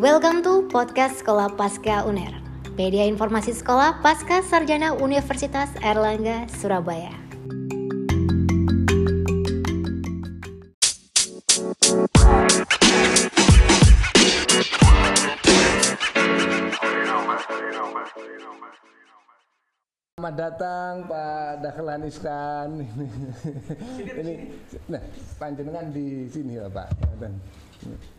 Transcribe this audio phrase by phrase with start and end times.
[0.00, 2.32] Welcome to podcast Sekolah Pasca UNER.
[2.72, 7.12] Media informasi sekolah Pasca Sarjana Universitas Erlangga, Surabaya.
[20.16, 22.70] Selamat datang Pak Dahlan Iskan.
[24.24, 24.48] ini,
[24.88, 25.04] nah
[25.36, 26.88] panjenengan di sini ya Pak.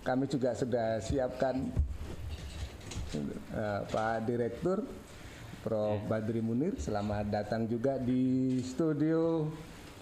[0.02, 1.70] Kami juga sudah siapkan
[3.14, 4.82] eh, Pak Direktur
[5.62, 6.02] Prof.
[6.10, 6.74] Badri Munir.
[6.82, 9.46] Selamat datang juga di studio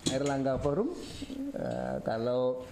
[0.07, 0.95] Erlangga Forum.
[1.51, 2.63] Eh, kalau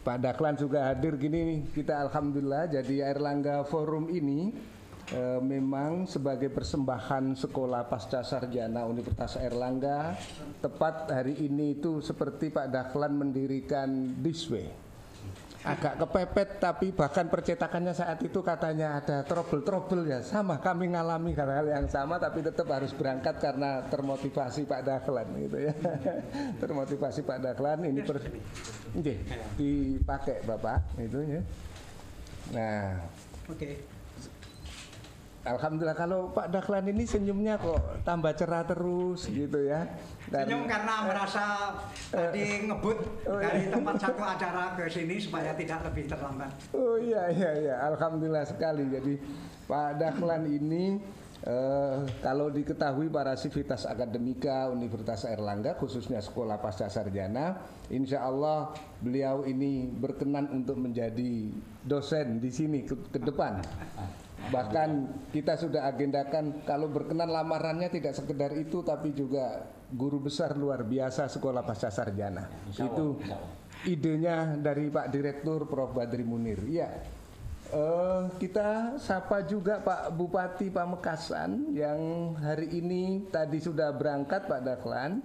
[0.00, 4.56] Pak Dahlan juga hadir gini, kita alhamdulillah jadi Erlangga Forum ini
[5.12, 10.16] eh, memang sebagai persembahan sekolah pasca sarjana Universitas Erlangga
[10.64, 14.79] tepat hari ini itu seperti Pak Dahlan mendirikan Disway
[15.60, 20.20] agak kepepet tapi bahkan percetakannya saat itu katanya ada trouble-trouble ya.
[20.24, 25.58] Sama kami ngalami hal-hal yang sama tapi tetap harus berangkat karena termotivasi Pak Dahlan gitu
[25.60, 25.72] ya.
[26.62, 28.24] Termotivasi Pak Dahlan ini per,
[29.60, 31.40] dipakai Bapak itu ya.
[32.56, 33.04] Nah.
[33.52, 33.99] Oke.
[35.40, 39.88] Alhamdulillah kalau Pak Dahlan ini senyumnya kok tambah cerah terus gitu ya.
[40.28, 41.44] Dan- Senyum karena merasa
[42.12, 46.52] tadi ngebut Oh, dari tempat satu acara ke sini supaya tidak lebih terlambat.
[46.76, 48.84] Oh iya iya iya, alhamdulillah sekali.
[48.92, 49.16] Jadi
[49.64, 51.00] Pak Dahlan ini
[51.40, 57.56] eh, kalau diketahui para sivitas akademika Universitas Erlangga khususnya sekolah pasca sarjana,
[57.88, 61.48] insya Allah beliau ini berkenan untuk menjadi
[61.80, 63.64] dosen di sini ke, ke depan.
[64.48, 64.90] Bahkan
[65.36, 71.28] kita sudah agendakan kalau berkenan lamarannya tidak sekedar itu tapi juga guru besar luar biasa
[71.28, 72.48] sekolah pasca sarjana.
[72.72, 73.20] itu
[73.84, 76.64] idenya dari Pak Direktur Prof Badri Munir.
[76.64, 77.19] Iya.
[77.70, 85.22] Eh, kita sapa juga Pak Bupati Pamekasan yang hari ini tadi sudah berangkat Pak Dahlan,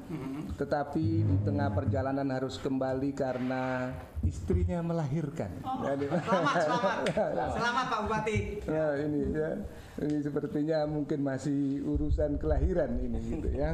[0.54, 3.90] tetapi di tengah perjalanan harus kembali karena
[4.22, 5.58] istrinya melahirkan.
[5.58, 6.98] Jadi- Selamat, selamat.
[7.58, 8.38] Selamat Pak Bupati.
[8.70, 9.50] Ya ini ya,
[10.06, 13.74] ini sepertinya mungkin masih urusan kelahiran ini gitu ya.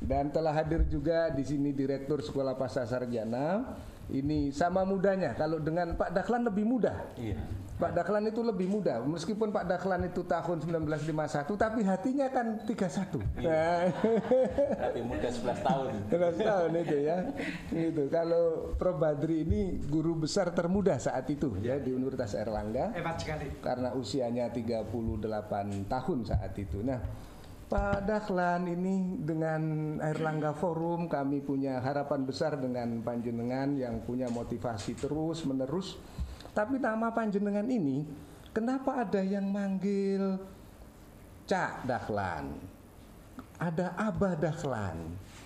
[0.00, 3.68] Dan telah hadir juga di sini Direktur Sekolah Pasca Sarjana.
[4.08, 5.36] Ini sama mudanya.
[5.36, 6.96] Kalau dengan Pak Dahlan lebih muda.
[7.78, 8.98] Pak Dahlan itu lebih muda.
[8.98, 13.22] Meskipun Pak Dahlan itu tahun 1951, tapi hatinya kan 31.
[13.38, 13.86] Nah,
[14.82, 15.92] Tapi muda 11 tahun.
[16.10, 17.18] 11 tahun itu ya.
[17.70, 23.22] Itu kalau Prof Badri ini guru besar termuda saat itu ya di Universitas Erlangga Hebat
[23.22, 23.46] sekali.
[23.62, 24.90] karena usianya 38
[25.86, 26.82] tahun saat itu.
[26.82, 26.98] Nah,
[27.68, 29.62] Pak Dahlan ini dengan
[30.02, 35.94] Erlangga Forum kami punya harapan besar dengan panjenengan yang punya motivasi terus menerus.
[36.58, 38.02] Tapi nama panjenengan ini
[38.50, 40.42] kenapa ada yang manggil
[41.46, 42.50] Cak Dahlan?
[43.62, 44.98] Ada Abah Dahlan,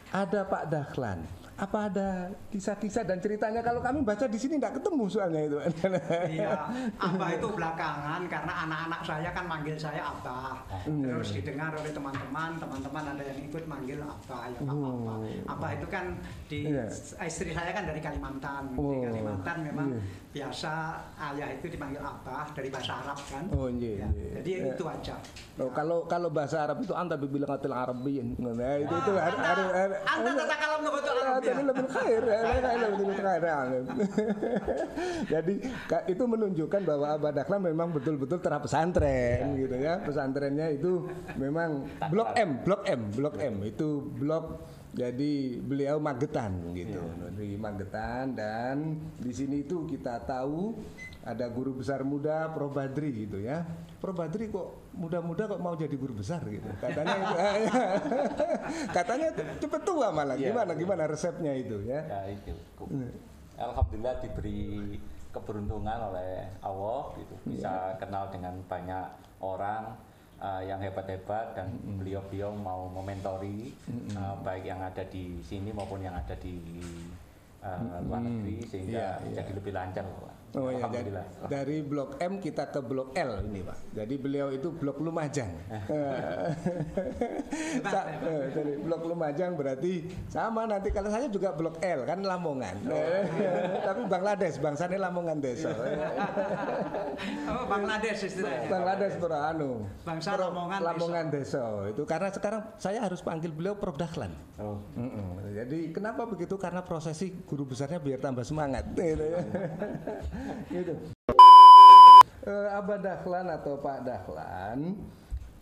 [0.09, 1.21] ada Pak Dahlan.
[1.53, 2.09] Apa ada
[2.49, 3.61] kisah-kisah dan ceritanya?
[3.61, 5.57] Kalau kami baca di sini tidak ketemu soalnya itu.
[6.33, 6.49] Iya,
[6.97, 10.57] Abah itu belakangan karena anak-anak saya kan manggil saya Abah.
[10.83, 15.17] Terus didengar oleh teman-teman, teman-teman ada yang ikut manggil Abah ya Pak Abah.
[15.49, 16.05] Abah itu kan
[16.49, 16.89] di Iya.
[17.21, 18.73] istri saya kan dari Kalimantan.
[18.73, 20.01] Di Oh, Kalimantan memang iya.
[20.33, 20.73] biasa
[21.31, 23.45] ayah itu dipanggil Abah dari bahasa Arab kan.
[23.53, 24.31] Oh, iya, Ya, iya.
[24.41, 24.73] Jadi Iya.
[24.73, 25.15] itu aja.
[25.61, 28.41] Oh, kalau kalau bahasa Arab itu anta bilang atil Arabiyin.
[28.41, 32.41] Nah, itu itu harus harus harus- Anda tata kalam lugatul Ah, Jadi lebih khair, ya,
[32.41, 33.43] ya, ya, lebih khair.
[35.33, 35.55] Jadi
[36.09, 40.01] itu menunjukkan bahwa Abah Dahlan memang betul-betul terah pesantren gitu ya.
[40.01, 43.55] Pesantrennya itu memang Blok M, Blok M, Blok M.
[43.69, 47.01] Itu blok jadi beliau Magetan gitu,
[47.37, 48.33] di Magetan.
[48.37, 50.77] Dan di sini itu kita tahu
[51.23, 53.63] ada guru besar muda Prof Badri gitu ya.
[54.03, 56.67] Prof Badri kok muda-muda kok mau jadi guru besar gitu.
[56.83, 57.35] Katanya itu,
[58.97, 59.29] katanya
[59.63, 60.35] cepet tua malah.
[60.35, 60.51] Iya.
[60.51, 62.03] Gimana gimana resepnya itu ya?
[62.03, 62.55] Ya itu.
[63.55, 64.99] Alhamdulillah diberi
[65.33, 69.07] keberuntungan oleh Allah gitu bisa kenal dengan banyak
[69.41, 69.97] orang
[70.43, 73.73] uh, yang hebat-hebat dan beliau-beliau mau mementori
[74.13, 76.59] uh, baik yang ada di sini maupun yang ada di
[77.65, 79.35] uh, luar negeri sehingga Iya, iya.
[79.41, 80.35] jadi lebih lancar Pak.
[80.53, 81.27] Oh iya, jadi Alhamdulillah.
[81.49, 83.79] dari blok M kita ke blok L ini pak.
[83.97, 85.49] Jadi beliau itu blok Lumajang.
[87.89, 92.77] Sa- eh, dari blok Lumajang berarti sama nanti kalau saya juga blok L kan Lamongan.
[93.89, 95.73] Tapi Bangladesh, bangsanya Lamongan desa.
[97.23, 98.67] Oh, Bangladesh istilahnya.
[98.67, 99.71] Bangladesh Bro anu.
[100.03, 101.61] Bangsa Pro- Lamongan Lamongan desa.
[101.87, 104.33] Itu karena sekarang saya harus panggil beliau Prof Dahlan.
[104.59, 104.81] Oh.
[105.53, 106.57] Jadi kenapa begitu?
[106.57, 108.89] Karena prosesi guru besarnya biar tambah semangat.
[110.69, 110.95] Gitu.
[112.43, 114.99] Eh, Abah Dahlan atau Pak Dahlan,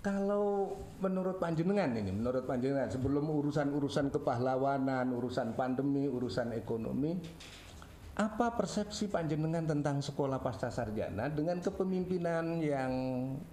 [0.00, 7.20] kalau menurut panjenengan ini, menurut panjenengan sebelum urusan-urusan kepahlawanan, urusan pandemi, urusan ekonomi,
[8.16, 12.92] apa persepsi panjenengan tentang sekolah pasca sarjana dengan kepemimpinan yang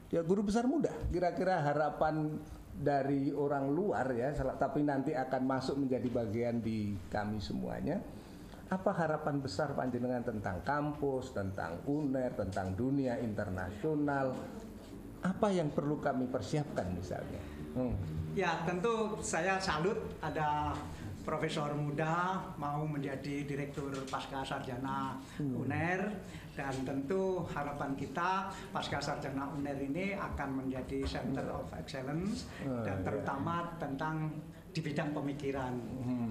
[0.08, 0.92] ya guru besar muda?
[1.12, 2.40] Kira-kira harapan
[2.72, 8.00] dari orang luar ya, tapi nanti akan masuk menjadi bagian di kami semuanya.
[8.68, 14.36] Apa harapan besar panjenengan tentang kampus, tentang UNER, tentang dunia internasional?
[15.24, 17.40] Apa yang perlu kami persiapkan misalnya?
[17.80, 17.96] Hmm.
[18.36, 20.76] Ya tentu saya salut ada
[21.24, 26.08] profesor muda mau menjadi direktur pasca sarjana UNER
[26.56, 33.00] dan tentu harapan kita pasca sarjana UNER ini akan menjadi center of excellence Oh, dan
[33.00, 33.06] iya.
[33.12, 34.32] terutama tentang
[34.72, 35.74] di bidang pemikiran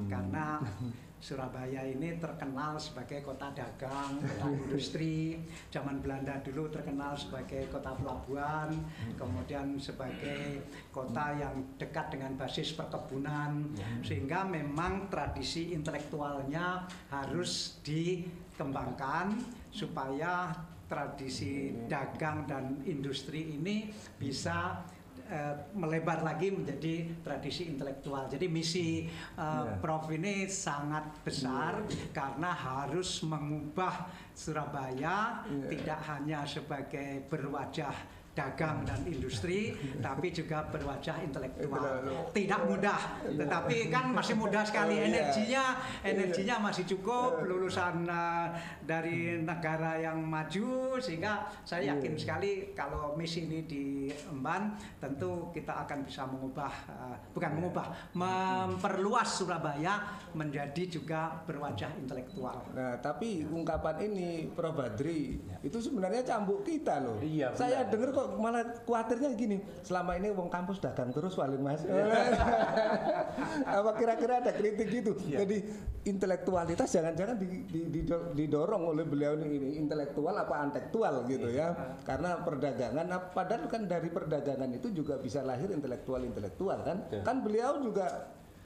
[0.09, 0.63] karena
[1.17, 5.41] Surabaya ini terkenal sebagai kota dagang, kota industri.
[5.73, 8.71] Zaman Belanda dulu terkenal sebagai kota pelabuhan,
[9.17, 13.75] kemudian sebagai kota yang dekat dengan basis perkebunan,
[14.05, 19.41] sehingga memang tradisi intelektualnya harus dikembangkan
[19.73, 20.53] supaya
[20.87, 24.87] tradisi dagang dan industri ini bisa
[25.27, 28.27] eh, melebar lagi menjadi tradisi intelektual.
[28.31, 29.79] Jadi misi eh, Ya.
[29.83, 31.83] Prof ini sangat besar
[32.13, 35.69] karena harus mengubah Surabaya Ya.
[35.71, 37.95] tidak hanya sebagai berwajah
[38.37, 39.73] dagang dan industri,
[40.05, 42.05] tapi juga berwajah intelektual.
[42.37, 45.01] Tidak mudah, tetapi kan masih mudah sekali.
[45.01, 45.09] Oh, iya.
[45.09, 45.65] Energinya,
[46.05, 47.49] energinya masih cukup.
[47.49, 48.47] Lulusan eh,
[48.85, 52.21] dari negara yang maju, sehingga saya yakin Iya.
[52.21, 57.57] sekali kalau misi ini diemban, tentu kita akan bisa mengubah, eh, bukan Iya.
[57.57, 60.05] mengubah, memperluas Surabaya
[60.37, 62.61] menjadi juga berwajah intelektual.
[62.77, 67.17] Nah, tapi ungkapan ini Prof Badri itu sebenarnya cambuk kita loh.
[67.25, 71.87] Iya, Saya dengar kok malah khawatirnya gini, selama ini wong kampus dagang terus paling Mas.
[73.79, 75.13] Apa kira-kira ada kritik gitu?
[75.23, 75.45] Iya.
[75.45, 75.57] Jadi
[76.05, 81.75] intelektualitas jangan-jangan di- di- di- didorong oleh beliau ini intelektual apa antektual gitu Iya.
[81.75, 81.99] ya.
[82.03, 86.97] Karena perdagangan nah, padahal kan dari perdagangan itu juga bisa lahir intelektual-intelektual kan?
[87.07, 87.23] Betul.
[87.23, 88.07] Kan beliau juga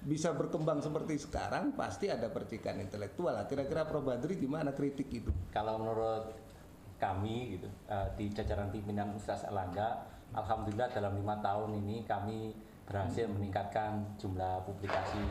[0.00, 3.36] bisa berkembang seperti sekarang pasti ada percikan intelektual.
[3.36, 5.28] Nah, Kira-kira Prof Badri gimana kritik itu?
[5.52, 6.32] Kalau menurut
[7.00, 10.04] kami gitu eh, di jajaran pimpinan Universitas Erlangga,
[10.36, 12.52] alhamdulillah dalam lima tahun ini kami
[12.84, 15.24] berhasil meningkatkan jumlah publikasi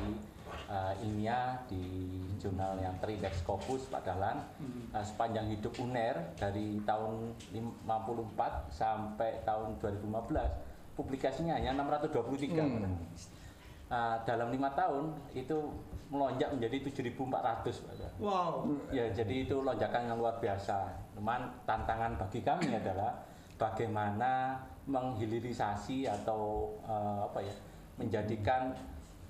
[0.68, 2.10] eh, ilmiah di
[2.42, 4.42] jurnal yang terindeks Scopus Pak Dahlan
[4.90, 12.98] Eh, sepanjang hidup UNER dari tahun 54 sampai tahun 2015 publikasinya hanya 623 Hmm.
[13.90, 15.58] Eh, dalam lima tahun itu
[16.10, 17.94] melonjak menjadi 7.400 Pak.
[18.18, 18.66] Wow.
[18.90, 20.90] Ya, jadi itu lonjakan yang luar biasa.
[21.14, 23.14] Cuman tantangan bagi kami adalah
[23.62, 24.58] bagaimana
[24.90, 27.56] menghilirisasi atau eh, apa ya,
[28.02, 28.74] menjadikan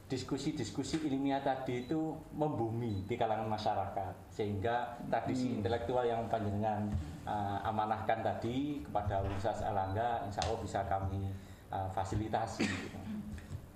[0.09, 6.87] diskusi-diskusi ilmiah tadi itu membumi di kalangan masyarakat sehingga tradisi intelektual yang panjenengan
[7.27, 11.27] eh, amanahkan tadi kepada Universitas Erlangga insya Allah bisa kami
[11.69, 12.97] eh, fasilitasi gitu.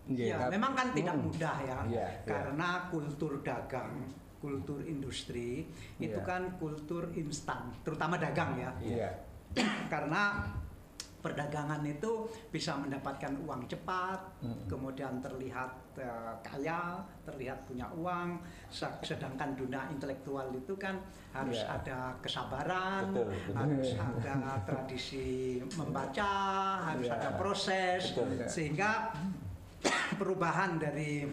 [0.03, 1.25] Ya, Iya, memang kan tidak Hmm.
[1.25, 2.27] mudah ya, Iya, iya.
[2.27, 4.03] karena kultur dagang,
[4.37, 5.63] kultur industri
[5.95, 6.27] itu Iya.
[6.27, 8.71] kan kultur instan, terutama dagang ya.
[8.83, 9.09] Iya.
[9.93, 10.43] karena
[11.23, 14.67] perdagangan itu bisa mendapatkan uang cepat, Mm-mm.
[14.67, 18.41] kemudian terlihat eh, kaya, terlihat punya uang.
[18.67, 20.99] Se- Sedangkan dunia intelektual itu kan
[21.31, 21.79] harus Iya.
[21.79, 23.53] ada kesabaran, Betul, betul.
[23.55, 24.33] harus ada
[24.65, 25.29] tradisi
[25.63, 26.33] membaca,
[26.91, 27.15] harus Iya.
[27.15, 28.43] ada proses, Betul.
[28.43, 29.13] sehingga
[30.19, 31.25] perubahan dari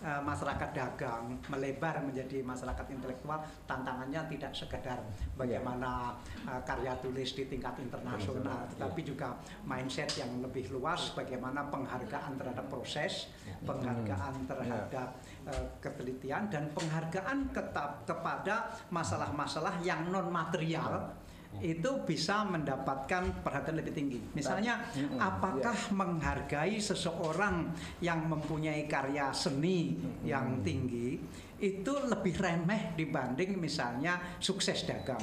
[0.00, 4.98] eh, masyarakat dagang melebar menjadi masyarakat intelektual tantangannya tidak sekedar
[5.36, 12.36] bagaimana eh, karya tulis di tingkat internasional tetapi juga mindset yang lebih luas bagaimana penghargaan
[12.38, 13.28] terhadap proses
[13.64, 15.08] penghargaan terhadap
[15.48, 21.12] eh, ketelitian dan penghargaan ketap- kepada masalah-masalah yang non material
[21.58, 24.18] itu bisa mendapatkan perhatian lebih tinggi.
[24.34, 24.78] Misalnya,
[25.18, 31.18] apakah menghargai seseorang yang mempunyai karya seni yang tinggi
[31.58, 35.22] itu lebih remeh dibanding misalnya sukses dagang?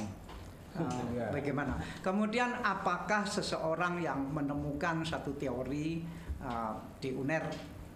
[0.76, 1.32] Uh, Iya.
[1.32, 1.80] Bagaimana?
[2.04, 6.04] Kemudian, apakah seseorang yang menemukan satu teori
[6.44, 7.48] uh, di UNER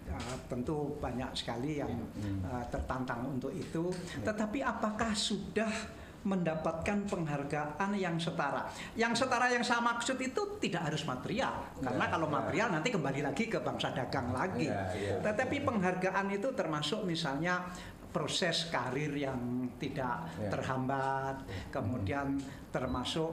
[0.09, 1.93] uh, tentu banyak sekali yang
[2.41, 3.93] uh, tertantang untuk itu,
[4.25, 8.69] tetapi apakah sudah mendapatkan penghargaan yang setara.
[8.93, 12.33] Yang setara yang saya maksud itu tidak harus material, karena Ya, kalau ya.
[12.37, 14.69] material nanti kembali lagi ke bangsa dagang lagi.
[14.69, 15.17] Ya, ya.
[15.25, 17.65] Tetapi penghargaan itu termasuk misalnya
[18.13, 20.51] proses karir yang tidak Ya.
[20.53, 21.41] terhambat,
[21.73, 22.37] kemudian
[22.69, 23.33] termasuk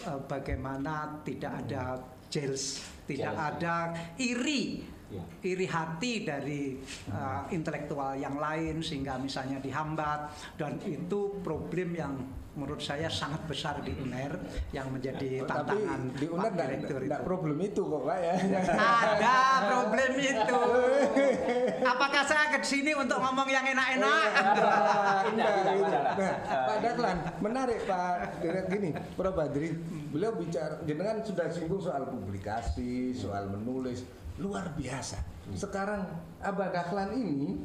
[0.00, 1.96] eh, bagaimana tidak ada
[2.28, 3.76] jealous, tidak Jealous, ada
[4.16, 4.64] iri.
[5.40, 6.74] Iri hati dari
[7.08, 10.26] uh, intelektual yang lain sehingga misalnya dihambat
[10.58, 12.14] dan itu problem yang
[12.56, 14.32] menurut saya sangat besar di UNER
[14.72, 17.26] yang menjadi Oh, tapi tantangan di UNER Pak Direktur tidak itu.
[17.28, 18.34] problem itu kok Pak ya.
[18.72, 19.36] Ada
[19.68, 20.60] problem itu.
[21.84, 24.28] Apakah saya ke sini untuk ngomong yang enak-enak?
[24.32, 24.72] Enggak, Tidak,
[25.28, 25.84] enggak, tidak, itu.
[25.84, 26.04] tidak.
[26.16, 26.34] Nah,
[26.64, 29.68] Pak Dahlan, menarik Pak Direk gini, Prof Badri,
[30.08, 34.00] beliau bicara jenengan sudah singgung soal publikasi, soal menulis,
[34.38, 35.18] luar biasa.
[35.54, 36.02] Sekarang
[36.42, 37.56] Abah Dahlan ini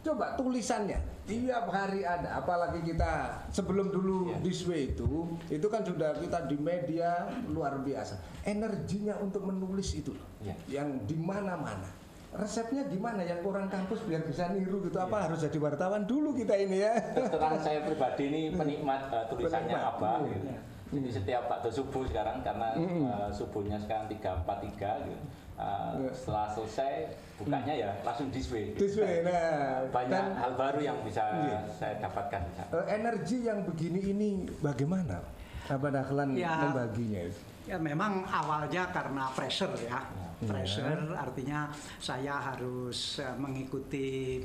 [0.00, 0.96] coba tulisannya
[1.28, 4.36] tiap hari ada, apalagi kita sebelum dulu Iya.
[4.42, 8.18] Disway itu, itu kan sudah kita di media luar biasa.
[8.42, 10.56] Energinya untuk menulis itu loh, Iya.
[10.66, 11.86] yang di mana-mana.
[12.30, 14.98] Resepnya gimana yang orang kampus biar bisa niru gitu?
[14.98, 15.24] Apa Iya.
[15.30, 16.94] harus jadi wartawan dulu kita ini ya?
[17.30, 20.18] Terang saya pribadi ini penikmat uh, tulisannya Penikmat.
[20.18, 20.30] Hmm.
[20.30, 20.48] gitu.
[20.90, 22.74] Jadi setiap waktu subuh sekarang karena
[23.06, 25.22] uh, subuhnya sekarang 343 gitu.
[25.60, 26.12] Uh, Iya.
[26.16, 26.92] setelah selesai
[27.36, 28.72] bukanya ya langsung disway.
[28.80, 31.60] This way, nah, Banyak dan, hal baru yang bisa Iya.
[31.68, 32.40] saya dapatkan
[32.72, 34.28] eh, energi yang begini ini
[34.64, 35.20] bagaimana?
[35.68, 36.64] Abah Dahlan Ya.
[36.64, 37.40] membaginya itu?
[37.68, 40.00] Ya memang awalnya karena pressure ya.
[40.00, 40.48] Iya.
[40.48, 41.68] Pressure artinya
[42.00, 44.40] saya harus eh, mengikuti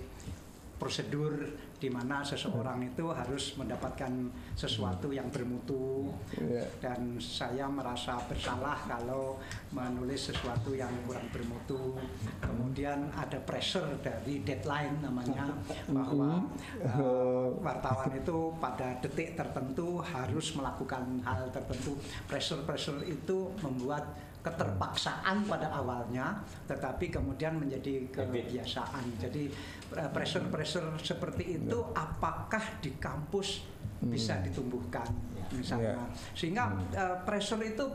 [0.76, 1.32] prosedur
[1.86, 4.10] di mana seseorang itu harus mendapatkan
[4.58, 6.66] sesuatu yang bermutu Iya.
[6.82, 9.38] dan saya merasa bersalah kalau
[9.70, 11.94] menulis sesuatu yang kurang bermutu.
[12.42, 15.54] Kemudian ada pressure dari deadline namanya
[15.94, 16.42] bahwa
[16.82, 21.94] eh, wartawan itu pada detik tertentu harus melakukan hal tertentu.
[22.26, 24.10] Pressure-pressure itu membuat
[24.46, 26.38] keterpaksaan pada awalnya,
[26.70, 29.18] tetapi kemudian menjadi kebiasaan.
[29.18, 29.50] Jadi
[29.98, 33.66] eh, pressure-pressure seperti itu, apakah di kampus
[34.06, 35.08] bisa ditumbuhkan,
[35.50, 36.06] misalnya, Ya.
[36.38, 37.86] sehingga eh, pressure itu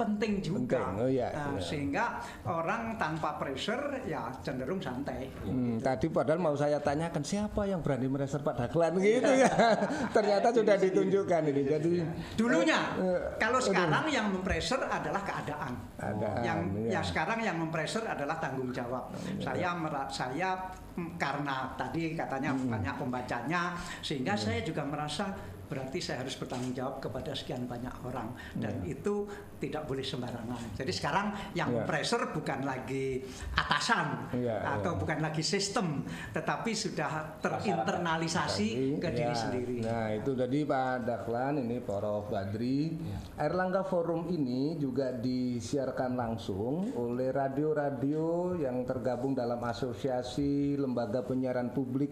[0.00, 1.60] penting juga, Penting, oh iya, Eh, iya.
[1.60, 2.04] sehingga
[2.42, 5.28] orang tanpa pressure ya cenderung santai.
[5.44, 9.52] Hmm, tadi padahal mau saya tanyakan siapa yang berani mereser Pak Dahlan gitu ya.
[10.16, 11.62] Ternyata sudah ditunjukkan ini.
[11.62, 11.92] Jadi
[12.32, 15.72] Dulunya, Eh, kalau sekarang yang mempressure adalah keadaan.
[15.94, 16.96] Keadaan, yang iya.
[16.96, 19.12] ya sekarang yang mempressure adalah tanggung jawab.
[19.36, 20.56] Saya mera- saya
[20.96, 25.28] mm, karena tadi katanya banyak pembacanya sehingga saya juga merasa
[25.70, 29.30] berarti saya harus bertanggung jawab kepada sekian banyak orang dan itu
[29.62, 30.74] tidak boleh sembarangan.
[30.74, 31.86] Jadi sekarang yang Iya.
[31.86, 33.22] pressure bukan lagi
[33.54, 35.00] atasan Iya, atau iya.
[35.00, 36.02] bukan lagi sistem,
[36.34, 39.76] tetapi sudah terinternalisasi ke diri Ya, sendiri.
[39.84, 42.98] Nah itu tadi Pak Dahlan ini Prof Badri.
[43.38, 52.10] Erlangga Forum ini juga disiarkan langsung oleh radio-radio yang tergabung dalam asosiasi lembaga penyiaran publik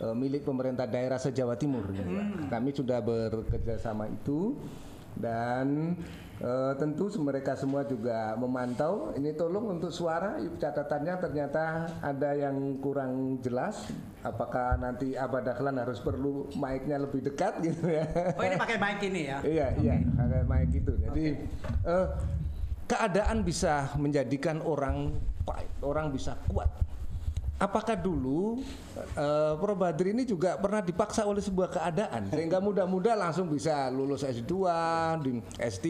[0.00, 1.84] eh, milik pemerintah daerah se-Jawa Timur.
[1.92, 2.24] gitu ya.
[2.48, 4.56] Kami sudah bekerja sama itu
[5.18, 5.96] dan
[6.40, 9.12] eh, tentu mereka semua juga memantau.
[9.16, 11.64] Ini tolong untuk suara catatannya ternyata
[12.00, 13.90] ada yang kurang jelas.
[14.20, 18.04] Apakah nanti Abah Dahlan harus perlu mic-nya lebih dekat gitu ya?
[18.36, 19.38] Oh ini pakai mic ini ya?
[19.40, 20.92] Iya iya ada mic itu.
[20.96, 21.24] Jadi
[21.88, 22.06] eh,
[22.90, 25.14] keadaan bisa menjadikan orang
[25.82, 26.68] orang bisa kuat.
[27.60, 28.64] Apakah dulu
[28.96, 34.24] eh, Prof Badri ini juga pernah dipaksa oleh sebuah keadaan sehingga muda-muda langsung bisa lulus
[34.24, 34.54] S2,
[35.20, 35.86] di S3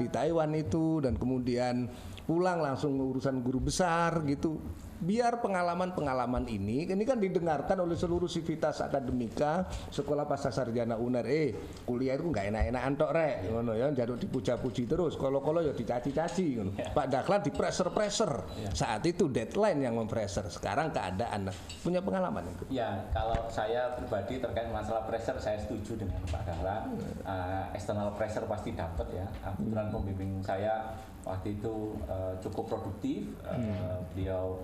[0.00, 1.92] di Taiwan itu dan kemudian
[2.24, 4.56] pulang langsung urusan guru besar gitu.
[5.00, 11.26] Biar pengalaman-pengalaman ini ini kan didengarkan oleh seluruh sivitas akademika sekolah pasca sarjana UNER.
[11.26, 11.48] Eh
[11.82, 13.34] kuliah itu nggak enak-enakan tok rek.
[13.50, 15.18] Ngono ya jaduk dipuja-puji terus.
[15.18, 16.72] Kalau-kalau ya dicaci-caci ngono.
[16.94, 18.34] Pak Dahlan di pressure-pressure
[18.72, 21.50] saat itu deadline yang mempressure sekarang keadaan.
[21.50, 22.64] Nah, punya pengalaman itu?
[22.70, 26.82] Ya, kalau saya pribadi terkait masalah pressure, saya setuju dengan Pak Dahlan.
[27.24, 29.26] Uh, external pressure pasti dapat ya.
[29.44, 30.94] Kebetulan pembimbing saya
[31.24, 33.24] waktu itu uh, cukup produktif.
[33.44, 34.60] Uh, Beliau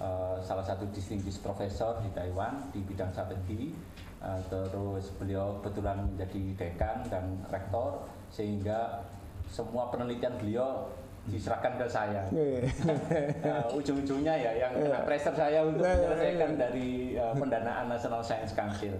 [0.00, 3.76] uh, salah satu distinguished profesor di Taiwan di bidang strategi.
[4.18, 8.02] Uh, terus beliau kebetulan menjadi dekan dan rektor
[8.34, 9.06] sehingga
[9.46, 10.90] semua penelitian beliau
[11.28, 12.24] diserahkan ke saya.
[12.32, 16.58] Uh, ujung-ujungnya ya yang kena pressure saya untuk Iya, iya, menyelesaikan iya.
[16.58, 16.88] dari
[17.20, 18.96] uh, pendanaan National Science Council.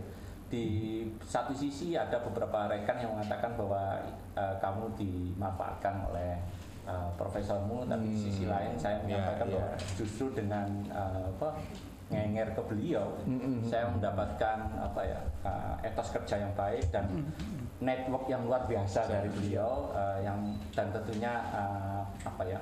[0.49, 0.65] Di
[1.25, 4.00] satu sisi ada beberapa rekan yang mengatakan bahwa
[4.33, 6.41] uh, kamu dimanfaatkan oleh
[6.88, 9.54] uh, profesormu, tapi di sisi lain saya menyampaikan iya.
[9.61, 11.61] bahwa justru dengan uh, apa
[12.09, 13.21] ngenger ke beliau,
[13.68, 17.04] saya mendapatkan apa ya uh, etos kerja yang baik dan
[17.85, 22.61] network yang luar biasa dari beliau uh, yang dan tentunya uh, apa ya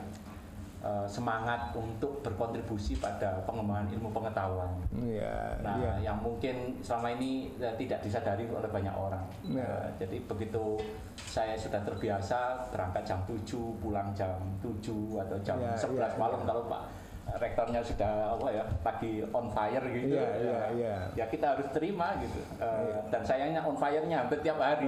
[0.87, 4.71] eh, semangat untuk berkontribusi pada pengembangan ilmu pengetahuan.
[4.95, 5.93] Iya, Nah, iya.
[6.07, 9.25] yang mungkin selama ini eh, tidak disadari oleh banyak orang.
[9.43, 9.67] Ya.
[9.67, 10.79] Eh, jadi begitu
[11.19, 12.39] saya sudah terbiasa
[12.71, 13.43] berangkat jam 7,
[13.77, 14.31] pulang jam
[14.63, 14.79] 7
[15.19, 16.47] atau jam Ya, 11 ya, malam ya.
[16.47, 16.83] kalau Pak
[17.27, 18.65] rektornya sudah apa ya
[19.07, 20.17] lagi on fire gitu.
[20.17, 20.97] Iya, ya, iya, iya.
[21.15, 22.41] ya kita harus terima gitu.
[22.59, 24.87] Eh, Dan sayangnya on fire-nya hampir tiap hari.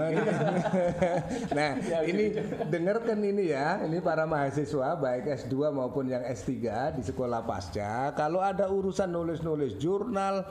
[1.59, 2.43] nah, Ya, ini gitu.
[2.69, 6.53] dengarkan ini ya, ini para mahasiswa baik S2 maupun yang S3
[6.99, 10.45] di sekolah pasca, kalau ada urusan nulis-nulis jurnal,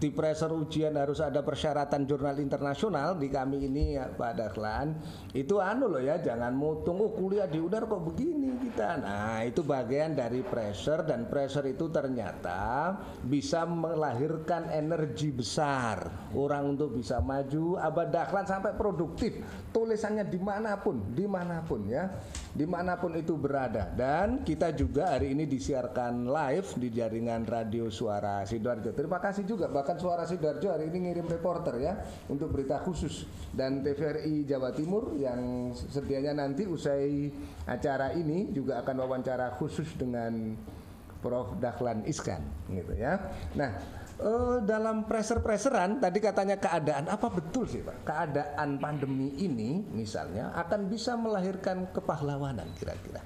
[0.00, 4.96] di pressure ujian harus ada persyaratan jurnal internasional di kami ini ya Pak Dahlan,
[5.36, 9.02] itu anu loh ya, jangan mutung oh kuliah di UNER kok begini kita.
[9.02, 16.28] Nah, itu bagian dari pressure dan pressure itu ternyata bisa melahirkan energi besar.
[16.34, 19.38] Orang untuk bisa maju abad dahlan sampai produktif.
[19.70, 22.10] Tulisannya di mana pun di mana pun ya.
[22.50, 23.86] Di mana pun itu berada.
[23.94, 28.90] Dan kita juga hari ini disiarkan live di jaringan radio suara sidoarjo.
[28.90, 31.94] Terima kasih juga bahkan suara sidoarjo hari ini ngirim reporter ya
[32.26, 33.24] untuk berita khusus.
[33.54, 37.30] Dan TVRI Jawa Timur yang sedianya nanti usai
[37.70, 40.56] acara ini juga akan wawancara khusus dengan
[41.20, 41.56] Prof.
[41.60, 42.40] Dahlan Iskan
[42.72, 43.20] gitu ya.
[43.56, 43.70] Nah,
[44.20, 48.08] eh, dalam pressure-presseran tadi katanya keadaan apa betul sih Pak?
[48.08, 53.20] Keadaan pandemi ini misalnya akan bisa melahirkan kepahlawanan kira-kira.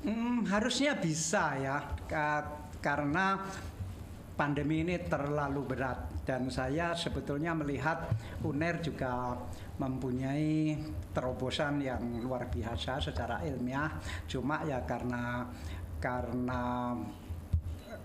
[0.00, 1.76] Hmm, harusnya bisa ya,
[2.08, 3.36] Ka- karena
[4.40, 8.08] pandemi ini terlalu berat dan saya sebetulnya melihat
[8.40, 9.36] UNER juga
[9.76, 10.80] mempunyai
[11.12, 14.00] terobosan yang luar biasa secara ilmiah.
[14.24, 15.44] Cuma ya karena
[16.00, 16.96] karena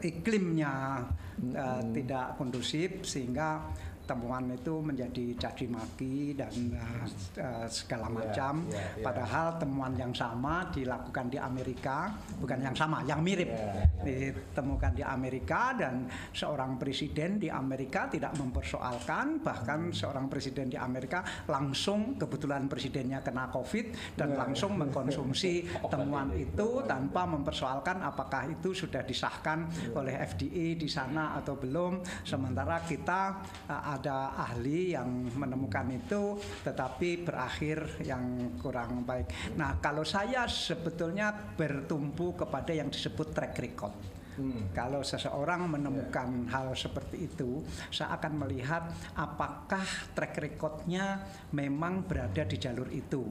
[0.03, 1.01] iklimnya
[1.39, 3.63] eh, tidak kondusif sehingga
[4.05, 6.53] temuan itu menjadi caci maki dan
[7.35, 8.53] eh, segala Iya, macam.
[8.69, 9.03] iya, iya.
[9.03, 15.03] Padahal temuan yang sama dilakukan di Amerika, bukan yang sama, yang mirip Iya, ditemukan di
[15.03, 22.69] Amerika dan seorang presiden di Amerika tidak mempersoalkan, bahkan seorang presiden di Amerika langsung kebetulan
[22.69, 24.37] presidennya kena COVID dan Iya.
[24.37, 29.97] langsung mengkonsumsi temuan itu tanpa mempersoalkan apakah itu sudah disahkan Iya.
[29.97, 31.99] oleh FDA di sana atau belum.
[32.21, 39.55] Sementara kita uh, ada ahli yang menemukan itu tetapi berakhir yang kurang baik.
[39.55, 43.95] Nah, kalau saya sebetulnya bertumpu kepada yang disebut track record.
[44.75, 48.83] Kalau seseorang menemukan hal seperti itu, saya akan melihat
[49.15, 51.23] apakah track recordnya
[51.55, 53.23] memang berada di jalur itu.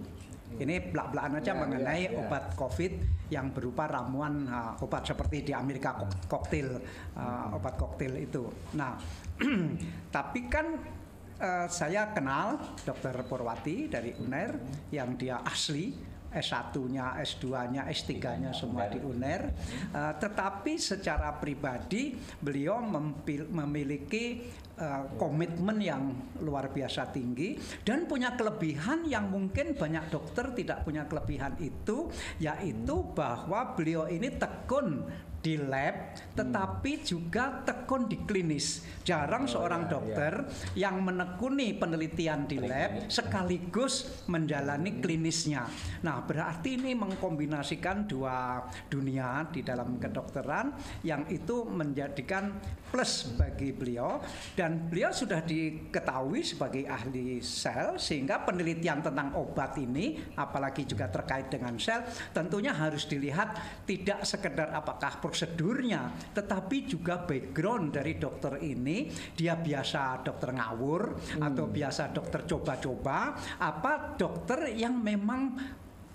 [0.54, 2.18] Ini belak-belakan aja Ya, mengenai ya, ya.
[2.24, 2.92] obat COVID
[3.30, 6.78] yang berupa ramuan uh, obat seperti di Amerika kok- koktail
[7.18, 8.46] uh, obat koktail itu.
[8.78, 8.94] Nah,
[10.14, 10.78] tapi kan
[11.42, 13.26] uh, saya kenal Dr.
[13.26, 14.58] Purwati dari UNER
[14.94, 19.42] yang dia asli S1-nya, S2-nya, S3-nya semua di UNER.
[19.94, 24.42] Uh, tetapi secara pribadi beliau mempil- memiliki
[24.78, 26.02] uh, komitmen yang
[26.42, 32.10] luar biasa tinggi dan punya kelebihan yang mungkin banyak dokter tidak punya kelebihan itu
[32.42, 35.06] yaitu bahwa beliau ini tekun
[35.44, 38.80] di lab tetapi juga tekun di klinis.
[39.04, 40.32] Jarang seorang ya, dokter
[40.72, 45.68] yang menekuni penelitian di lab sekaligus menjalani klinisnya.
[46.00, 50.72] Nah, berarti ini mengkombinasikan dua dunia di dalam kedokteran
[51.04, 52.56] yang itu menjadikan
[52.94, 54.22] plus bagi beliau
[54.54, 61.50] dan beliau sudah diketahui sebagai ahli sel sehingga penelitian tentang obat ini apalagi juga terkait
[61.50, 69.10] dengan sel tentunya harus dilihat tidak sekedar apakah prosedurnya tetapi juga background dari dokter ini
[69.34, 75.58] dia biasa dokter ngawur atau biasa dokter coba-coba apa dokter yang memang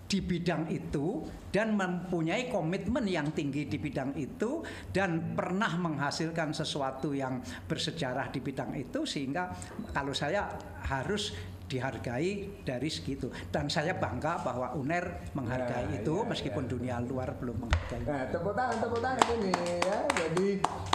[0.10, 1.22] di bidang itu
[1.54, 7.38] dan mempunyai komitmen yang tinggi di bidang itu dan pernah menghasilkan sesuatu yang
[7.70, 9.54] bersejarah di bidang itu sehingga
[9.94, 10.50] kalau saya
[10.90, 11.36] harus
[11.70, 12.30] dihargai
[12.66, 16.70] dari segitu dan saya bangga bahwa UNER Ya, menghargai itu ya, meskipun ya.
[16.70, 18.02] dunia luar belum menghargai.
[18.04, 20.00] Nah, tepuk tangan, tepuk tangan ini ya.
[20.10, 20.48] Jadi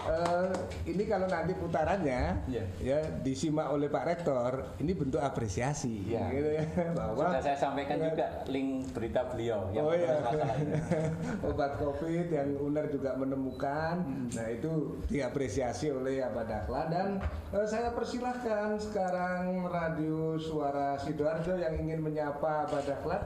[0.04, 0.52] eh,
[0.84, 2.64] ini kalau nanti putarannya Iya.
[2.82, 6.24] ya disimak oleh Pak Rektor, ini bentuk apresiasi Iya.
[6.30, 6.64] gitu ya
[6.98, 8.10] bahwa Sudah saya sampaikan Ya.
[8.10, 10.18] juga link berita beliau yang oh iya.
[10.58, 10.74] ini.
[11.48, 13.94] obat COVID yang UNER juga menemukan.
[14.02, 14.26] Hmm.
[14.34, 14.72] Nah, itu
[15.06, 17.08] diapresiasi oleh Abah Dahlan dan
[17.52, 20.63] eh, saya persilahkan sekarang Radio Suara
[20.96, 23.22] Sidoarjo yang ingin menyapa Abah Dahlan.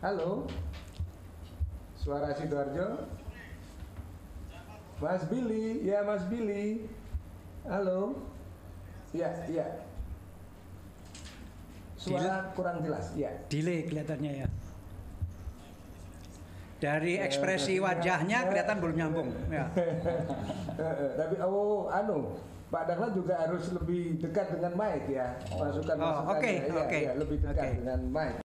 [0.00, 0.48] Halo.
[2.00, 3.04] Suara Sidoarjo.
[5.00, 6.88] Mas Billy, ya Mas Billy.
[7.68, 8.16] Halo.
[9.12, 9.66] Ya, ya.
[12.00, 13.28] Suara kurang jelas, ya.
[13.52, 14.48] Delay kelihatannya ya.
[16.80, 19.28] Dari ekspresi wajahnya kelihatan belum nyambung.
[19.52, 19.68] Ya.
[20.80, 25.96] Eh, eh, Tapi oh anu Pak Dahlan juga harus lebih dekat dengan Mike ya masukan
[25.98, 26.98] Oh, masukannya oke, ya, oke.
[27.02, 27.76] ya, lebih dekat Oke.
[27.82, 28.38] dengan Mike.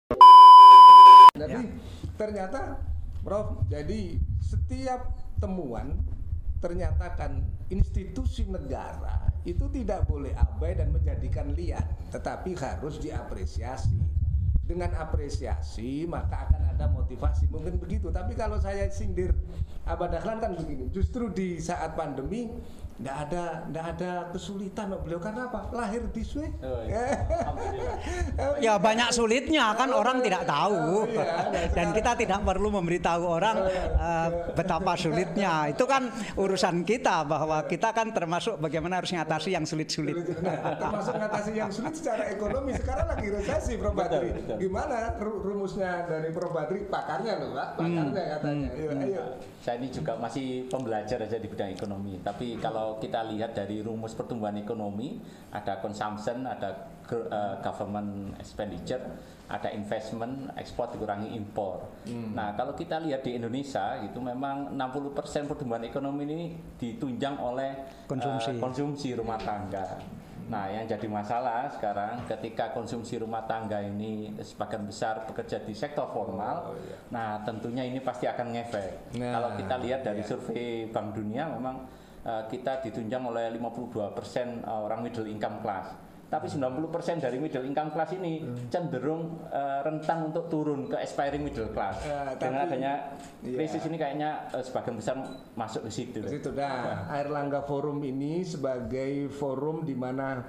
[1.34, 1.62] Jadi Ya.
[2.14, 2.60] ternyata
[3.20, 4.00] Prof jadi
[4.38, 5.00] setiap
[5.36, 5.96] temuan
[6.60, 13.96] ternyata kan institusi negara itu tidak boleh abai dan menjadikan liar tetapi harus diapresiasi
[14.64, 19.36] dengan apresiasi maka akan ada motivasi mungkin begitu tapi kalau saya sindir
[19.84, 22.48] Abah Dahlan kan begini justru di saat pandemi
[22.94, 27.10] nggak ada nggak ada kesulitan kok beliau karena apa lahir di Swiss Oh, iya.
[28.60, 31.26] Ya banyak sulitnya kan orang tidak tahu Oh, iya.
[31.50, 35.66] Nah, dan kita tidak perlu memberitahu orang eh, betapa sulitnya.
[35.68, 40.14] Itu kan urusan kita bahwa kita kan termasuk bagaimana harus mengatasi yang sulit-sulit.
[40.38, 44.30] Nah, termasuk ngatasi yang sulit secara ekonomi sekarang lagi resesi Prof Badri.
[44.56, 46.86] Gimana ru- rumusnya dari Prof Badri?
[46.86, 48.68] Pakarnya loh Pak, pakarnya katanya.
[48.70, 49.24] Ayo, ayo.
[49.58, 52.20] Saya ini juga masih pembelajar aja di bidang ekonomi.
[52.20, 55.18] Tapi kalau kita lihat dari rumus pertumbuhan ekonomi,
[55.52, 59.02] ada consumption, ada eh, government expenditure,
[59.48, 61.84] ada investment, ekspor dikurangi impor.
[62.32, 66.40] Nah, kalau kita lihat di Indonesia itu memang 60% pertumbuhan ekonomi ini
[66.80, 68.56] ditunjang oleh eh, Konsumsi.
[68.56, 70.00] konsumsi rumah tangga.
[70.44, 76.04] Nah, yang jadi masalah sekarang ketika konsumsi rumah tangga ini sebagian besar bekerja di sektor
[76.12, 76.76] formal,
[77.08, 79.16] nah tentunya ini pasti akan ngefek.
[79.16, 80.28] Nah, Kalau kita lihat dari iya.
[80.28, 81.88] survei Bank Dunia memang
[82.24, 85.92] eh, kita ditunjang oleh 52% orang middle income class.
[86.24, 91.70] Tapi 90% dari middle income class ini cenderung eh, rentan untuk turun ke aspiring middle
[91.70, 92.02] class.
[92.02, 92.92] Eh, Dengan tapi- adanya
[93.44, 93.54] iya.
[93.54, 95.14] krisis ini kayaknya eh, sebagian besar
[95.54, 96.18] masuk ke situ.
[96.24, 97.06] Di situ dah.
[97.12, 100.42] Air Langga Forum ini sebagai forum di mana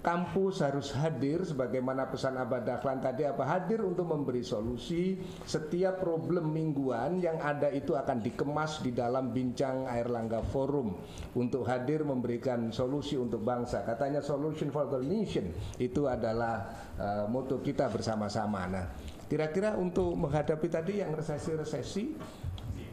[0.00, 3.44] kampus harus hadir sebagaimana pesan Abah Dahlan tadi apa?
[3.44, 9.84] Hadir untuk memberi solusi setiap problem mingguan yang ada itu akan dikemas di dalam bincang
[9.88, 10.96] Air Langga Forum.
[11.36, 13.84] Untuk hadir memberikan solusi untuk bangsa.
[13.84, 15.52] Katanya solution for the nation.
[15.76, 18.64] Itu adalah eh, moto kita bersama-sama.
[18.66, 18.86] Nah
[19.30, 22.18] kira-kira untuk menghadapi tadi yang resesi-resesi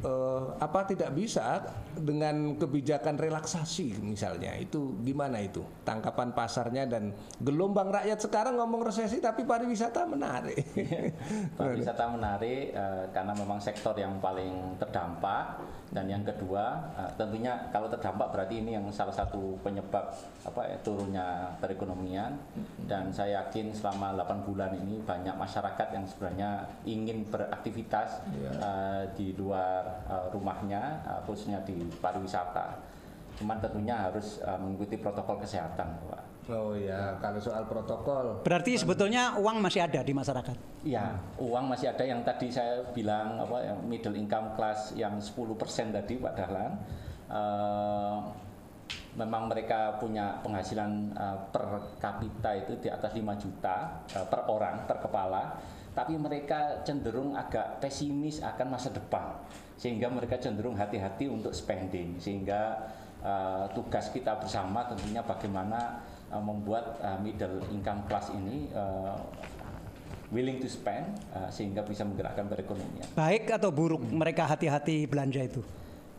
[0.04, 1.64] eh, apa tidak bisa
[1.98, 4.54] dengan kebijakan relaksasi misalnya?
[4.58, 5.66] Itu gimana itu?
[5.82, 10.62] Tangkapan pasarnya dan gelombang rakyat sekarang ngomong resesi tapi pariwisata menarik.
[11.60, 15.60] Pariwisata menarik eh, karena memang sektor yang paling terdampak.
[15.88, 20.14] Dan yang kedua eh, tentunya kalau terdampak berarti ini yang salah satu penyebab
[20.46, 22.38] apa ya turunnya perekonomian.
[22.88, 26.50] Dan saya yakin selama 8 bulan ini banyak masyarakat yang sebenarnya
[26.84, 32.78] ingin beraktivitas eh, di luar eh, rumahnya eh, khususnya di pariwisata.
[33.38, 36.24] Cuman tentunya harus eh, mengikuti protokol kesehatan, Pak.
[36.48, 40.56] oh ya kalau soal protokol Berarti sebetulnya uang masih ada di masyarakat.
[40.88, 45.36] Ya, uang masih ada yang tadi saya bilang apa yang middle income class yang 10%
[45.92, 46.72] tadi Pak Dahlan.
[47.28, 48.18] Eh,
[49.18, 51.66] memang mereka punya penghasilan eh, per
[51.98, 55.44] kapita itu di atas 5 juta eh, per orang per kepala,
[55.98, 59.34] tapi mereka cenderung agak pesimis akan masa depan.
[59.82, 62.86] Sehingga mereka cenderung hati-hati untuk spending sehingga
[63.26, 69.18] eh, tugas kita bersama tentunya bagaimana eh, membuat eh, middle income class ini eh,
[70.28, 73.08] willing to spend uh, sehingga bisa menggerakkan perekonomian.
[73.16, 75.64] Baik atau buruk mereka hati-hati belanja itu?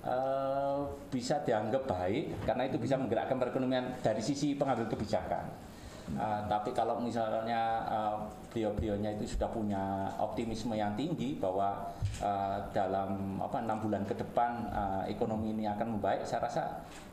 [0.01, 5.68] Uh, bisa dianggap baik karena itu bisa menggerakkan perekonomian dari sisi pengambil kebijakan.
[6.17, 8.17] Uh, tapi kalau misalnya uh,
[8.49, 11.93] beliau-beliaunya itu sudah punya optimisme yang tinggi bahwa
[12.25, 16.63] uh, dalam apa enam bulan ke depan uh, ekonomi ini akan membaik, saya rasa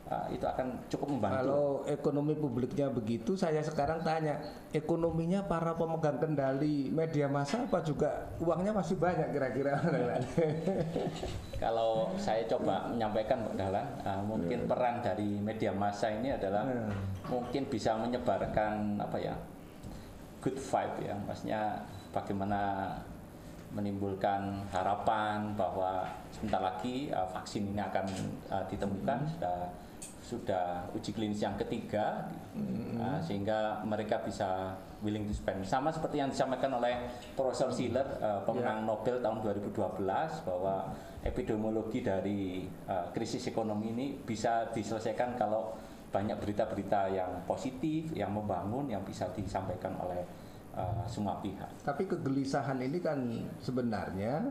[0.08, 1.36] uh, itu akan cukup membantu.
[1.36, 4.38] Kalau ekonomi publiknya begitu, saya sekarang tanya,
[4.72, 9.74] ekonominya para pemegang kendali media massa apa juga uangnya masih banyak kira-kira?
[11.62, 16.90] Kalau saya coba menyampaikan Pak Dahlan, uh, mungkin peran dari media massa ini adalah Ya.
[17.30, 19.34] mungkin bisa menyebarkan apa ya
[20.46, 21.62] good vibe ya, maksudnya
[22.14, 22.94] bagaimana
[23.74, 28.06] menimbulkan harapan bahwa sebentar lagi uh, vaksin ini akan
[28.46, 29.58] uh, ditemukan sudah
[30.22, 32.30] sudah uji klinis yang ketiga.
[32.96, 34.72] Uh, sehingga mereka bisa
[35.04, 35.60] willing to spend.
[35.68, 37.04] Sama seperti yang disampaikan oleh
[37.36, 40.02] Profesor Schiller uh, pemenang Nobel tahun 2012
[40.48, 45.76] bahwa epidemiologi dari uh, krisis ekonomi ini bisa diselesaikan kalau
[46.16, 50.24] banyak berita-berita yang positif, yang membangun, yang bisa disampaikan oleh
[50.72, 51.84] uh, semua pihak.
[51.84, 53.20] Tapi kegelisahan ini kan
[53.60, 54.48] sebenarnya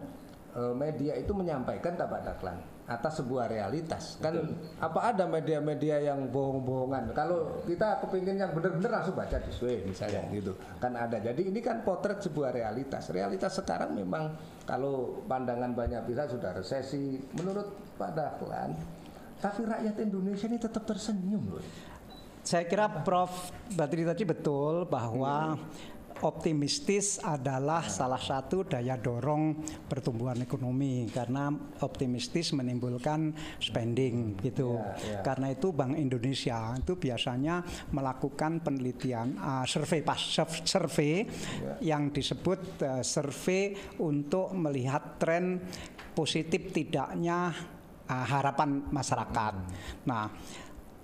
[0.54, 4.22] eh, media itu menyampaikan tak Pak Daklan atas sebuah realitas.
[4.22, 4.46] Kan
[4.78, 7.18] apa ada media-media yang bohong-bohongan?
[7.18, 10.54] Kalau kita kepingin yang benar-benar langsung baca di Sway misalnya gitu.
[10.78, 11.18] Kan ada.
[11.18, 13.10] Jadi ini kan potret sebuah realitas.
[13.10, 14.38] Realitas sekarang memang
[14.70, 17.18] kalau pandangan banyak pihak sudah resesi.
[17.34, 18.78] Menurut Pak Dahlan
[19.40, 21.66] tapi rakyat Indonesia ini tetap tersenyum loh
[22.46, 25.58] saya kira Prof Badri tadi betul bahwa
[26.24, 31.52] optimistis adalah salah satu daya dorong pertumbuhan ekonomi karena
[31.84, 34.80] optimistis menimbulkan spending gitu.
[34.80, 35.24] Yeah, yeah.
[35.26, 40.22] Karena itu Bank Indonesia itu biasanya melakukan penelitian uh, survei pas
[40.64, 41.98] survei yeah.
[41.98, 45.60] yang disebut uh, survei untuk melihat tren
[46.16, 47.52] positif tidaknya
[48.10, 49.54] uh, harapan masyarakat.
[50.08, 50.30] Nah,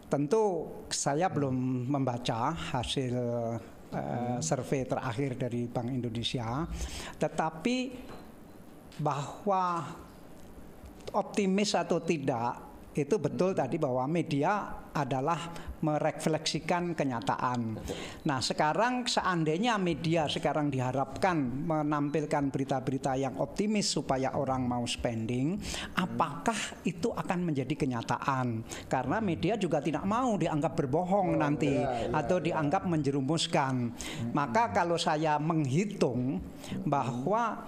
[0.08, 6.64] tentu saya belum membaca hasil uh, survei terakhir dari Bank Indonesia,
[7.20, 7.78] tetapi
[9.00, 9.84] bahwa
[11.12, 15.40] optimis atau tidak itu betul tadi bahwa media adalah
[15.82, 17.80] merefleksikan kenyataan.
[18.28, 25.58] Nah, sekarang seandainya media sekarang diharapkan menampilkan berita-berita yang optimis supaya orang mau spending,
[25.98, 28.62] apakah itu akan menjadi kenyataan?
[28.92, 32.46] Karena media juga tidak mau dianggap berbohong oh, nanti ya, ya, atau ya.
[32.52, 33.74] dianggap menjerumuskan.
[34.36, 36.44] Maka kalau saya menghitung
[36.86, 37.66] bahwa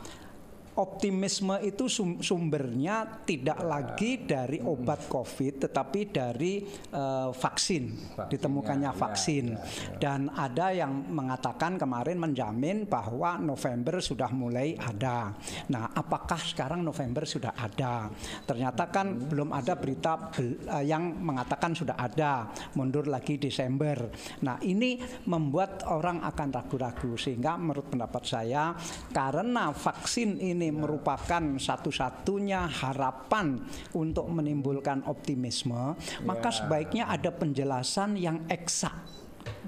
[0.77, 1.85] optimisme itu
[2.21, 9.45] sumbernya tidak lagi dari obat COVID, tetapi dari uh, vaksin, vaksin, ditemukannya ya, vaksin.
[9.53, 15.33] Ya, ya, Dan ada yang mengatakan kemarin menjamin bahwa November sudah mulai ada.
[15.69, 18.09] Nah, apakah sekarang November sudah ada?
[18.45, 19.29] Ternyata kan hmm.
[19.29, 24.09] belum ada berita uh, yang mengatakan sudah ada, mundur lagi Desember.
[24.41, 24.97] Nah, ini
[25.29, 28.73] membuat orang akan ragu-ragu sehingga menurut pendapat saya
[29.11, 33.59] karena vaksin ini ini merupakan satu-satunya harapan
[33.91, 36.55] untuk menimbulkan optimisme, maka ya.
[36.63, 38.95] sebaiknya ada penjelasan yang eksak.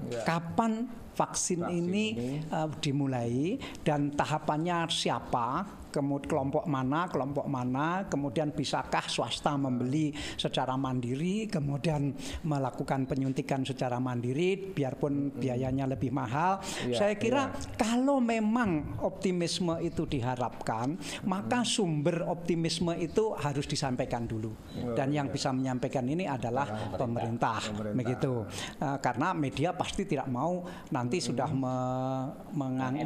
[0.08, 0.24] Yeah.
[0.24, 2.28] Kapan vaksin, vaksin ini, ini.
[2.52, 5.64] Uh, dimulai dan tahapannya siapa,
[5.96, 12.12] kemudian kelompok mana, kelompok mana, kemudian bisakah swasta membeli secara mandiri, kemudian
[12.44, 16.60] melakukan penyuntikan secara mandiri, biarpun biayanya lebih mahal.
[16.84, 17.80] Ya, Saya kira ya.
[17.80, 24.52] kalau memang optimisme itu diharapkan, maka sumber optimisme itu harus disampaikan dulu.
[24.92, 25.32] Dan yang ya.
[25.32, 27.96] bisa menyampaikan ini adalah pemerintah, pemerintah.
[27.96, 28.34] begitu.
[28.82, 31.74] Uh, karena media pasti tidak mau nanti sudah me,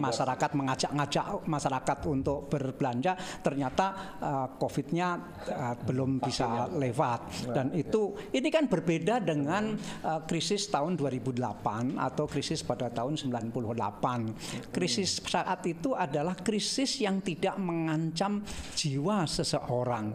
[0.00, 5.08] masyarakat mengajak-ngajak masyarakat untuk ber belanja ternyata uh, COVID-nya
[5.52, 7.52] uh, belum bisa lewat.
[7.52, 14.72] Dan itu ini kan berbeda dengan uh, krisis tahun 2008 atau krisis pada tahun 98
[14.72, 18.42] krisis saat itu adalah krisis yang tidak mengancam
[18.74, 20.12] jiwa seseorang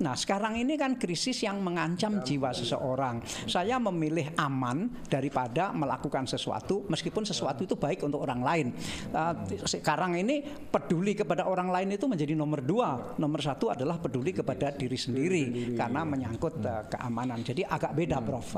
[0.00, 3.22] nah, sekarang ini kan krisis yang mengancam jiwa seseorang.
[3.48, 8.66] Saya memilih aman daripada melakukan sesuatu, meskipun sesuatu itu baik untuk orang lain.
[9.14, 9.32] Ah,
[9.64, 13.16] sekarang ini peduli kepada orang lain itu menjadi nomor dua.
[13.16, 15.42] Nomor satu adalah peduli kepada diri sendiri
[15.74, 17.40] karena menyangkut uh, keamanan.
[17.40, 18.26] Jadi agak beda, hmm.
[18.26, 18.48] Prof.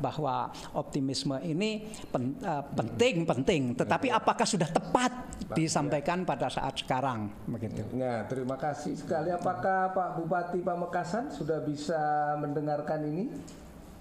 [0.00, 3.62] Bahwa optimisme ini pen, uh, penting, penting.
[3.78, 5.12] Tetapi apakah sudah tepat
[5.54, 7.30] disampaikan pada saat sekarang?
[7.48, 7.82] Begitu.
[7.96, 9.32] Nah, terima kasih sekali.
[9.32, 13.30] Apakah Apakah Pak Bupati Pamekasan sudah bisa mendengarkan ini?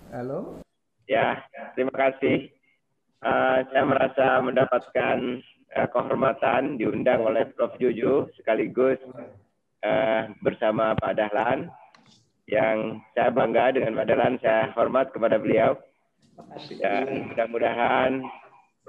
[0.09, 0.65] Halo?
[1.05, 1.45] Ya,
[1.77, 2.49] terima kasih.
[3.21, 5.17] Uh, saya merasa mendapatkan
[5.77, 7.77] uh, kehormatan diundang oleh Prof.
[7.77, 8.97] Juju sekaligus
[9.85, 11.69] uh, bersama Pak Dahlan
[12.49, 15.77] yang saya bangga dengan Pak Dahlan, saya hormat kepada beliau.
[16.81, 18.25] Dan mudah-mudahan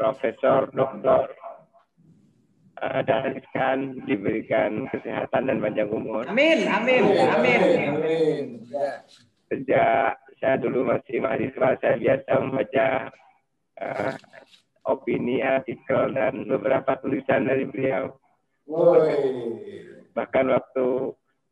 [0.00, 1.28] Profesor Dr
[2.80, 6.24] uh, dan diberikan kesehatan dan panjang umur.
[6.26, 7.60] Amin, amin, amin.
[7.92, 8.44] amin.
[9.52, 12.88] Sejak saya dulu masih mahasiswa, saya biasa membaca
[13.80, 14.12] uh,
[14.88, 18.16] opini, artikel, dan beberapa tulisan dari beliau.
[20.16, 20.86] Bahkan waktu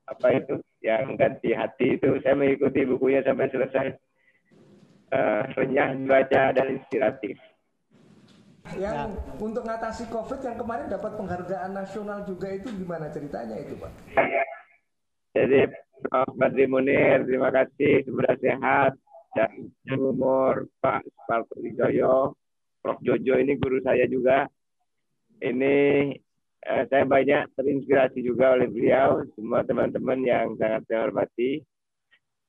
[0.08, 3.88] apa itu yang ganti hati itu saya mengikuti bukunya sampai selesai.
[5.08, 7.40] Uh, renyah dibaca dan inspiratif
[8.76, 9.34] yang ya.
[9.40, 13.92] untuk mengatasi COVID yang kemarin dapat penghargaan nasional juga itu gimana ceritanya itu Pak?
[15.32, 15.60] Jadi
[15.98, 16.30] Prof.
[16.38, 18.92] Badri Munir, terima kasih sudah sehat
[19.34, 19.50] dan
[19.98, 22.34] umur Pak Spalto Wijoyo,
[22.82, 22.98] Prof.
[23.02, 24.46] Jojo ini guru saya juga.
[25.38, 25.76] Ini
[26.66, 31.62] eh, saya banyak terinspirasi juga oleh beliau, semua teman-teman yang sangat saya hormati.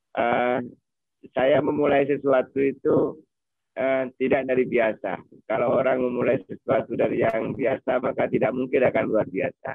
[0.09, 0.65] Uh,
[1.37, 3.21] saya memulai sesuatu itu
[3.77, 5.11] uh, tidak dari biasa.
[5.45, 9.71] Kalau orang memulai sesuatu dari yang biasa, maka tidak mungkin akan luar biasa.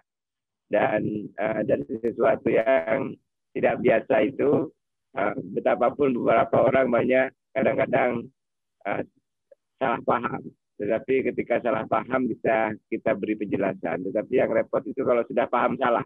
[0.66, 3.14] Dan uh, dari sesuatu yang
[3.54, 4.72] tidak biasa itu
[5.14, 8.26] uh, betapapun beberapa orang banyak kadang-kadang
[8.88, 9.02] uh,
[9.78, 10.42] salah paham.
[10.74, 14.10] Tetapi ketika salah paham bisa kita beri penjelasan.
[14.10, 16.02] Tetapi yang repot itu kalau sudah paham salah.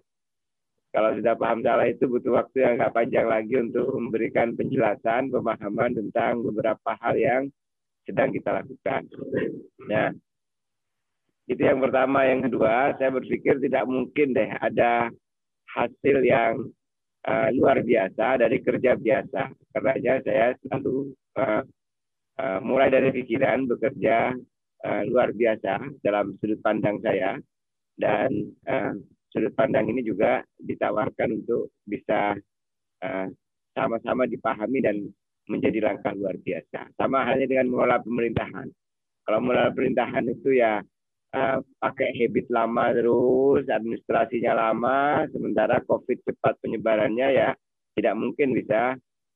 [0.88, 5.92] Kalau sudah paham salah itu butuh waktu yang nggak panjang lagi untuk memberikan penjelasan, pemahaman
[5.92, 7.42] tentang beberapa hal yang
[8.08, 9.04] sedang kita lakukan.
[9.92, 10.16] Ya,
[11.44, 12.24] itu yang pertama.
[12.24, 15.12] Yang kedua, saya berpikir tidak mungkin deh ada
[15.76, 16.72] hasil yang
[17.28, 19.52] uh, luar biasa dari kerja biasa.
[19.76, 19.92] Karena
[20.24, 21.62] saya selalu uh,
[22.40, 24.32] uh, mulai dari pikiran bekerja
[24.88, 27.36] uh, luar biasa dalam sudut pandang saya
[28.00, 28.32] dan
[28.64, 28.96] uh,
[29.28, 32.32] sudut pandang ini juga ditawarkan untuk bisa
[33.78, 34.96] sama-sama uh, dipahami dan
[35.48, 36.92] menjadi langkah luar biasa.
[36.94, 38.68] Sama halnya dengan mengelola pemerintahan.
[39.24, 40.80] Kalau mengelola pemerintahan itu ya
[41.34, 47.48] uh, pakai habit lama terus, administrasinya lama, sementara COVID cepat penyebarannya ya
[47.96, 48.94] tidak mungkin bisa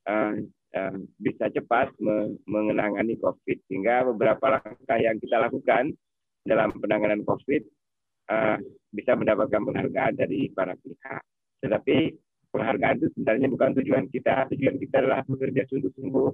[0.08, 0.32] uh,
[0.76, 3.58] uh, bisa cepat me mengenangani COVID.
[3.68, 5.92] Sehingga beberapa langkah yang kita lakukan
[6.44, 7.62] dalam penanganan COVID
[8.30, 8.56] uh,
[8.92, 11.22] bisa mendapatkan penghargaan dari para pihak.
[11.64, 11.96] Tetapi
[12.52, 14.46] penghargaan itu sebenarnya bukan tujuan kita.
[14.52, 16.30] Tujuan kita adalah bekerja sungguh-sungguh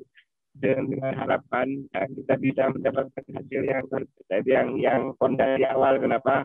[0.59, 3.85] dengan, dengan harapan uh, kita bisa mendapatkan hasil yang
[4.27, 6.45] Jadi yang yang fondasi awal kenapa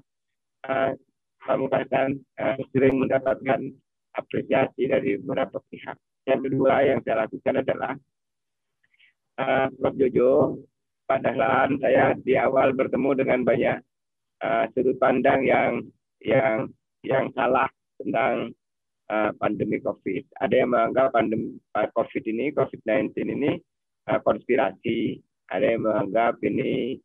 [0.70, 0.94] uh,
[1.50, 3.60] uh, sering mendapatkan
[4.14, 5.98] apresiasi dari beberapa pihak.
[6.24, 7.94] Yang kedua yang saya lakukan adalah
[9.42, 9.96] uh, Prof.
[9.98, 10.62] Jojo,
[11.10, 13.78] padahal saya di awal bertemu dengan banyak
[14.40, 15.84] uh, sudut pandang yang
[16.24, 16.72] yang
[17.04, 17.68] yang salah
[18.00, 18.56] tentang
[19.14, 20.24] uh, pandemi COVID.
[20.42, 23.52] Ada yang menganggap pandemi uh, COVID ini, COVID-19 ini
[24.10, 25.22] uh, konspirasi.
[25.54, 26.98] Ada yang menganggap ini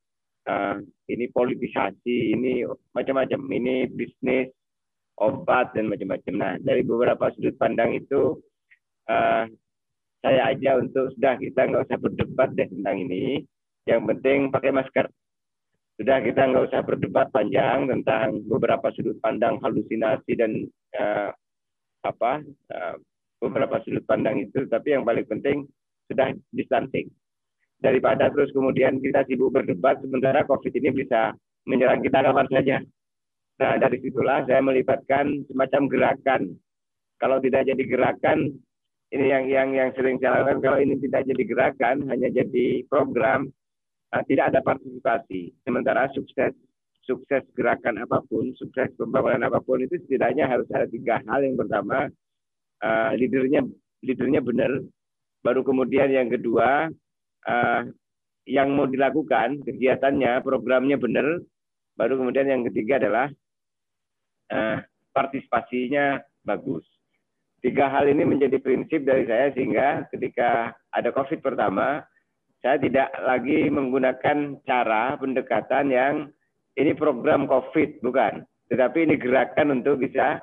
[0.49, 0.81] uh,
[1.13, 2.65] ini politisasi, ini
[2.97, 4.49] macam-macam, ini bisnis
[5.21, 6.35] obat dan macam-macam.
[6.39, 8.39] Nah, dari beberapa sudut pandang itu,
[9.11, 9.45] uh,
[10.25, 13.45] saya aja untuk sudah kita nggak usah berdebat deh tentang ini.
[13.85, 15.07] Yang penting pakai masker.
[15.99, 20.63] Sudah kita nggak usah berdebat panjang tentang beberapa sudut pandang halusinasi dan
[22.03, 22.95] apa uh,
[23.39, 25.67] beberapa sudut pandang itu, tapi yang paling penting
[26.11, 27.11] sudah distanting.
[27.79, 31.31] Daripada terus kemudian kita sibuk berdebat sementara COVID ini bisa
[31.63, 32.77] menyerang kita kapan saja.
[33.59, 36.43] Nah, dari situlah saya melibatkan semacam gerakan.
[37.19, 38.55] Kalau tidak jadi gerakan,
[39.11, 40.63] ini yang yang yang sering saya lakukan.
[40.63, 43.51] Kalau ini tidak jadi gerakan, hanya jadi program,
[44.11, 45.55] nah, tidak ada partisipasi.
[45.63, 46.55] Sementara sukses
[47.09, 51.41] sukses gerakan apa pun, sukses pembangunan apa pun itu setidaknya harus ada tiga hal.
[51.41, 52.13] Yang pertama,
[52.85, 53.65] uh, leadernya
[54.05, 54.85] leadernya benar.
[55.41, 56.93] Baru kemudian yang kedua,
[57.49, 57.83] uh,
[58.45, 61.41] yang mau dilakukan kegiatannya, programnya benar.
[61.97, 63.27] Baru kemudian yang ketiga adalah
[64.53, 64.79] uh,
[65.17, 66.85] partisipasinya bagus.
[67.59, 72.07] Tiga hal ini menjadi prinsip dari saya sehingga ketika ada COVID pertama,
[72.63, 76.15] saya tidak lagi menggunakan cara pendekatan yang
[76.79, 78.47] ini program COVID, bukan.
[78.71, 80.39] Tetapi ini gerakan untuk bisa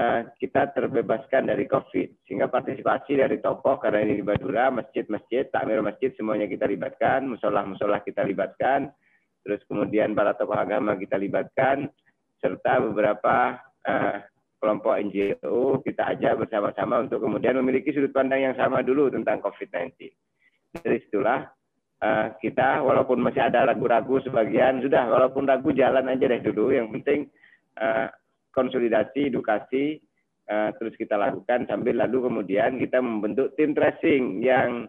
[0.00, 2.24] uh, kita terbebaskan dari COVID.
[2.24, 8.00] Sehingga partisipasi dari tokoh, karena ini di Badura, masjid-masjid, takmir masjid, semuanya kita libatkan, musolah-musolah
[8.00, 8.88] kita libatkan,
[9.44, 11.92] terus kemudian para tokoh agama kita libatkan,
[12.40, 14.18] serta beberapa uh,
[14.64, 20.08] kelompok NGO kita ajak bersama-sama untuk kemudian memiliki sudut pandang yang sama dulu tentang COVID-19.
[20.74, 21.44] Dari situlah
[22.04, 26.92] uh, kita walaupun masih ada ragu-ragu sebagian sudah walaupun ragu jalan aja deh dulu yang
[26.92, 27.32] penting
[27.80, 28.12] uh,
[28.52, 29.98] konsolidasi edukasi
[30.52, 34.86] uh, terus kita lakukan sambil lalu kemudian kita membentuk tim tracing yang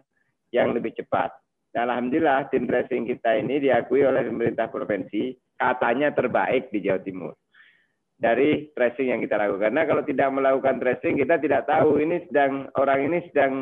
[0.54, 1.32] yang lebih cepat.
[1.74, 7.32] Nah, Alhamdulillah tim tracing kita ini diakui oleh pemerintah provinsi katanya terbaik di Jawa Timur
[8.16, 9.72] dari tracing yang kita lakukan.
[9.74, 13.52] Karena kalau tidak melakukan tracing kita tidak tahu ini sedang orang ini sedang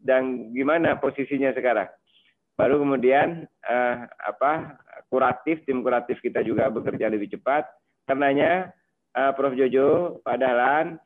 [0.00, 1.90] sedang gimana posisinya sekarang.
[2.58, 4.78] Baru kemudian uh, apa
[5.10, 7.66] kuratif tim kuratif kita juga bekerja lebih cepat.
[8.06, 8.70] Karenanya
[9.16, 10.98] uh, Prof Jojo, Pak Dahlan,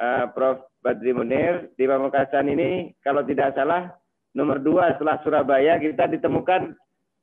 [0.00, 3.92] uh, Prof Badri Munir di Pamekasan ini kalau tidak salah
[4.32, 6.72] nomor dua setelah Surabaya kita ditemukan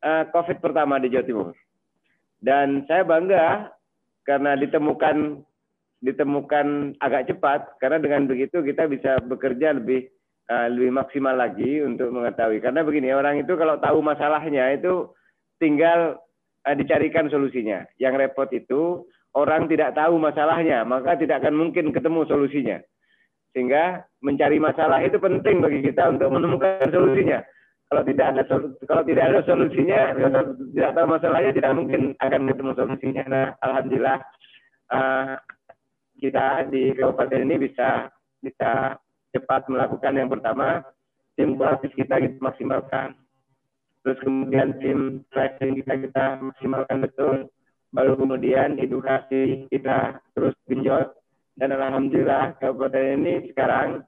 [0.06, 1.50] uh, COVID pertama di Jawa Timur.
[2.38, 3.74] Dan saya bangga
[4.28, 5.42] karena ditemukan
[5.98, 10.06] ditemukan agak cepat karena dengan begitu kita bisa bekerja lebih
[10.52, 12.64] uh, lebih maksimal lagi untuk mengetahui.
[12.64, 15.12] Karena begini, orang itu kalau tahu masalahnya itu
[15.60, 16.20] tinggal
[16.66, 17.84] uh, dicarikan solusinya.
[18.00, 22.78] Yang repot itu orang tidak tahu masalahnya, maka tidak akan mungkin ketemu solusinya.
[23.54, 27.42] Sehingga mencari masalah itu penting bagi kita untuk menemukan solusinya.
[27.88, 28.44] Kalau tidak ada
[28.84, 30.12] kalau tidak ada solusinya,
[30.76, 33.24] tidak tahu masalahnya, tidak mungkin akan ketemu solusinya.
[33.32, 34.18] Nah, alhamdulillah
[34.92, 35.40] uh,
[36.20, 38.12] kita di kabupaten ini bisa
[38.44, 39.00] kita
[39.36, 40.84] cepat melakukan yang pertama
[41.38, 43.14] tim proaktif kita kita maksimalkan.
[44.02, 45.00] Terus kemudian tim
[45.30, 47.36] tracing kita kita maksimalkan betul
[47.92, 51.14] baru kemudian edukasi kita terus genjot.
[51.58, 54.06] Dan alhamdulillah kabupaten ini sekarang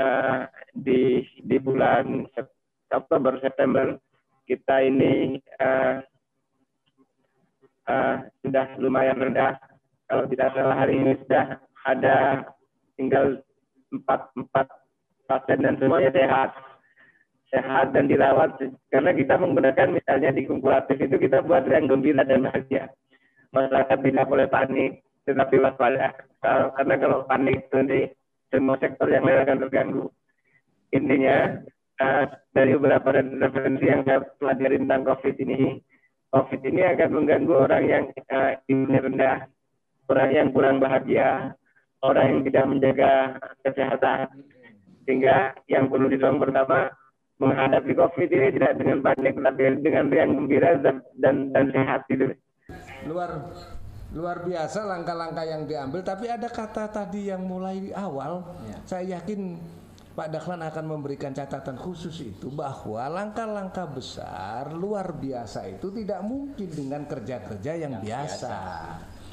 [0.00, 2.24] uh, di di bulan
[2.88, 4.00] Oktober September
[4.48, 6.00] kita ini uh,
[7.84, 9.60] uh, sudah lumayan rendah.
[10.08, 12.48] Kalau tidak salah hari ini sudah ada
[12.96, 13.44] tinggal
[13.92, 14.66] empat empat
[15.28, 16.50] pasien dan semuanya sehat.
[17.48, 18.60] Sehat dan dirawat.
[18.92, 22.92] Karena kita menggunakan misalnya di kumulatif itu kita buat yang gembira dan bahagia.
[23.56, 26.12] Masyarakat tidak boleh panik tetapi waspada.
[26.44, 28.12] Karena kalau panik nanti
[28.52, 30.04] semua sektor yang lain akan terganggu.
[30.92, 31.60] Intinya
[32.00, 35.80] uh, dari beberapa referensi yang saya pelajari tentang COVID ini
[36.28, 39.38] COVID ini akan mengganggu orang yang uh, imunnya rendah
[40.08, 41.56] orang yang kurang bahagia
[42.02, 43.12] orang yang tidak menjaga
[43.66, 44.18] kesehatan
[45.08, 46.92] sehingga yang perlu didorong pertama
[47.38, 52.34] menghadapi COVID ini tidak dengan panik, tapi dengan riang gembira dan dan, dan sehat gitu.
[53.06, 53.30] Luar
[54.12, 58.76] luar biasa langkah-langkah yang diambil, tapi ada kata tadi yang mulai awal, ya.
[58.88, 59.60] saya yakin
[60.18, 66.68] Pak Dahlan akan memberikan catatan khusus itu bahwa langkah-langkah besar luar biasa itu tidak mungkin
[66.74, 68.50] dengan kerja-kerja yang, yang biasa.
[68.50, 68.56] biasa.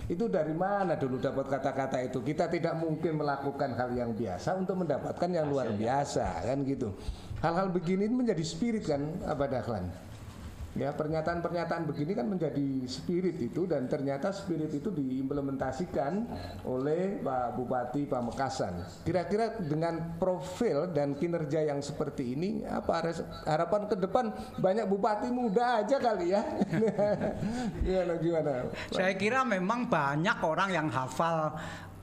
[0.06, 2.22] Itu dari mana dulu dapat kata-kata itu?
[2.22, 6.94] Kita tidak mungkin melakukan hal yang biasa untuk mendapatkan yang luar biasa kan gitu.
[7.42, 9.86] Hal-hal begini menjadi spirit kan Abah Dahlan.
[10.76, 16.28] Ya pernyataan-pernyataan begini kan menjadi spirit itu dan ternyata spirit itu diimplementasikan
[16.68, 18.84] oleh Pak Bupati Pamekasan.
[19.08, 23.08] Kira-kira dengan profil dan kinerja yang seperti ini apa
[23.48, 24.26] harapan ke depan
[24.60, 26.44] banyak bupati muda aja kali ya?
[27.88, 28.52] gimana gimana?
[28.92, 31.56] Saya kira memang banyak orang yang hafal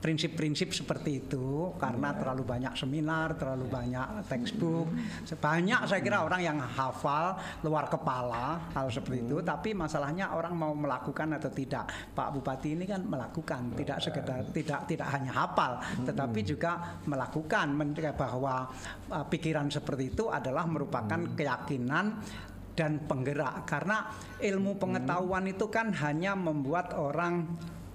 [0.03, 2.19] prinsip-prinsip seperti itu karena yeah.
[2.19, 3.75] terlalu banyak seminar, terlalu yeah.
[3.79, 4.91] banyak textbook,
[5.39, 10.75] banyak saya kira orang yang hafal luar kepala hal seperti itu, tapi masalahnya orang mau
[10.75, 11.87] melakukan atau tidak.
[12.11, 17.71] Pak Bupati ini kan melakukan, tidak sekedar tidak tidak hanya hafal, tetapi juga melakukan
[18.11, 18.67] bahwa
[19.07, 22.19] uh, pikiran seperti itu adalah merupakan keyakinan
[22.73, 23.63] dan penggerak.
[23.69, 24.09] Karena
[24.41, 27.45] ilmu pengetahuan itu kan hanya membuat orang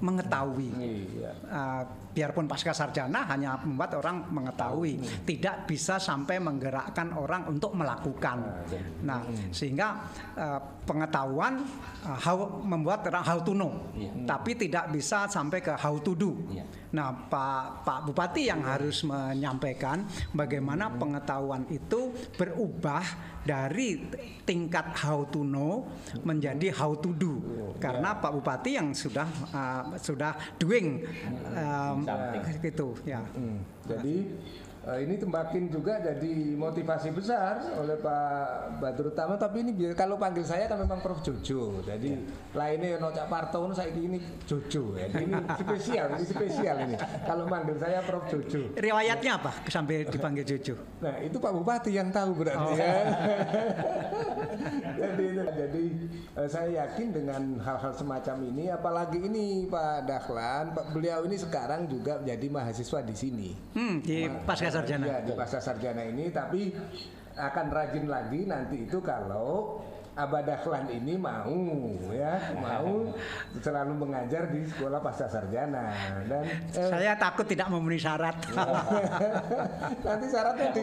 [0.01, 0.70] mengetahui.
[0.74, 1.32] Iya.
[1.46, 1.82] Uh,
[2.18, 5.22] biarpun pasca sarjana hanya membuat orang mengetahui, hmm.
[5.22, 8.66] tidak bisa sampai menggerakkan orang untuk melakukan.
[9.06, 9.54] Nah, hmm.
[9.54, 10.02] sehingga
[10.34, 11.62] uh, pengetahuan
[12.02, 14.10] uh, how, membuat orang how to know, iya.
[14.26, 16.34] tapi tidak bisa sampai ke how to do.
[16.50, 16.66] Iya.
[16.88, 23.04] Nah, Pak Pak Bupati yang harus menyampaikan bagaimana pengetahuan itu berubah
[23.44, 24.08] dari
[24.48, 25.84] tingkat how to know
[26.24, 27.40] menjadi how to do
[27.76, 31.04] karena Pak Bupati yang sudah uh, sudah doing
[31.52, 32.07] um,
[32.62, 33.20] gitu ya.
[33.36, 33.61] Hmm.
[33.84, 34.16] Jadi
[34.97, 40.47] ini tembakin juga jadi motivasi besar oleh Pak Badrut Tama tapi ini biar kalau panggil
[40.47, 41.20] saya kan memang Prof.
[41.20, 41.84] Jojo.
[41.84, 42.20] Jadi ya.
[42.57, 44.16] lainnya no Cak Parto saya ini
[44.49, 44.97] Jojo.
[44.97, 46.97] Ya ini spesial ini spesial ini.
[47.28, 48.24] Kalau manggil saya Prof.
[48.32, 48.72] Jojo.
[48.80, 50.80] Riwayatnya apa sampai dipanggil Jojo?
[51.05, 52.78] Nah itu Pak Bupati yang tahu berarti oh.
[52.78, 52.93] ya.
[54.99, 55.84] Jadi jadi
[56.34, 61.86] uh, saya yakin dengan hal-hal semacam ini apalagi ini Pak Dahlan Pak beliau ini sekarang
[61.86, 63.51] juga menjadi mahasiswa di sini.
[63.74, 65.05] Hmm, di pasca sarjana.
[65.07, 66.72] Ya, di pasca sarjana ini tapi
[67.39, 69.83] akan rajin lagi nanti itu kalau
[70.18, 71.55] Abah Dahlan ini mau
[72.11, 73.07] ya mau
[73.64, 75.95] selalu mengajar di sekolah pasca sarjana
[76.26, 76.43] dan
[76.74, 78.35] eh, saya takut tidak memenuhi syarat
[80.07, 80.83] nanti syaratnya di,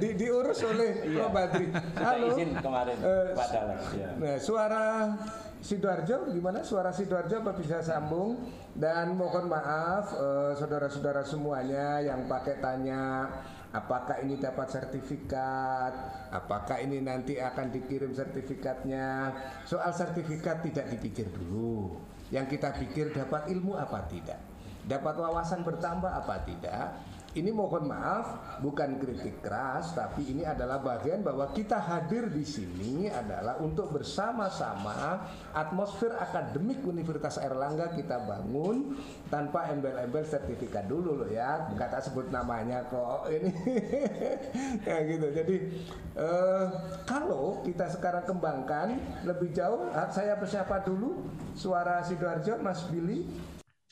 [0.00, 1.28] di, diurus oleh iya.
[1.28, 1.66] Pak Badri
[2.00, 4.08] halo izin kemarin uh, Pak Dahlan ya.
[4.16, 4.84] nah, suara
[5.60, 6.60] Sidoarjo gimana?
[6.60, 8.48] Suara Sidoarjo apa bisa sambung?
[8.76, 13.28] Dan mohon maaf eh, saudara-saudara semuanya yang pakai tanya
[13.72, 15.92] apakah ini dapat sertifikat?
[16.32, 19.32] Apakah ini nanti akan dikirim sertifikatnya?
[19.68, 22.00] Soal sertifikat tidak dipikir dulu.
[22.28, 24.40] Yang kita pikir dapat ilmu apa tidak?
[24.86, 26.94] Dapat wawasan bertambah apa tidak
[27.36, 33.12] ini mohon maaf bukan kritik keras tapi ini adalah bagian bahwa kita hadir di sini
[33.12, 38.96] adalah untuk bersama-sama atmosfer akademik Universitas Erlangga kita bangun
[39.28, 41.68] tanpa embel-embel sertifikat dulu loh ya.
[41.76, 43.52] Kata sebut namanya kok ini.
[44.86, 45.26] Ya gitu.
[45.34, 45.56] Jadi
[46.14, 46.66] eh,
[47.04, 53.26] kalau kita sekarang kembangkan lebih jauh saya bersiapa dulu suara sidoarjo Mas Billy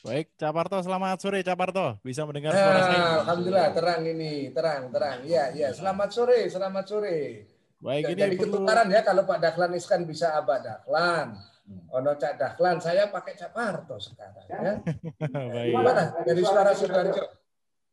[0.04, 1.96] Baik, Caparto, selamat sore Caparto.
[2.04, 3.00] Bisa mendengar suara nah, saya?
[3.24, 5.24] Alhamdulillah, terang ini, terang, terang.
[5.24, 5.68] Iya, iya.
[5.72, 7.48] Selamat sore, selamat sore.
[7.80, 8.60] Baik, ini Jadi perlu...
[8.60, 11.40] ketukaran ya kalau Pak Dahlan kan bisa Abah Dahlan.
[11.88, 14.76] Ono Cak Dahlan, saya pakai Caparto sekarang ya.
[15.56, 15.72] Baik.
[15.72, 16.02] Gimana?
[16.20, 17.24] Dari suara Sudarjo.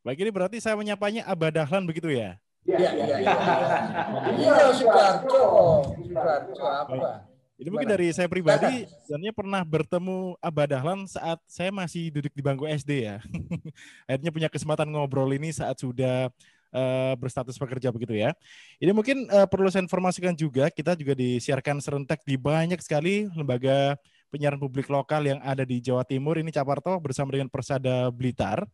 [0.04, 2.36] Baik ini berarti saya menyapanya Abah Dahlan begitu ya?
[2.68, 3.36] Iya, iya, iya.
[4.36, 5.44] Iya, Sudarjo.
[5.96, 7.31] Sudarjo apa?
[7.62, 12.42] Ini mungkin dari saya pribadi, sebenarnya pernah bertemu Abah Dahlan saat saya masih duduk di
[12.42, 13.22] bangku SD ya.
[14.10, 16.26] Akhirnya punya kesempatan ngobrol ini saat sudah
[16.74, 18.34] uh, berstatus pekerja begitu ya.
[18.82, 23.94] Ini mungkin uh, perlu saya informasikan juga, kita juga disiarkan serentak di banyak sekali lembaga
[24.34, 26.42] penyiaran publik lokal yang ada di Jawa Timur.
[26.42, 28.66] Ini Caparto bersama dengan Persada Blitar.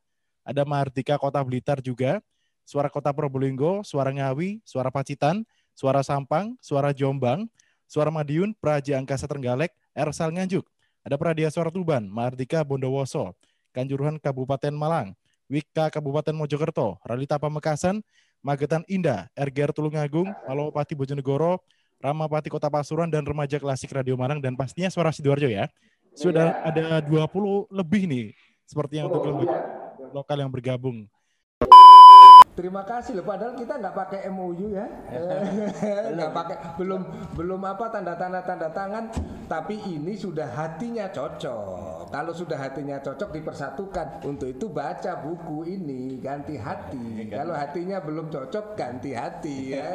[0.48, 2.24] Ada Mahardika Kota Blitar juga,
[2.64, 5.44] Suara Kota Probolinggo, Suara Ngawi, Suara Pacitan,
[5.76, 7.44] Suara Sampang, Suara Jombang,
[7.88, 10.68] Suara Madiun, Praja Angkasa Trenggalek, Ersal Nganjuk.
[11.00, 13.32] Ada Pradia Suara Tuban, Mardika Bondowoso,
[13.72, 15.16] Kanjuruhan Kabupaten Malang,
[15.48, 18.04] Wika Kabupaten Mojokerto, Ralita Pamekasan,
[18.44, 21.64] Magetan Indah, RGR Tulungagung, Malowapati Bojonegoro,
[21.96, 25.72] Ramapati Kota Pasuruan, dan Remaja Klasik Radio Malang, dan pastinya Suara Sidoarjo ya.
[26.12, 28.36] Sudah ada 20 lebih nih,
[28.68, 29.64] seperti yang untuk lembaga
[30.12, 31.08] lokal yang bergabung.
[32.58, 33.22] Terima kasih loh.
[33.22, 34.90] Padahal kita nggak pakai MOU ya,
[36.18, 37.06] nggak pakai belum
[37.38, 39.14] belum apa tanda-tanda tanda tangan.
[39.46, 41.97] Tapi ini sudah hatinya cocok.
[42.08, 44.24] Kalau sudah hatinya cocok dipersatukan.
[44.24, 47.28] Untuk itu baca buku ini ganti hati.
[47.28, 49.90] Kalau hatinya belum cocok ganti hati ya.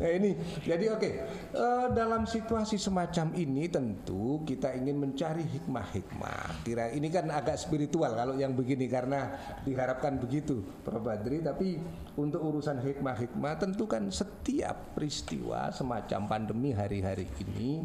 [0.00, 1.12] nah ini jadi oke okay.
[1.52, 6.64] uh, eh, dalam situasi semacam ini tentu kita ingin mencari hikmah-hikmah.
[6.64, 9.36] Kira ini kan agak spiritual kalau yang begini karena
[9.68, 11.02] diharapkan begitu, Prof.
[11.02, 11.82] Badri tapi
[12.14, 17.82] untuk urusan hikmah-hikmah tentu kan setiap peristiwa semacam pandemi hari-hari ini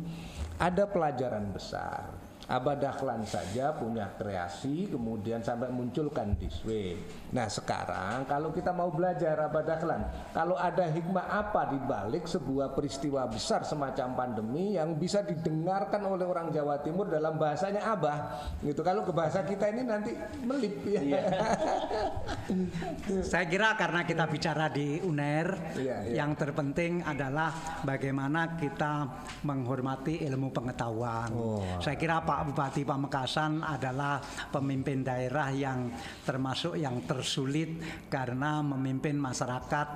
[0.62, 6.96] ada pelajaran besar Abah Dahlan saja punya kreasi kemudian sampai munculkan Diswe.
[7.36, 12.72] Nah sekarang kalau kita mau belajar Abah Dahlan, kalau ada hikmah apa di balik sebuah
[12.72, 18.18] peristiwa besar semacam pandemi yang bisa didengarkan oleh orang Jawa Timur dalam bahasanya Abah,
[18.64, 18.80] gitu.
[18.80, 21.02] Kalau ke bahasa kita ini nanti melip ya.
[21.04, 21.22] Iya.
[23.32, 26.24] Saya kira karena kita bicara di UNER, iya, iya.
[26.24, 29.04] yang terpenting adalah bagaimana kita
[29.44, 31.30] menghormati ilmu pengetahuan.
[31.36, 31.60] Oh.
[31.84, 34.22] Saya kira Pak Pak Bupati Pamekasan adalah
[34.54, 35.90] pemimpin daerah yang
[36.22, 37.82] termasuk yang tersulit
[38.14, 39.88] karena memimpin masyarakat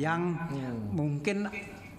[0.00, 0.96] yang hmm.
[0.96, 1.44] mungkin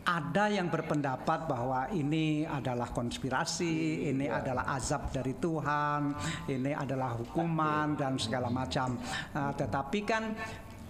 [0.02, 4.42] ada yang berpendapat bahwa ini adalah konspirasi, ini ya.
[4.42, 6.18] adalah azab dari Tuhan,
[6.50, 8.98] ini adalah hukuman dan segala macam.
[9.38, 10.34] Uh, tetapi kan,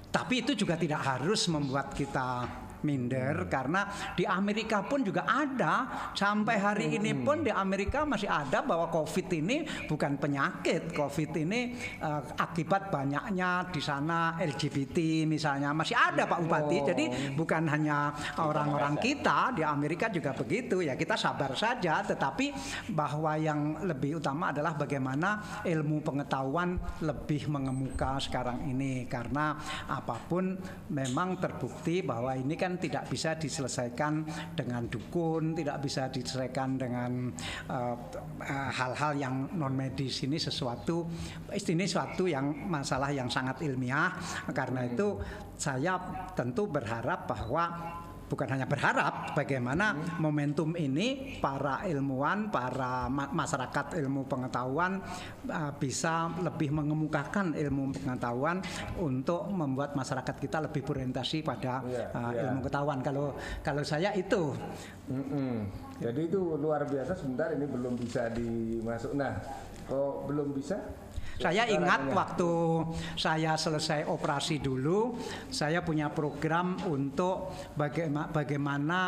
[0.07, 2.47] tapi itu juga tidak harus membuat kita
[2.85, 6.09] minder karena di Amerika pun juga ada.
[6.13, 10.93] Sampai hari ini pun di Amerika masih ada bahwa COVID ini bukan penyakit.
[10.93, 15.73] COVID ini uh, akibat banyaknya di sana LGBT misalnya.
[15.73, 16.77] Masih ada Pak Bupati.
[16.81, 16.85] Oh.
[16.93, 20.83] jadi bukan hanya orang-orang kita di Amerika juga begitu.
[20.83, 22.01] Ya kita sabar saja.
[22.05, 22.53] Tetapi
[22.91, 29.05] bahwa yang lebih utama adalah bagaimana ilmu pengetahuan lebih mengemuka sekarang ini.
[29.05, 29.55] Karena
[29.87, 30.57] apa pun
[30.91, 34.23] memang terbukti bahwa ini kan kan tidak bisa diselesaikan
[34.55, 37.27] dengan dukun, tidak bisa diselesaikan dengan
[37.67, 37.95] uh,
[38.39, 41.03] uh, hal-hal yang non medis ini sesuatu
[41.51, 44.15] ini suatu yang masalah yang sangat ilmiah.
[44.55, 45.19] Karena itu
[45.59, 45.99] saya
[46.31, 47.63] tentu berharap bahwa
[48.31, 49.91] bukan hanya berharap bagaimana
[50.23, 55.03] momentum ini para ilmuwan, para ma masyarakat ilmu pengetahuan
[55.51, 58.63] uh, bisa lebih mengemukakan ilmu pengetahuan
[59.03, 62.47] untuk membuat masyarakat kita lebih berorientasi pada uh, yeah.
[62.47, 63.03] ilmu pengetahuan.
[63.03, 64.55] Kalau kalau saya itu.
[65.11, 65.55] Mm -mm.
[65.99, 67.13] Jadi itu luar biasa.
[67.19, 69.11] Sebentar ini belum bisa dimasuk.
[69.13, 69.37] Nah,
[69.91, 70.79] kok belum bisa?
[71.41, 72.51] Saya ingat waktu
[73.17, 75.17] saya selesai operasi dulu,
[75.49, 78.99] saya punya program untuk bagaimana, bagaimana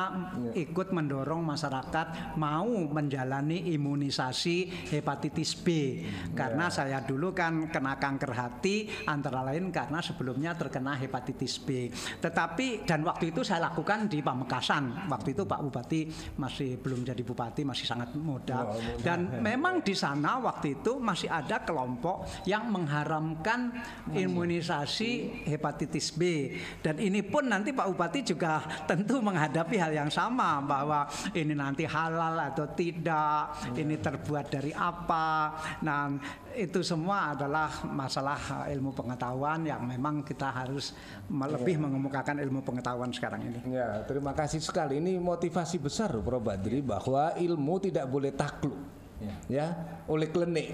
[0.58, 6.02] ikut mendorong masyarakat mau menjalani imunisasi hepatitis B.
[6.34, 6.74] Karena iya.
[6.74, 11.94] saya dulu kan kena kanker hati antara lain karena sebelumnya terkena hepatitis B.
[12.18, 15.06] Tetapi dan waktu itu saya lakukan di Pamekasan.
[15.06, 16.02] Waktu itu Pak Bupati
[16.42, 18.74] masih belum jadi bupati, masih sangat muda.
[18.98, 23.74] Dan memang di sana waktu itu masih ada kelompok yang mengharamkan
[24.14, 26.54] imunisasi hepatitis B.
[26.86, 31.90] Dan ini pun nanti Pak Bupati juga tentu menghadapi hal yang sama bahwa ini nanti
[31.90, 35.58] halal atau tidak ini terbuat dari apa.
[35.82, 36.14] Nah
[36.54, 40.94] itu semua adalah masalah ilmu pengetahuan yang memang kita harus
[41.34, 43.60] lebih mengemukakan ilmu pengetahuan sekarang ini.
[43.74, 45.02] Ya, terima kasih sekali.
[45.02, 46.44] Ini motivasi besar Prof.
[46.44, 48.76] Badri bahwa ilmu tidak boleh takluk
[49.24, 49.68] ya, ya
[50.12, 50.68] oleh klinik.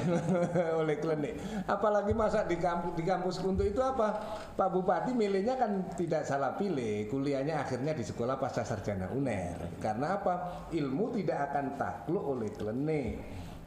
[0.80, 1.34] Oleh klinik.
[1.66, 4.38] Apalagi masa di kampus di kampus untuk itu apa?
[4.54, 7.10] Pak Bupati milihnya kan tidak salah pilih.
[7.10, 9.82] Kuliahnya akhirnya di sekolah pasca sarjana UNER.
[9.82, 10.34] Karena apa?
[10.70, 13.18] Ilmu tidak akan takluk oleh klinik.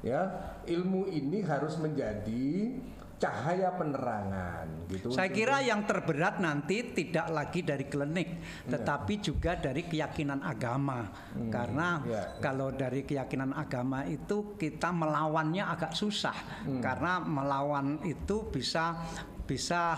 [0.03, 2.75] Ya ilmu ini harus menjadi
[3.23, 5.07] cahaya penerangan gitu.
[5.15, 11.07] Saya kira yang terberat nanti tidak lagi dari klinik, tetapi juga dari keyakinan agama.
[11.47, 12.23] Karena ya.
[12.43, 16.35] kalau dari keyakinan agama itu kita melawannya agak susah,
[16.83, 18.99] karena melawan itu bisa
[19.47, 19.95] bisa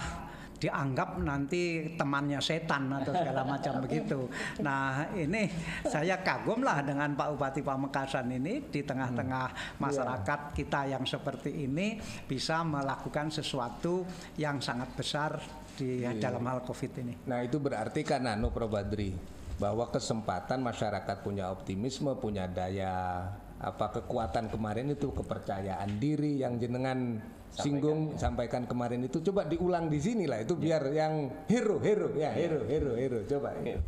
[0.56, 4.28] dianggap nanti temannya setan atau segala macam begitu.
[4.64, 5.52] Nah ini
[5.84, 12.00] saya kagum lah dengan Pak Bupati Pamekasan ini di tengah-tengah masyarakat kita yang seperti ini
[12.26, 14.08] bisa melakukan sesuatu
[14.40, 15.38] yang sangat besar
[15.76, 17.14] di dalam hal COVID ini.
[17.28, 19.12] Nah itu berarti kan anu Prof Badri
[19.56, 23.28] bahwa kesempatan masyarakat punya optimisme, punya daya
[23.60, 27.24] apa kekuatan kemarin itu kepercayaan diri yang jenengan
[27.56, 29.24] singgung sampaikan kemarin itu.
[29.24, 33.56] Coba diulang di sini lah itu biar yang hero hero ya hero hero hero coba.
[33.56, 33.80] Oke.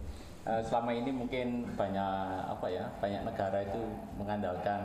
[0.48, 2.16] Eh, selama ini mungkin banyak
[2.48, 3.84] apa ya banyak negara itu
[4.16, 4.80] mengandalkan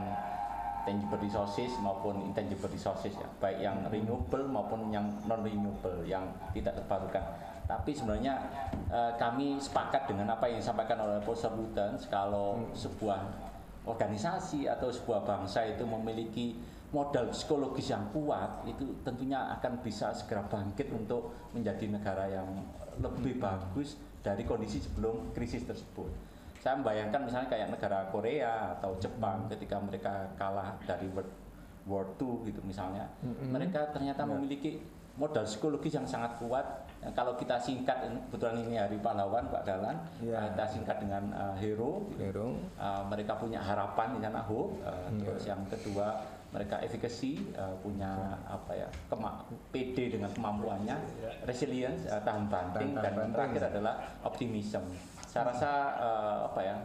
[0.82, 3.28] tangible resources maupun intangible resources ya.
[3.38, 7.22] Baik yang renewable maupun yang non renewable yang tidak terbarukan.
[7.70, 8.34] Tapi sebenarnya
[8.90, 13.51] eh, kami sepakat dengan apa yang disampaikan oleh Profesor Lutens kalau sebuah
[13.82, 16.54] organisasi atau sebuah bangsa itu memiliki
[16.92, 22.46] modal psikologis yang kuat itu tentunya akan bisa segera bangkit untuk menjadi negara yang
[23.00, 26.12] lebih bagus dari kondisi sebelum krisis tersebut.
[26.62, 31.32] Saya membayangkan misalnya kayak negara Korea atau Jepang ketika mereka kalah dari World
[31.90, 33.10] War II gitu misalnya,
[33.50, 34.78] mereka ternyata memiliki
[35.18, 36.81] modal psikologis yang sangat kuat.
[37.02, 37.98] Nah, kalau kita singkat,
[38.30, 40.46] kebetulan ini hari pahlawan Pak Dalan, Ya.
[40.54, 42.06] kita singkat dengan uh, hero.
[42.14, 42.54] hero.
[42.78, 44.78] Uh, mereka punya harapan di sana hope.
[44.86, 46.22] Uh, terus yang kedua
[46.54, 49.42] mereka efficacy uh, punya apa ya kema
[49.74, 50.94] PD dengan kemampuannya.
[51.42, 52.94] Resilience uh, tahan banting.
[52.94, 53.32] Tahan dan banting.
[53.34, 54.84] terakhir adalah optimism.
[55.26, 56.76] Saya rasa uh, apa ya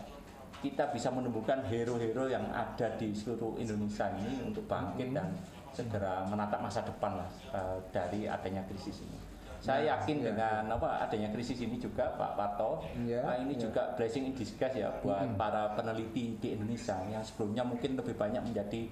[0.65, 5.29] kita bisa menemukan hero-hero yang ada di seluruh Indonesia ini untuk bangkit dan
[5.69, 9.26] segera menatap masa depan lah uh, dari adanya krisis ini.
[9.57, 10.25] Saya yakin ya.
[10.31, 13.67] dengan apa adanya krisis ini juga Pak Parto, Ya, uh, ini ya.
[13.67, 18.41] juga blessing in disguise ya buat para peneliti di Indonesia yang sebelumnya mungkin lebih banyak
[18.43, 18.87] menjadi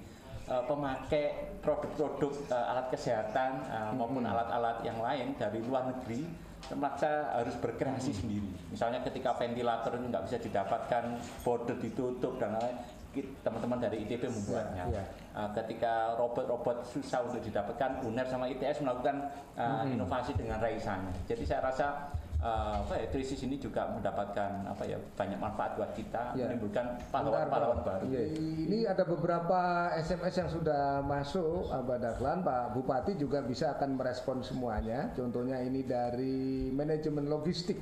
[0.46, 6.26] uh, pemakai produk-produk uh, alat kesehatan uh, maupun alat-alat yang lain dari luar negeri
[6.66, 8.50] terpaksa harus berkreasi sendiri.
[8.74, 11.04] Misalnya ketika ventilator itu nggak bisa didapatkan,
[11.46, 12.95] border ditutup dan lain-lain, ki-
[13.40, 14.84] teman-teman dari ITB membuatnya.
[14.88, 15.04] Ya, ya.
[15.32, 21.12] Uh, ketika robot-robot susah untuk didapatkan, UNER sama ITS melakukan uh, inovasi dengan raisannya.
[21.24, 22.08] Jadi saya rasa
[22.40, 26.48] uh, apa ya, krisis ini juga mendapatkan apa ya banyak manfaat buat kita, Ya.
[26.48, 28.04] menimbulkan pahlawan-pahlawan baru.
[28.08, 28.22] Iya,
[28.64, 29.60] Ini ada beberapa
[29.94, 35.12] SMS yang sudah masuk, Abah Dahlan, Pak Bupati juga bisa akan merespon semuanya.
[35.12, 37.76] Contohnya ini dari manajemen logistik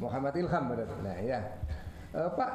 [0.00, 0.64] Muhammad Ilham.
[0.72, 0.88] benar.
[1.00, 1.40] Nah ya,
[2.16, 2.50] Eh, Pak,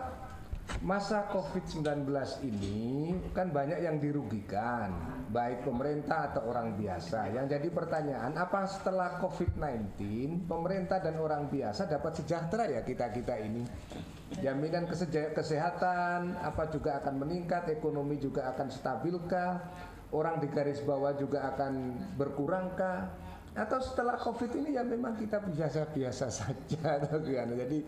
[0.80, 2.07] masa COVID-19
[2.47, 4.95] ini kan banyak yang dirugikan,
[5.28, 7.36] baik pemerintah atau orang biasa.
[7.36, 9.99] Yang jadi pertanyaan, apa setelah COVID-19
[10.47, 13.67] pemerintah dan orang biasa dapat sejahtera ya kita-kita ini?
[14.39, 14.88] Jaminan
[15.36, 19.59] kesehatan apa juga akan meningkat, ekonomi juga akan stabilkah,
[20.15, 23.11] orang di garis bawah juga akan berkurangkah?
[23.52, 26.91] Atau setelah COVID ini ya memang kita biasa-biasa saja.
[27.62, 27.80] Jadi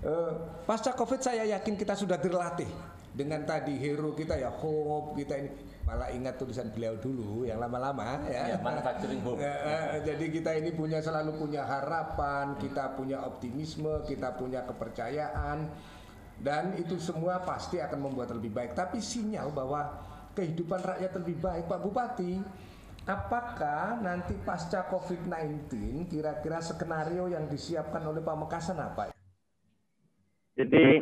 [0.00, 0.32] eh,
[0.64, 2.68] pasca COVID saya yakin kita sudah terlatih
[3.10, 5.50] dengan tadi hero kita ya hope kita ini
[5.82, 8.54] malah ingat tulisan beliau dulu yang lama-lama ya.
[8.54, 9.42] Ya, manufacturing hope.
[9.44, 15.68] Eh, eh, jadi kita ini punya selalu punya harapan, kita punya optimisme, kita punya kepercayaan
[16.40, 18.72] dan itu semua pasti akan membuat lebih baik.
[18.72, 20.00] Tapi sinyal bahwa
[20.32, 22.32] kehidupan rakyat lebih baik, Pak Bupati,
[23.08, 25.70] apakah nanti pasca COVID-19
[26.10, 29.12] kira-kira skenario yang disiapkan oleh Pamekasan apa?
[30.56, 31.00] Jadi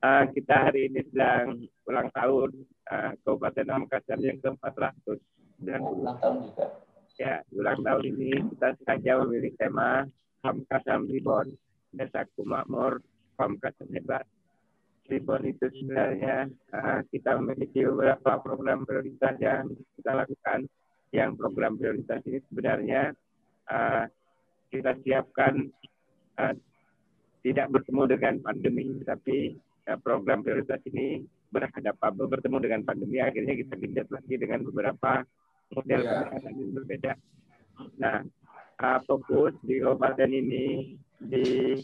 [0.00, 2.50] eh, kita hari ini sedang ulang tahun
[2.88, 5.18] eh, Kabupaten Pamekasan yang ke-400
[5.64, 6.66] dan Ulang tahun juga.
[7.14, 10.02] ya ulang tahun ini kita sengaja memilih tema
[10.42, 11.48] Pamekasan Reborn
[11.94, 13.04] Desaku Makmur
[13.38, 14.24] Pamekasan Hebat
[15.04, 19.68] Reborn itu sebenarnya eh, kita memiliki beberapa program prioritas yang
[20.00, 20.64] kita lakukan
[21.14, 23.14] yang program prioritas ini sebenarnya
[23.70, 24.04] eh,
[24.74, 25.70] kita siapkan
[26.42, 26.54] eh,
[27.46, 29.54] tidak bertemu dengan pandemi tapi
[29.86, 31.22] eh, program prioritas ini
[31.54, 35.22] berhadapan bertemu dengan pandemi akhirnya kita genjot lagi dengan beberapa
[35.70, 37.12] model pendekatan yang berbeda.
[37.98, 38.18] Nah,
[38.82, 41.78] uh, fokus di kabupaten ini di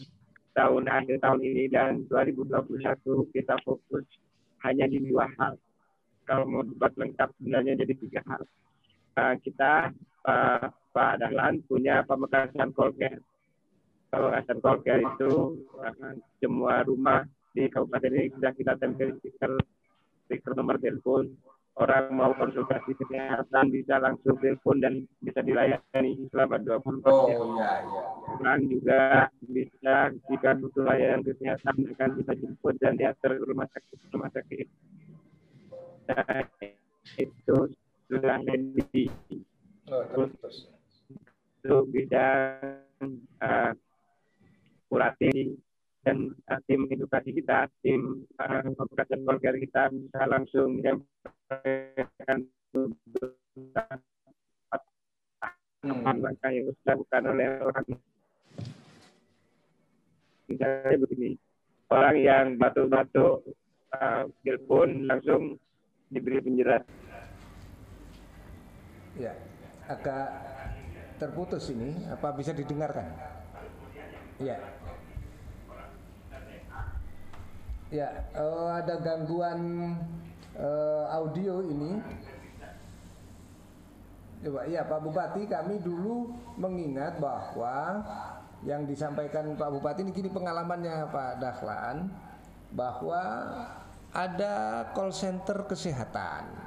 [0.51, 4.03] tahun akhir tahun ini dan 2021 kita fokus
[4.67, 5.55] hanya di dua hal.
[6.27, 8.43] Kalau mau debat lengkap sebenarnya jadi tiga hal.
[9.21, 9.93] Uh, kita
[10.25, 12.09] uh, Pak Dahlan punya care.
[12.09, 12.73] Pemekaran
[14.65, 17.21] call care itu uh, semua rumah
[17.53, 19.61] di kabupaten ini sudah kita tempel stiker
[20.25, 21.29] stiker nomor telepon
[21.79, 27.39] orang mau konsultasi kesehatan bisa langsung telepon dan bisa dilayani selama 24 Oh jam.
[27.55, 28.01] iya iya.
[28.35, 29.01] Orang juga
[29.47, 29.95] bisa
[30.27, 34.67] jika butuh layanan kesehatan akan bisa jemput dan diantar ke rumah sakit rumah sakit.
[36.11, 36.43] Nah,
[37.15, 37.57] itu
[38.11, 39.07] sudah di
[39.91, 40.23] Oh,
[41.61, 42.79] itu bidang
[43.43, 43.71] uh,
[44.87, 45.59] kuratif
[46.07, 52.47] dan uh, tim edukasi kita, tim uh, komunikasi keluarga kita bisa langsung menyampaikan
[55.81, 56.05] Hmm.
[56.21, 57.85] langkah yang harus dilakukan oleh orang.
[60.45, 61.29] Misalnya begini.
[61.89, 63.49] Orang yang batuk-batuk
[63.97, 65.57] uh, telepon langsung
[66.13, 67.00] diberi penjelasan
[69.21, 69.37] Ya,
[69.85, 70.27] agak
[71.21, 71.93] terputus ini.
[72.09, 73.05] Apa bisa didengarkan?
[74.41, 74.57] Ya.
[77.93, 79.93] Ya, eh, ada gangguan
[80.57, 82.01] eh, audio ini.
[84.41, 88.01] Coba, ya Pak Bupati, kami dulu mengingat bahwa
[88.65, 92.09] yang disampaikan Pak Bupati ini gini pengalamannya Pak Dahlan
[92.73, 93.21] bahwa
[94.09, 96.60] ada call center kesehatan.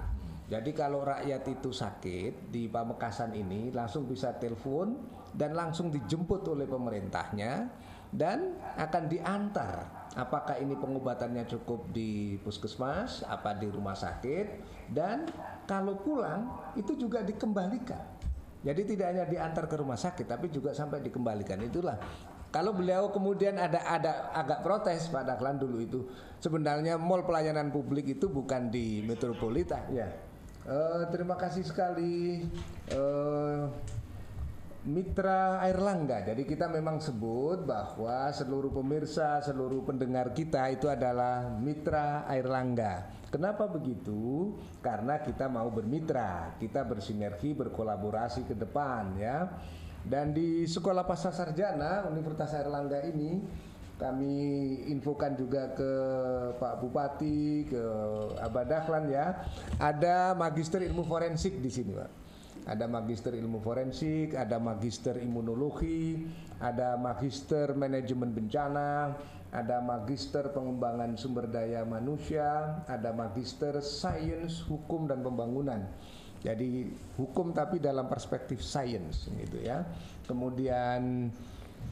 [0.55, 4.95] Jadi kalau rakyat itu sakit di Pamekasan ini langsung bisa telepon
[5.35, 7.67] dan langsung dijemput oleh pemerintahnya
[8.15, 10.07] dan akan diantar.
[10.15, 14.47] Apakah ini pengobatannya cukup di puskesmas, apa di rumah sakit
[14.95, 15.27] dan
[15.67, 18.15] kalau pulang itu juga dikembalikan.
[18.63, 21.59] Jadi tidak hanya diantar ke rumah sakit tapi juga sampai dikembalikan.
[21.67, 21.99] Itulah
[22.55, 26.07] kalau beliau kemudian ada ada agak protes Pak Dahlan dulu itu
[26.39, 29.91] sebenarnya mall pelayanan publik itu bukan di metropolitan.
[29.91, 30.15] Ya.
[30.65, 32.41] Eh, terima kasih sekali
[32.89, 33.63] eh,
[34.89, 36.25] Mitra Air Langga.
[36.25, 43.13] Jadi kita memang sebut bahwa seluruh pemirsa, seluruh pendengar kita itu adalah Mitra Air Langga.
[43.29, 44.57] Kenapa begitu?
[44.81, 49.53] Karena kita mau bermitra, kita bersinergi, berkolaborasi ke depan ya.
[50.01, 53.41] Dan di Sekolah Pasca Sarjana Universitas Airlangga ini
[54.05, 54.37] kami
[54.93, 55.93] infokan juga ke
[56.61, 57.83] Pak Bupati, ke
[58.37, 59.41] Abah Dahlan ya.
[59.81, 62.11] Ada magister ilmu forensik di sini, Pak.
[62.69, 66.29] Ada magister ilmu forensik, ada magister imunologi,
[66.61, 69.17] ada magister manajemen bencana,
[69.53, 75.81] ada magister pengembangan sumber daya manusia, ada magister sains hukum dan pembangunan.
[76.45, 79.85] Jadi hukum tapi dalam perspektif sains gitu ya.
[80.29, 81.33] Kemudian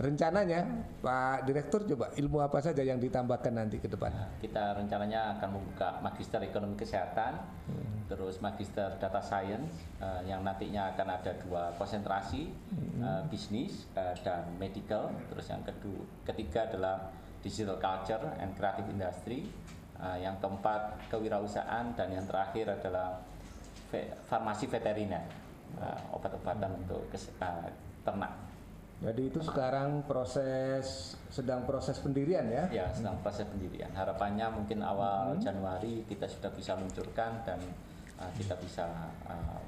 [0.02, 0.66] rencananya
[0.98, 4.10] Pak Direktur coba ilmu apa saja yang ditambahkan nanti ke depan?
[4.42, 7.38] Kita rencananya akan membuka magister ekonomi kesehatan,
[8.10, 9.70] terus magister data science
[10.02, 12.50] eh, yang nantinya akan ada dua konsentrasi
[12.98, 19.46] eh, bisnis eh, dan medical, terus yang kedua ketiga adalah digital culture and creative industry,
[20.02, 23.22] eh, yang keempat kewirausahaan dan yang terakhir adalah
[23.94, 25.22] ve- farmasi veteriner,
[25.78, 27.70] eh, obat-obatan untuk kes- eh,
[28.02, 28.34] ternak.
[29.02, 32.64] Jadi itu sekarang proses sedang proses pendirian ya?
[32.70, 33.90] Ya, sedang proses pendirian.
[33.98, 37.58] Harapannya mungkin awal Januari kita sudah bisa luncurkan dan
[38.22, 38.86] uh, kita bisa
[39.26, 39.58] uh,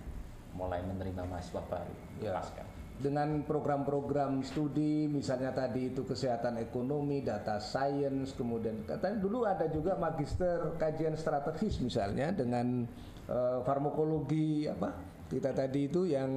[0.54, 2.38] mulai menerima mahasiswa baru Ya.
[2.38, 2.62] pasca.
[2.94, 9.98] Dengan program-program studi, misalnya tadi itu kesehatan ekonomi, data science, kemudian katanya dulu ada juga
[9.98, 12.86] magister kajian strategis misalnya dengan
[13.26, 14.94] eh, farmakologi apa
[15.24, 16.30] kita tadi itu yang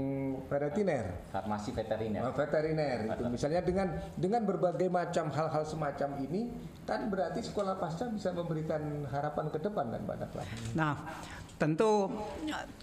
[0.48, 1.28] veteriner.
[1.30, 2.22] Farmasi veteriner.
[2.24, 6.52] Oh, veteriner itu misalnya dengan dengan berbagai macam hal-hal semacam ini
[6.88, 10.48] kan berarti sekolah pasca bisa memberikan harapan ke depan kan Pak Dahlan.
[10.72, 10.94] Nah,
[11.60, 12.08] tentu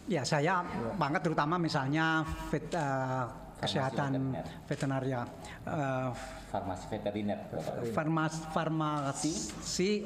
[0.04, 0.60] ya saya
[1.00, 2.20] banget terutama misalnya
[2.52, 3.24] vet, eh,
[3.64, 4.12] kesehatan
[4.64, 5.20] veterinaria
[5.64, 6.10] eh,
[6.46, 7.38] Farmasi veteriner.
[7.90, 9.32] farmas farmasi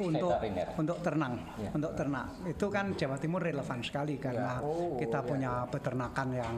[0.00, 0.68] untuk Veteriner.
[0.74, 1.70] untuk ternak Ya.
[1.74, 6.56] untuk ternak itu kan Jawa Timur relevan sekali karena Oh, kita ya, punya peternakan yang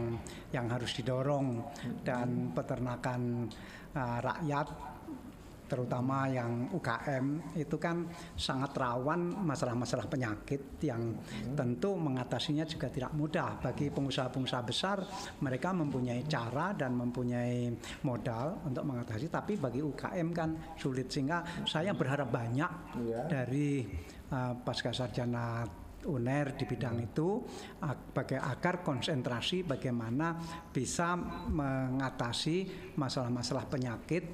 [0.50, 1.58] yang harus didorong
[2.00, 3.50] dan peternakan
[3.92, 4.66] uh, rakyat
[5.70, 11.14] terutama yang UKM itu kan sangat rawan masalah-masalah penyakit yang
[11.54, 13.62] tentu mengatasinya juga tidak mudah.
[13.62, 14.98] Bagi pengusaha-pengusaha besar
[15.38, 17.70] mereka mempunyai cara dan mempunyai
[18.02, 19.30] modal untuk mengatasi.
[19.30, 22.72] Tapi bagi UKM kan sulit sehingga saya berharap banyak
[23.06, 23.22] Iya.
[23.30, 23.86] dari
[24.34, 25.62] uh, pasca sarjana
[26.00, 27.44] UNER di bidang itu
[27.84, 30.32] ag- baga- agar konsentrasi bagaimana
[30.72, 31.12] bisa
[31.52, 32.56] mengatasi
[32.96, 34.24] masalah-masalah penyakit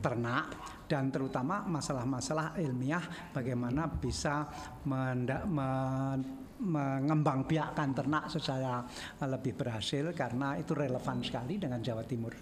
[0.00, 0.44] ternak
[0.86, 3.02] dan terutama masalah-masalah ilmiah
[3.34, 4.46] bagaimana bisa
[4.86, 8.80] menda- men- mengembangbiakkan ternak secara
[9.28, 12.32] lebih berhasil karena itu relevan sekali dengan Jawa Timur.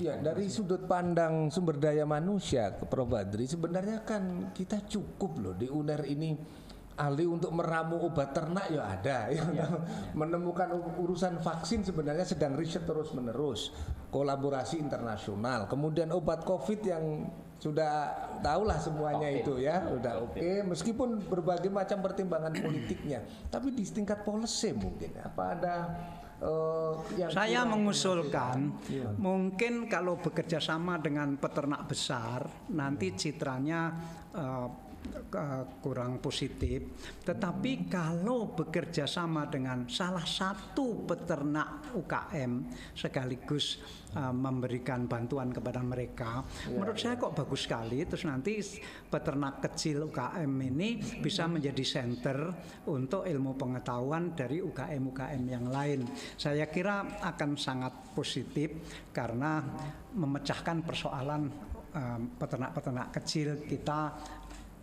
[0.00, 3.12] Ya, dari sudut pandang sumber daya manusia ke Prof.
[3.12, 6.32] Badri, sebenarnya kan kita cukup loh di UNER ini
[6.96, 9.64] ahli untuk meramu obat ternak ya ada ya,
[10.12, 13.72] menemukan urusan vaksin sebenarnya sedang riset terus menerus
[14.12, 18.10] kolaborasi internasional kemudian obat covid yang sudah
[18.44, 19.40] tahulah semuanya okay.
[19.40, 20.60] itu ya sudah oke okay.
[20.66, 25.76] meskipun berbagai macam pertimbangan politiknya tapi di tingkat policy mungkin apa ada
[26.42, 26.98] Uh,
[27.30, 29.06] saya mengusulkan ya.
[29.14, 33.94] mungkin kalau bekerja sama dengan peternak besar nanti citranya
[34.34, 34.66] uh,
[35.80, 36.84] kurang positif.
[37.24, 42.52] Tetapi kalau bekerja sama dengan salah satu peternak UKM
[42.92, 43.80] sekaligus
[44.12, 47.12] uh, memberikan bantuan kepada mereka, ya, menurut ya.
[47.12, 48.04] saya kok bagus sekali.
[48.04, 48.60] Terus nanti
[49.08, 52.38] peternak kecil UKM ini bisa menjadi center
[52.88, 56.04] untuk ilmu pengetahuan dari UKM-UKM yang lain.
[56.36, 58.70] Saya kira akan sangat positif
[59.10, 59.64] karena
[60.12, 61.72] memecahkan persoalan
[62.40, 64.16] peternak-peternak kecil kita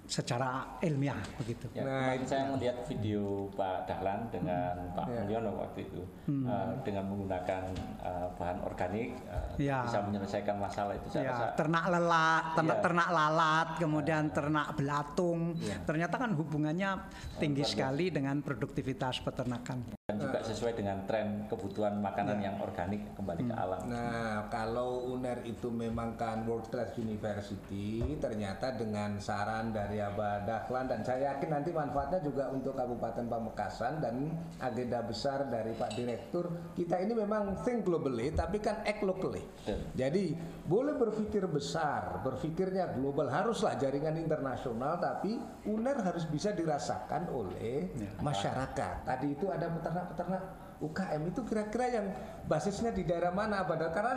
[0.09, 1.69] secara ilmiah begitu.
[1.77, 2.25] Ya, nah, itu.
[2.25, 4.97] saya melihat video Pak Dahlan dengan hmm.
[4.97, 5.21] Pak ya.
[5.21, 6.49] Mulyono waktu itu hmm.
[6.49, 7.63] uh, dengan menggunakan
[8.01, 9.85] uh, bahan organik uh, ya.
[9.85, 11.07] bisa menyelesaikan masalah itu.
[11.13, 11.31] Saya ya.
[11.37, 12.81] rasa ternak lelat, ternak, ya.
[12.81, 14.33] ternak lalat, kemudian ya.
[14.33, 15.41] ternak belatung.
[15.61, 15.77] Ya.
[15.85, 16.89] Ternyata kan hubungannya
[17.37, 22.49] tinggi oh, sekali dengan produktivitas peternakan dan juga sesuai dengan tren kebutuhan makanan ya.
[22.49, 23.51] yang organik kembali hmm.
[23.53, 23.81] ke alam.
[23.85, 30.89] Nah, kalau UNER itu memang kan World Class University, ternyata dengan saran dari Abah Dahlan
[30.89, 36.73] dan saya yakin nanti manfaatnya juga untuk Kabupaten Pamekasan dan agenda besar dari Pak Direktur,
[36.73, 39.45] kita ini memang think globally tapi kan act locally.
[39.69, 39.77] Ya.
[40.09, 40.33] Jadi
[40.65, 45.37] boleh berpikir besar, berpikirnya global haruslah jaringan internasional tapi
[45.69, 48.09] UNER harus bisa dirasakan oleh ya.
[48.25, 49.05] masyarakat.
[49.05, 50.43] Tadi itu ada peternak peternak-peternak
[50.79, 52.07] UKM itu kira-kira yang
[52.47, 54.15] basisnya di daerah mana Padahal karena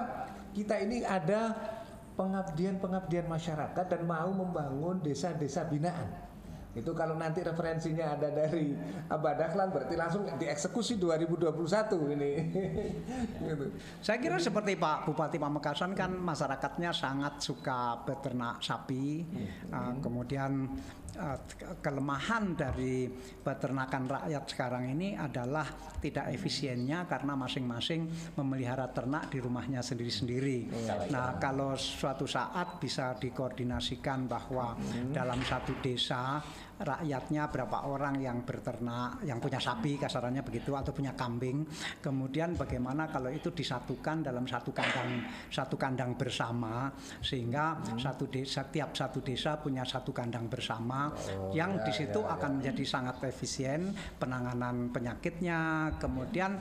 [0.55, 1.51] kita ini ada
[2.14, 6.30] pengabdian-pengabdian masyarakat dan mau membangun desa-desa binaan.
[6.72, 8.72] Itu kalau nanti referensinya ada dari
[9.12, 11.53] Abah Dahlan berarti langsung dieksekusi 2021
[12.16, 12.33] ini.
[13.49, 13.66] gitu.
[14.01, 19.20] Saya kira seperti Pak Bupati Pamekasan kan masyarakatnya sangat suka beternak sapi.
[19.20, 19.68] Hmm.
[19.68, 20.72] Uh, kemudian
[21.18, 21.38] uh,
[21.80, 23.08] kelemahan dari
[23.42, 25.66] peternakan rakyat sekarang ini adalah
[26.00, 30.58] tidak efisiennya karena masing-masing memelihara ternak di rumahnya sendiri-sendiri.
[30.68, 31.12] Hmm.
[31.12, 35.14] Nah, kalau suatu saat bisa dikoordinasikan bahwa hmm.
[35.14, 36.42] dalam satu desa
[36.83, 41.64] rakyatnya berapa orang yang berternak, yang punya sapi kasarannya begitu atau punya kambing.
[42.03, 46.91] Kemudian bagaimana kalau itu disatukan dalam satu kandang satu kandang bersama
[47.22, 47.99] sehingga hmm.
[47.99, 52.28] satu desa tiap satu desa punya satu kandang bersama oh, yang ya, di situ ya,
[52.28, 52.35] ya.
[52.37, 55.93] akan menjadi sangat efisien penanganan penyakitnya.
[56.03, 56.59] Kemudian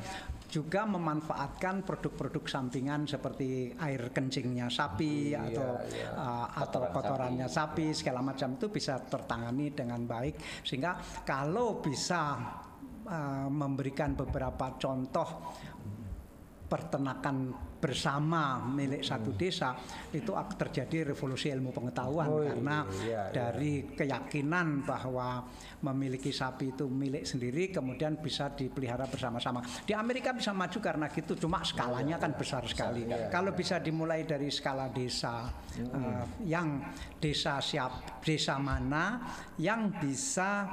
[0.52, 6.10] juga memanfaatkan produk-produk sampingan seperti air kencingnya sapi iya, atau iya.
[6.12, 7.88] Uh, atau kotorannya sapi.
[7.88, 12.36] sapi segala macam itu bisa tertangani dengan baik sehingga kalau bisa
[13.08, 15.56] uh, memberikan beberapa contoh
[16.68, 19.40] peternakan bersama milik satu hmm.
[19.42, 19.74] desa
[20.14, 23.22] itu terjadi revolusi ilmu pengetahuan oh, iya, karena iya, iya.
[23.34, 25.42] dari keyakinan bahwa
[25.82, 29.66] memiliki sapi itu milik sendiri kemudian bisa dipelihara bersama-sama.
[29.82, 33.10] Di Amerika bisa maju karena gitu cuma skalanya kan besar sekali.
[33.10, 36.86] Iya, Kalau bisa dimulai dari skala desa uh, yang
[37.18, 39.26] desa siap desa mana
[39.58, 40.70] yang bisa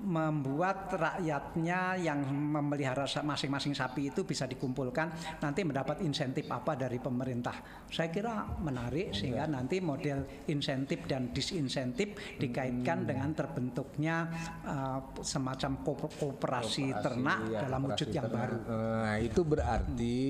[0.00, 5.12] membuat rakyatnya yang memelihara masing-masing sapi itu bisa dikumpulkan
[5.44, 7.84] nanti mendapat insentif apa dari pemerintah.
[7.92, 13.08] Saya kira menarik sehingga nanti model insentif dan disinsentif dikaitkan hmm.
[13.08, 14.16] dengan terbentuknya
[14.64, 18.40] uh, semacam kooperasi, ternak ya, dalam wujud yang ternak.
[18.40, 18.56] baru.
[18.72, 20.20] Nah, itu berarti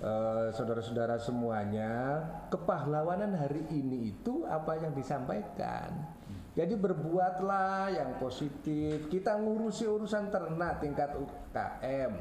[0.00, 1.92] uh, saudara-saudara semuanya
[2.48, 6.21] kepahlawanan hari ini itu apa yang disampaikan
[6.52, 9.08] jadi berbuatlah yang positif.
[9.08, 12.12] Kita ngurusi urusan ternak tingkat UKM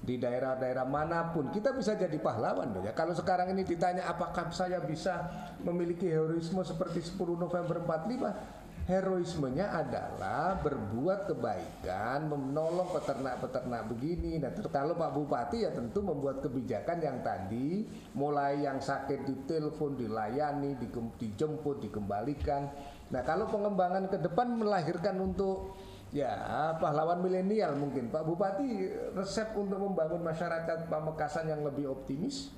[0.00, 2.96] di daerah-daerah mana pun kita bisa jadi pahlawan loh ya.
[2.96, 5.28] Kalau sekarang ini ditanya apakah saya bisa
[5.60, 8.60] memiliki heroisme seperti 10 November 45?
[8.88, 14.42] Heroismenya adalah berbuat kebaikan, menolong peternak-peternak begini.
[14.42, 17.86] Nah, kalau Pak Bupati ya tentu membuat kebijakan yang tadi,
[18.18, 20.74] mulai yang sakit ditelepon, dilayani,
[21.22, 22.66] dijemput, dikembalikan
[23.10, 25.74] Nah, kalau pengembangan ke depan melahirkan untuk
[26.14, 26.30] ya
[26.78, 32.54] pahlawan milenial mungkin Pak Bupati resep untuk membangun masyarakat Pamekasan yang lebih optimis?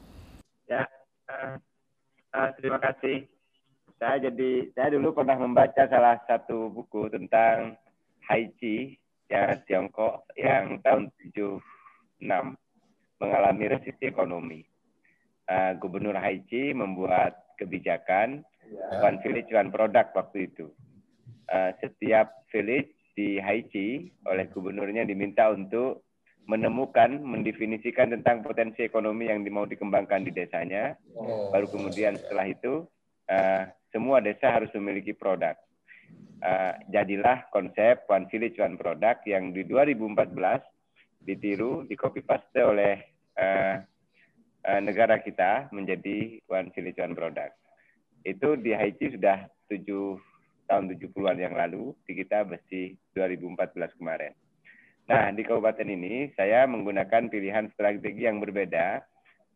[0.68, 0.84] Ya,
[1.28, 1.56] uh,
[2.36, 3.24] uh, terima kasih.
[3.96, 7.80] Saya jadi saya dulu pernah membaca salah satu buku tentang
[8.28, 9.00] Haiji
[9.32, 12.20] ya Tiongkok yang tahun 76
[13.24, 14.60] mengalami resesi ekonomi.
[15.48, 18.44] Uh, Gubernur Haiji membuat kebijakan
[19.00, 20.66] one village one product waktu itu.
[21.52, 26.08] Uh, setiap village di Haiti oleh gubernurnya diminta untuk
[26.48, 30.98] menemukan, mendefinisikan tentang potensi ekonomi yang mau dikembangkan di desanya.
[31.54, 32.82] Baru kemudian setelah itu
[33.30, 33.62] uh,
[33.94, 35.54] semua desa harus memiliki produk.
[36.42, 42.98] Uh, jadilah konsep One Village One Product yang di 2014 ditiru, di copy paste oleh
[43.38, 43.78] uh,
[44.66, 47.61] uh, negara kita menjadi One Village One Product.
[48.22, 50.18] Itu di Haiti sudah tujuh
[50.70, 54.32] tahun 70-an yang lalu, di kita masih 2014 kemarin.
[55.10, 59.02] Nah, di kabupaten ini saya menggunakan pilihan strategi yang berbeda.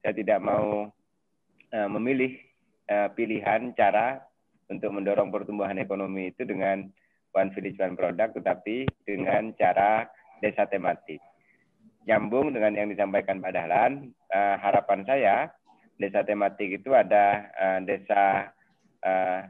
[0.02, 0.90] Saya tidak mau
[1.72, 2.34] uh, memilih
[2.90, 4.20] uh, pilihan cara
[4.66, 6.90] untuk mendorong pertumbuhan ekonomi itu dengan
[7.30, 10.10] one village one product, tetapi dengan cara
[10.42, 11.22] desa tematik.
[12.06, 15.36] Nyambung dengan yang disampaikan Pak Dahlan, uh, harapan saya
[15.96, 18.50] desa tematik itu ada uh, desa
[19.06, 19.46] uh,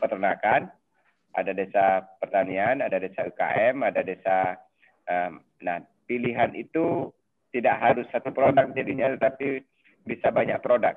[0.00, 0.72] peternakan,
[1.36, 4.56] ada desa pertanian, ada desa UKM, ada desa
[5.08, 7.08] Um, nah, pilihan itu
[7.48, 9.64] tidak harus satu produk jadinya, tetapi
[10.04, 10.92] bisa banyak produk.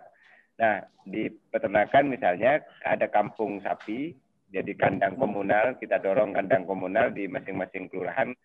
[0.60, 4.12] Nah, di peternakan misalnya ada kampung sapi,
[4.52, 8.36] jadi kandang komunal, kita dorong kandang komunal di masing-masing kelurahan,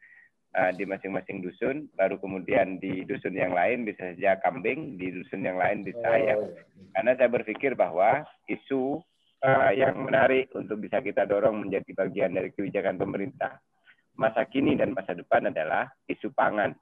[0.56, 5.44] uh, di masing-masing dusun, baru kemudian di dusun yang lain bisa saja kambing, di dusun
[5.44, 6.50] yang lain bisa ayam.
[6.96, 9.04] Karena saya berpikir bahwa isu
[9.44, 13.60] uh, yang menarik untuk bisa kita dorong menjadi bagian dari kebijakan pemerintah
[14.16, 16.72] masa kini dan masa depan adalah isu pangan.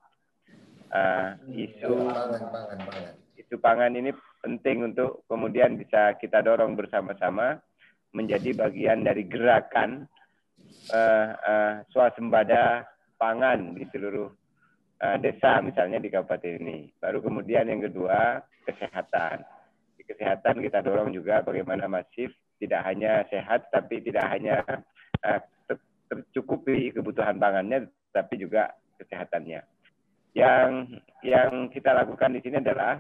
[0.95, 3.15] Uh, isu pangan, pangan, pangan.
[3.35, 7.59] Isu pangan ini penting untuk kemudian bisa kita dorong bersama-sama
[8.15, 10.07] menjadi bagian dari gerakan
[10.95, 12.87] uh, uh, swasembada
[13.19, 14.29] pangan di seluruh
[15.01, 16.93] uh, desa misalnya di kabupaten ini.
[16.99, 19.45] Baru kemudian yang kedua kesehatan.
[19.99, 24.63] Di kesehatan kita dorong juga bagaimana masif tidak hanya sehat tapi tidak hanya
[25.25, 25.41] uh,
[26.09, 29.61] tercukupi kebutuhan pangannya, tapi juga kesehatannya.
[30.35, 30.71] Yang
[31.23, 32.99] yang kita lakukan di sini adalah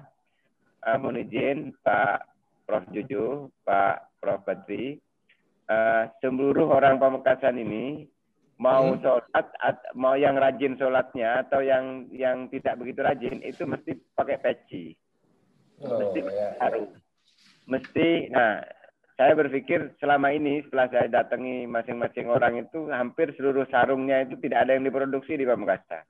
[0.86, 2.18] uh, mohon izin Pak
[2.64, 2.84] Prof.
[2.90, 4.40] Jojo, Pak Prof.
[4.46, 4.96] Badri,
[5.68, 8.08] uh, seluruh orang Pamekasan ini
[8.58, 9.02] mau hmm.
[9.02, 9.46] sholat,
[9.98, 14.94] mau yang rajin sholatnya atau yang yang tidak begitu rajin itu mesti pakai peci,
[15.82, 16.48] oh, mesti ya.
[16.62, 16.88] harus,
[17.66, 18.08] mesti.
[18.30, 18.62] Nah,
[19.18, 24.66] saya berpikir selama ini setelah saya datangi masing-masing orang itu hampir seluruh sarungnya itu tidak
[24.66, 26.04] ada yang diproduksi di Pamekasan.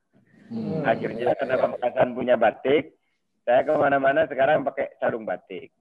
[0.52, 0.84] Hmm.
[0.84, 2.96] Akhirnya karena Pamekasan punya batik,
[3.44, 5.72] saya ke mana-mana sekarang pakai sarung batik.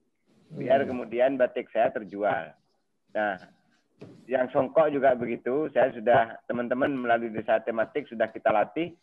[0.52, 0.88] Biar hmm.
[0.88, 2.52] kemudian batik saya terjual.
[3.16, 3.36] Nah,
[4.30, 5.68] yang songkok juga begitu.
[5.74, 8.94] Saya sudah teman-teman melalui desa tematik sudah kita latih.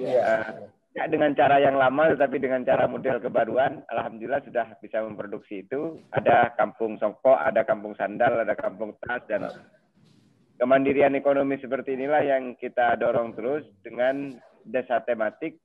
[0.00, 0.24] Yeah.
[0.24, 5.60] Uh, ya dengan cara yang lama tetapi dengan cara model kebaruan alhamdulillah sudah bisa memproduksi
[5.68, 9.44] itu ada kampung songkok ada kampung sandal ada kampung tas dan
[10.56, 14.32] kemandirian ekonomi seperti inilah yang kita dorong terus dengan
[14.64, 15.60] desa tematik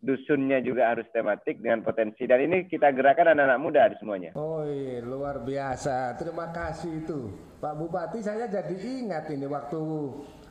[0.00, 4.30] dusunnya juga harus tematik dengan potensi dan ini kita gerakan anak-anak muda semuanya.
[4.36, 6.14] Oh iya, luar biasa.
[6.20, 7.32] Terima kasih itu.
[7.56, 9.80] Pak Bupati saya jadi ingat ini waktu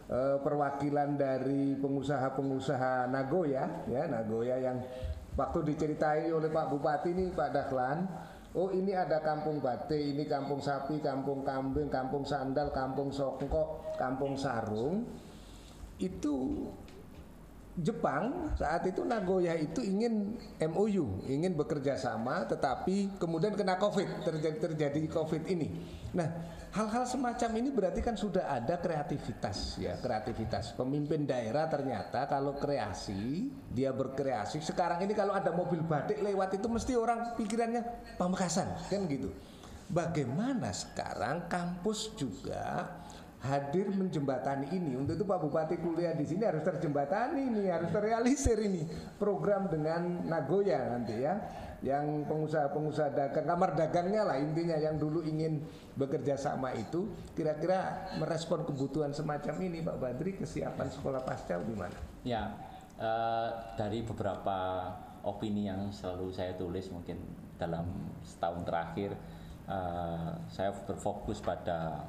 [0.09, 4.81] uh, perwakilan dari pengusaha-pengusaha Nagoya ya Nagoya yang
[5.37, 7.99] waktu diceritai oleh Pak Bupati ini Pak Dahlan
[8.55, 14.39] Oh ini ada kampung bate, ini kampung sapi, kampung kambing, kampung sandal, kampung songkok, kampung
[14.39, 15.03] sarung
[15.99, 16.63] Itu
[17.75, 20.39] Jepang saat itu Nagoya itu ingin
[20.71, 25.83] MOU, ingin bekerja sama, tetapi kemudian kena COVID, terjadi terjadi COVID ini.
[26.15, 26.23] Nah,
[26.71, 30.71] hal-hal semacam ini berarti kan sudah ada kreativitas ya, kreativitas.
[30.79, 34.63] Pemimpin daerah ternyata kalau kreasi, dia berkreasi.
[34.63, 37.83] Sekarang ini kalau ada mobil batik lewat itu mesti orang pikirannya
[38.15, 39.35] Pamekasan, kan gitu.
[39.91, 42.87] Bagaimana sekarang kampus juga
[43.45, 44.97] hadir menjembatani ini.
[44.97, 48.83] Untuk itu Pak Bupati kuliah di sini harus terjembatani ini, harus terrealisir ini
[49.21, 51.37] program dengan Nagoya nanti ya.
[51.85, 55.61] Yang pengusaha-pengusaha dagang, kamar dagangnya lah intinya yang dulu ingin
[55.93, 61.93] bekerja sama itu kira-kira merespon kebutuhan semacam ini Pak Badri kesiapan sekolah pasca gimana?
[62.25, 62.57] Ya,
[62.97, 64.89] uh, dari beberapa
[65.21, 67.21] opini yang selalu saya tulis mungkin
[67.61, 67.85] dalam
[68.25, 69.13] setahun terakhir
[69.69, 72.05] uh, saya berfokus pada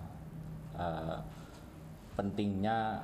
[0.77, 1.18] uh,
[2.16, 3.01] pentingnya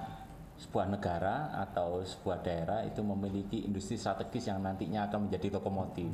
[0.63, 6.07] sebuah negara atau sebuah daerah itu memiliki industri strategis yang nantinya akan menjadi lokomotif.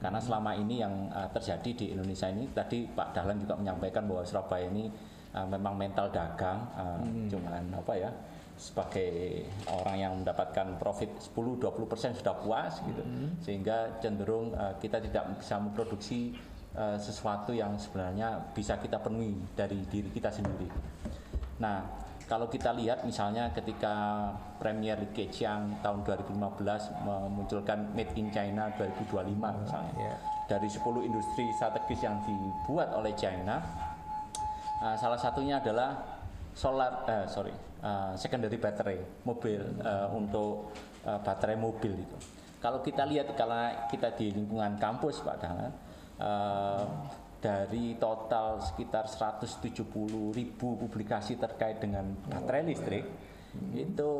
[0.00, 4.24] Karena selama ini yang uh, terjadi di Indonesia ini tadi Pak Dahlan juga menyampaikan bahwa
[4.24, 4.88] Surabaya ini
[5.36, 7.28] uh, memang mental dagang, uh, hmm.
[7.28, 8.10] cuman apa ya
[8.56, 13.44] sebagai orang yang mendapatkan profit 10-20% sudah puas gitu, hmm.
[13.44, 16.32] sehingga cenderung uh, kita tidak bisa memproduksi
[16.76, 20.68] uh, sesuatu yang sebenarnya bisa kita penuhi dari diri kita sendiri.
[21.58, 28.66] Nah, kalau kita lihat misalnya ketika Premier League yang tahun 2015 memunculkan Made in China
[28.74, 30.18] 2025 misalnya yeah.
[30.50, 33.62] dari 10 industri strategis yang dibuat oleh China
[34.82, 36.02] uh, salah satunya adalah
[36.50, 37.54] solar uh, sorry
[37.86, 40.74] uh, secondary battery mobil uh, untuk
[41.06, 42.18] uh, baterai mobil itu
[42.58, 45.70] kalau kita lihat karena kita di lingkungan kampus Pak Dahlan
[46.20, 46.84] uh,
[47.40, 49.86] dari total sekitar 170
[50.34, 53.04] ribu publikasi terkait dengan baterai listrik
[53.54, 53.76] hmm.
[53.76, 54.10] itu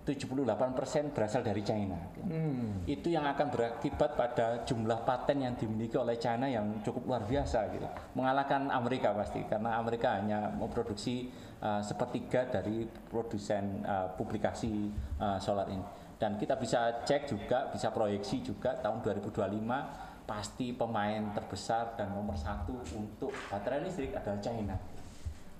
[0.00, 1.94] 78% berasal dari China.
[2.24, 2.82] Hmm.
[2.88, 7.68] Itu yang akan berakibat pada jumlah paten yang dimiliki oleh China yang cukup luar biasa
[7.70, 7.86] gitu.
[8.16, 11.28] Mengalahkan Amerika pasti karena Amerika hanya memproduksi
[11.60, 14.88] uh, sepertiga dari produsen uh, publikasi
[15.20, 15.84] uh, solar ini.
[16.16, 22.38] Dan kita bisa cek juga, bisa proyeksi juga tahun 2025 pasti pemain terbesar dan nomor
[22.38, 24.78] satu untuk baterai listrik adalah China.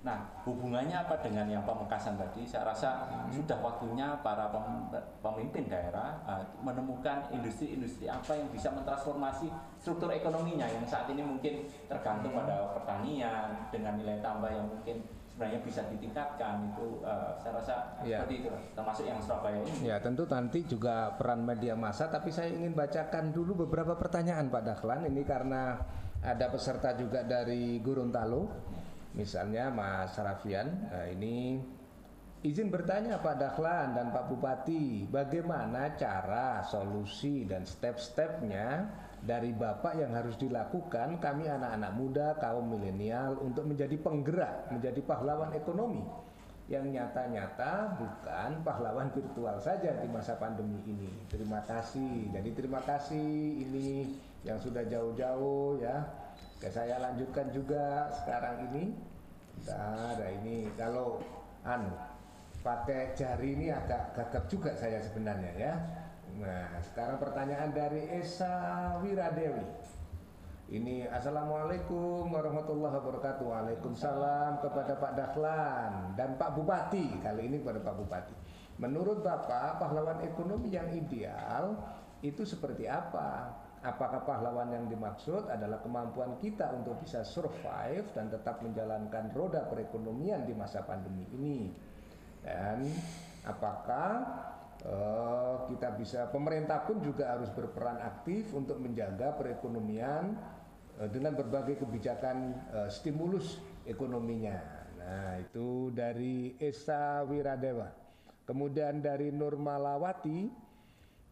[0.01, 0.17] Nah,
[0.47, 2.41] hubungannya apa dengan yang pemekasan tadi?
[2.41, 4.49] Saya rasa sudah waktunya para
[5.21, 11.69] pemimpin daerah uh, menemukan industri-industri apa yang bisa mentransformasi struktur ekonominya yang saat ini mungkin
[11.85, 15.05] tergantung pada pertanian dengan nilai tambah yang mungkin
[15.41, 17.75] sebenarnya bisa ditingkatkan itu uh, saya rasa
[18.05, 18.21] ya.
[18.21, 19.89] seperti itu termasuk yang Surabaya ini.
[19.89, 24.61] Ya tentu nanti juga peran media massa tapi saya ingin bacakan dulu beberapa pertanyaan Pak
[24.61, 25.81] Dahlan ini karena
[26.21, 28.45] ada peserta juga dari Gorontalo
[29.17, 31.57] misalnya Mas Rafian nah, ini
[32.45, 38.85] izin bertanya Pak Dahlan dan Pak Bupati bagaimana cara solusi dan step-stepnya
[39.21, 45.53] dari Bapak yang harus dilakukan kami anak-anak muda, kaum milenial untuk menjadi penggerak, menjadi pahlawan
[45.53, 46.01] ekonomi
[46.71, 51.11] yang nyata-nyata bukan pahlawan virtual saja di masa pandemi ini.
[51.27, 52.31] Terima kasih.
[52.31, 54.15] Jadi terima kasih ini
[54.47, 55.99] yang sudah jauh-jauh ya.
[56.57, 58.95] Oke, saya lanjutkan juga sekarang ini.
[59.67, 61.19] Nah, ada ini kalau
[61.67, 61.91] anu
[62.63, 65.73] pakai jari ini agak gagap juga saya sebenarnya ya.
[66.39, 69.67] Nah, sekarang pertanyaan dari Esa Wiradewi.
[70.71, 77.95] Ini Assalamualaikum warahmatullahi wabarakatuh Waalaikumsalam kepada Pak Dahlan Dan Pak Bupati Kali ini kepada Pak
[77.99, 78.31] Bupati
[78.79, 81.75] Menurut Bapak pahlawan ekonomi yang ideal
[82.23, 83.51] Itu seperti apa?
[83.83, 90.47] Apakah pahlawan yang dimaksud adalah kemampuan kita untuk bisa survive Dan tetap menjalankan roda perekonomian
[90.47, 91.67] di masa pandemi ini
[92.47, 92.87] Dan
[93.43, 94.23] apakah
[94.85, 100.37] uh, kita bisa pemerintah pun juga harus berperan aktif untuk menjaga perekonomian
[100.97, 104.57] uh, dengan berbagai kebijakan uh, stimulus ekonominya.
[105.01, 107.89] Nah, itu dari Esa Wiradewa.
[108.45, 110.39] Kemudian dari Nurmalawati,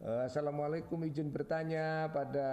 [0.02, 2.50] uh, Assalamualaikum izin bertanya pada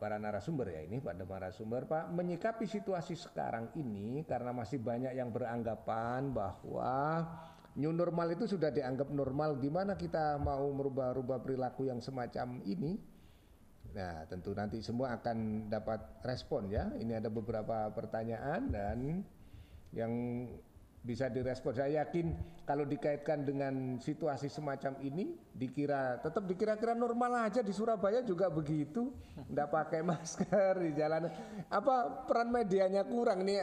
[0.00, 5.28] para narasumber ya ini pada narasumber Pak menyikapi situasi sekarang ini karena masih banyak yang
[5.28, 7.20] beranggapan bahwa
[7.74, 9.58] new normal itu sudah dianggap normal.
[9.58, 12.98] Gimana kita mau merubah-rubah perilaku yang semacam ini?
[13.94, 16.90] Nah tentu nanti semua akan dapat respon ya.
[16.98, 19.22] Ini ada beberapa pertanyaan dan
[19.94, 20.12] yang
[21.04, 21.76] bisa direspon.
[21.76, 22.32] Saya yakin
[22.64, 27.60] kalau dikaitkan dengan situasi semacam ini dikira tetap dikira-kira normal aja.
[27.60, 29.12] Di Surabaya juga begitu.
[29.36, 31.28] Tidak pakai masker di jalan.
[31.68, 33.62] Apa peran medianya kurang nih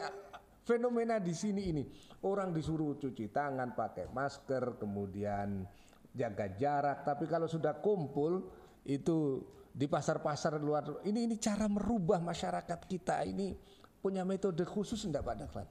[0.72, 1.84] fenomena di sini ini
[2.24, 5.68] orang disuruh cuci tangan pakai masker kemudian
[6.16, 8.48] jaga jarak tapi kalau sudah kumpul
[8.88, 13.56] itu di pasar-pasar luar ini ini cara merubah masyarakat kita ini
[14.02, 15.68] punya metode khusus enggak Pak Daklan?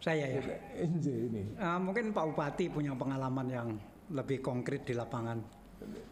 [0.00, 0.40] Saya ya.
[0.80, 1.54] ini.
[1.60, 3.68] Uh, mungkin Pak Bupati punya pengalaman yang
[4.10, 5.38] lebih konkret di lapangan.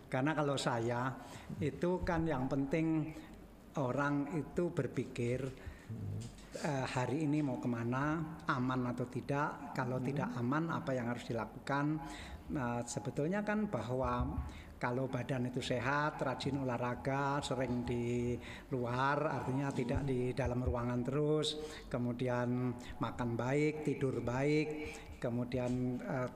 [0.09, 1.13] Karena kalau saya
[1.61, 3.13] itu kan yang penting
[3.81, 5.41] orang itu berpikir
[6.65, 9.75] uh, hari ini mau ke mana, aman atau tidak.
[9.75, 10.07] Kalau hmm.
[10.07, 11.99] tidak aman, apa yang harus dilakukan?
[12.49, 14.25] Nah, sebetulnya kan bahwa
[14.79, 18.39] kalau badan itu sehat, rajin olahraga, sering di
[18.71, 21.59] luar, artinya tidak di dalam ruangan terus,
[21.91, 22.71] kemudian
[23.03, 26.31] makan baik, tidur baik, kemudian uh,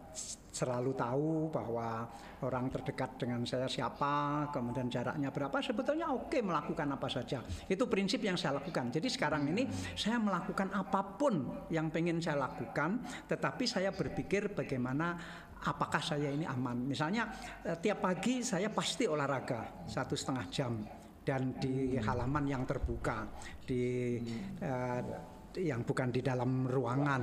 [0.52, 2.04] selalu tahu bahwa
[2.44, 7.40] orang terdekat dengan saya siapa, kemudian jaraknya berapa, sebetulnya oke melakukan apa saja.
[7.70, 8.92] Itu prinsip yang saya lakukan.
[8.92, 9.64] Jadi sekarang ini
[9.96, 13.00] saya melakukan apa pun yang pengen saya lakukan,
[13.30, 15.16] tetapi saya berpikir bagaimana
[15.62, 16.84] apakah saya ini aman.
[16.84, 17.30] Misalnya
[17.64, 20.72] eh, tiap pagi saya pasti olahraga satu setengah jam
[21.22, 23.30] dan di halaman yang terbuka
[23.62, 24.18] di
[24.58, 25.00] uh,
[25.58, 27.22] yang bukan di dalam ruangan.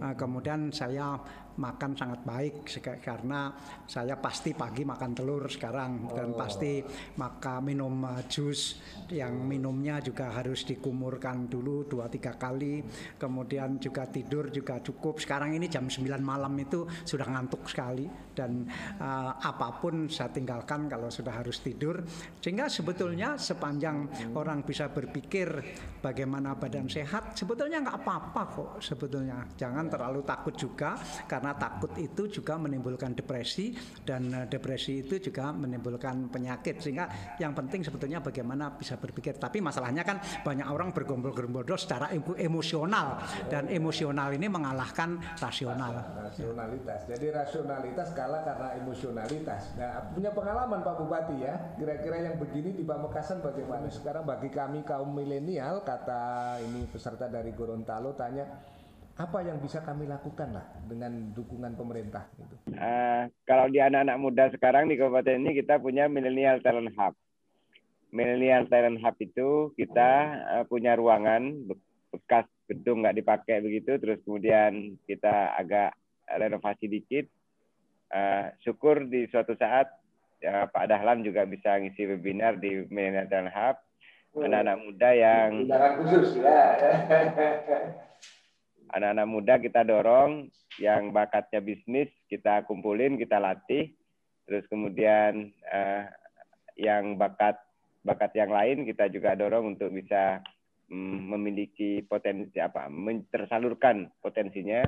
[0.00, 1.16] Uh, kemudian saya
[1.56, 2.68] makan sangat baik
[3.00, 3.50] karena
[3.88, 6.84] saya pasti pagi makan telur sekarang dan pasti
[7.16, 8.78] maka minum uh, jus
[9.10, 12.84] yang minumnya juga harus dikumurkan dulu dua tiga kali.
[13.16, 15.18] Kemudian juga tidur juga cukup.
[15.18, 18.06] Sekarang ini jam 9 malam itu sudah ngantuk sekali
[18.36, 18.68] dan
[19.00, 22.04] uh, apa pun saya tinggalkan kalau sudah harus tidur.
[22.38, 25.48] Sehingga sebetulnya sepanjang orang bisa berpikir
[25.98, 29.42] bagaimana badan sehat sebetulnya nggak apa-apa kok sebetulnya.
[29.58, 30.94] Jangan terlalu takut juga
[31.26, 33.72] karena takut itu juga menimbulkan depresi
[34.04, 36.80] dan uh, depresi itu juga menimbulkan penyakit.
[36.80, 39.40] Sehingga yang penting sebetulnya bagaimana bisa berpikir.
[39.40, 43.20] Tapi masalahnya kan banyak orang bergombol-gombol secara emosional.
[43.48, 46.20] Dan emosional ini mengalahkan rasional.
[46.20, 47.08] Rasionalitas.
[47.08, 49.74] Jadi rasionalitas kalah karena emosionalitas.
[49.80, 51.54] Nah punya pengalaman Pak Bupati ya.
[51.80, 53.88] Kira-kira yang begini di Pamekasan bagaimana?
[53.88, 58.46] Sekarang bagi kami kaum milenial kata ini peserta dari Gorontalo tanya
[59.20, 62.56] apa yang bisa kami lakukan lah dengan dukungan pemerintah gitu.
[62.72, 67.12] Uh, kalau di anak-anak muda sekarang di kabupaten ini kita punya Millennial Talent Hub.
[68.16, 70.10] Millennial Talent Hub itu kita
[70.56, 71.68] uh, punya ruangan
[72.10, 75.92] bekas gedung nggak dipakai begitu, terus kemudian kita agak
[76.24, 77.28] renovasi dikit.
[78.10, 79.86] Uh, syukur di suatu saat
[80.40, 83.76] ya, Pak Dahlan juga bisa ngisi webinar di Millennial Talent Hub.
[84.30, 85.50] Anak-anak muda yang
[86.00, 86.78] khusus ya.
[88.90, 93.94] anak-anak muda kita dorong yang bakatnya bisnis kita kumpulin kita latih.
[94.46, 96.04] Terus kemudian uh,
[96.74, 97.58] yang bakat
[98.02, 100.40] bakat yang lain kita juga dorong untuk bisa
[100.90, 102.90] um, memiliki potensi apa
[103.30, 104.82] tersalurkan potensinya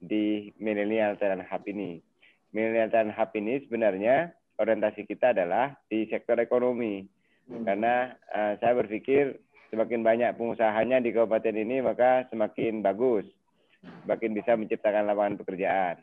[0.00, 2.00] di milenial talent hub ini.
[2.52, 7.08] Milenial talent hub ini sebenarnya orientasi kita adalah di sektor ekonomi.
[7.50, 7.66] Hmm.
[7.66, 9.34] karena uh, saya berpikir
[9.70, 13.24] semakin banyak pengusahanya di kabupaten ini maka semakin bagus,
[14.04, 15.96] semakin bisa menciptakan lapangan pekerjaan.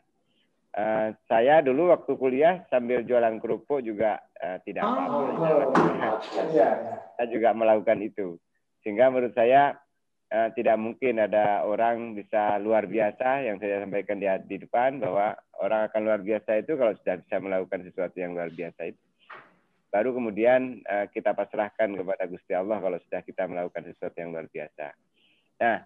[0.68, 5.16] Uh, saya dulu waktu kuliah sambil jualan kerupuk juga uh, tidak apa-apa.
[5.40, 6.16] Oh,
[7.16, 8.36] saya juga melakukan itu.
[8.84, 9.74] Sehingga menurut saya
[10.30, 15.34] uh, tidak mungkin ada orang bisa luar biasa yang saya sampaikan di, di depan bahwa
[15.58, 19.07] orang akan luar biasa itu kalau sudah bisa melakukan sesuatu yang luar biasa itu
[19.88, 24.46] baru kemudian uh, kita pasrahkan kepada Gusti Allah kalau sudah kita melakukan sesuatu yang luar
[24.48, 24.92] biasa.
[25.58, 25.76] Nah,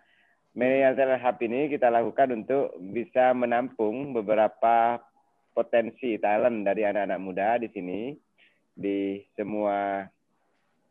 [0.53, 5.01] Millennial Hub ini kita lakukan untuk bisa menampung beberapa
[5.57, 8.13] potensi talent dari anak-anak muda di sini
[8.73, 10.05] di semua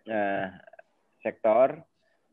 [0.09, 0.45] uh,
[1.21, 1.77] sektor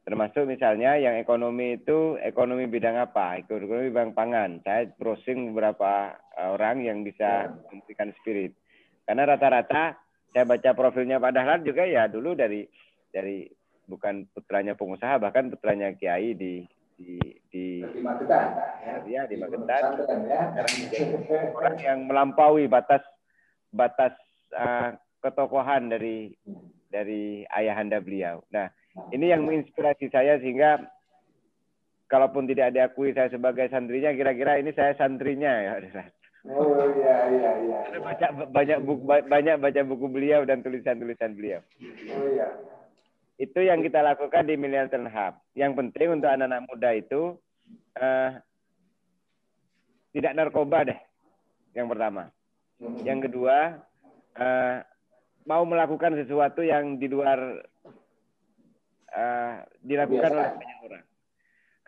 [0.09, 3.45] termasuk misalnya yang ekonomi itu ekonomi bidang apa?
[3.45, 4.65] Ekonomi bidang pangan.
[4.65, 8.57] Saya browsing beberapa orang yang bisa memberikan spirit.
[9.05, 10.01] Karena rata-rata
[10.39, 12.63] saya baca profilnya Pak Dahlan juga ya dulu dari
[13.11, 13.43] dari
[13.91, 16.63] bukan putranya pengusaha bahkan putranya kiai di
[16.95, 17.19] di
[17.51, 18.55] di, di Magetan
[19.11, 19.83] ya di Magetan
[20.31, 20.55] ya.
[21.59, 23.03] orang yang melampaui batas
[23.75, 24.15] batas
[24.55, 26.31] uh, ketokohan dari
[26.87, 28.39] dari ayahanda beliau.
[28.55, 28.71] Nah,
[29.11, 30.87] ini yang menginspirasi saya sehingga
[32.07, 35.75] kalaupun tidak diakui saya sebagai santrinya, kira-kira ini saya santrinya ya.
[36.49, 37.79] Oh iya iya iya.
[38.01, 41.61] Baca banyak buku banyak baca buku beliau dan tulisan-tulisan beliau.
[42.17, 42.49] Oh iya.
[43.37, 45.35] Itu yang kita lakukan di Millennial Hub.
[45.53, 47.37] Yang penting untuk anak-anak muda itu
[48.01, 48.31] uh,
[50.17, 50.99] tidak narkoba deh.
[51.77, 52.23] Yang pertama.
[53.05, 53.57] Yang kedua
[54.41, 54.77] uh,
[55.45, 57.61] mau melakukan sesuatu yang di luar
[59.13, 59.55] uh,
[59.85, 60.39] dilakukan Biasa.
[60.41, 61.05] oleh banyak orang.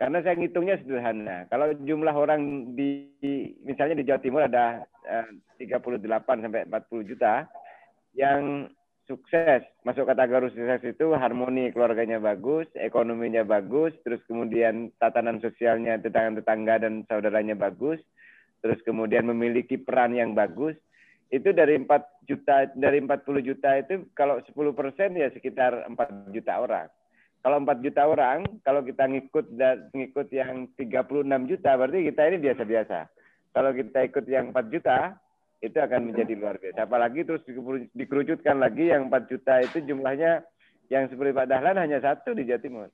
[0.01, 1.45] Karena saya ngitungnya sederhana.
[1.53, 3.05] Kalau jumlah orang di
[3.61, 5.29] misalnya di Jawa Timur ada eh,
[5.61, 6.01] 38
[6.41, 7.45] sampai 40 juta
[8.17, 8.65] yang
[9.05, 9.61] sukses.
[9.85, 17.05] Masuk kategori sukses itu harmoni keluarganya bagus, ekonominya bagus, terus kemudian tatanan sosialnya tetangga-tetangga dan
[17.05, 18.01] saudaranya bagus,
[18.65, 20.73] terus kemudian memiliki peran yang bagus.
[21.29, 24.49] Itu dari 4 juta dari 40 juta itu kalau 10%
[25.13, 26.89] ya sekitar 4 juta orang
[27.41, 32.37] kalau 4 juta orang, kalau kita ngikut dan ngikut yang 36 juta, berarti kita ini
[32.37, 32.99] biasa-biasa.
[33.51, 35.17] Kalau kita ikut yang 4 juta,
[35.61, 36.85] itu akan menjadi luar biasa.
[36.85, 37.41] Apalagi terus
[37.97, 40.45] dikerucutkan lagi yang 4 juta itu jumlahnya
[40.93, 42.87] yang seperti Pak Dahlan hanya satu di Jawa Timur.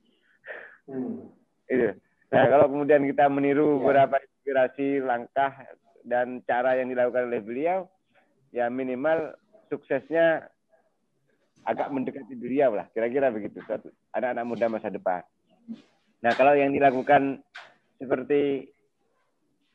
[0.88, 1.28] Hmm.
[1.68, 1.92] Itu.
[2.28, 3.76] Nah, kalau kemudian kita meniru ya.
[3.84, 5.52] beberapa inspirasi, langkah,
[6.04, 7.78] dan cara yang dilakukan oleh beliau,
[8.52, 9.36] ya minimal
[9.68, 10.48] suksesnya
[11.68, 13.60] agak mendekati beliau lah, kira-kira begitu.
[14.16, 15.20] Anak-anak muda masa depan.
[16.24, 17.44] Nah, kalau yang dilakukan
[18.00, 18.72] seperti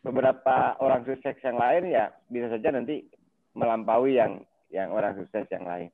[0.03, 3.07] beberapa orang sukses yang lain ya bisa saja nanti
[3.55, 4.43] melampaui yang
[4.73, 5.87] yang orang sukses yang lain.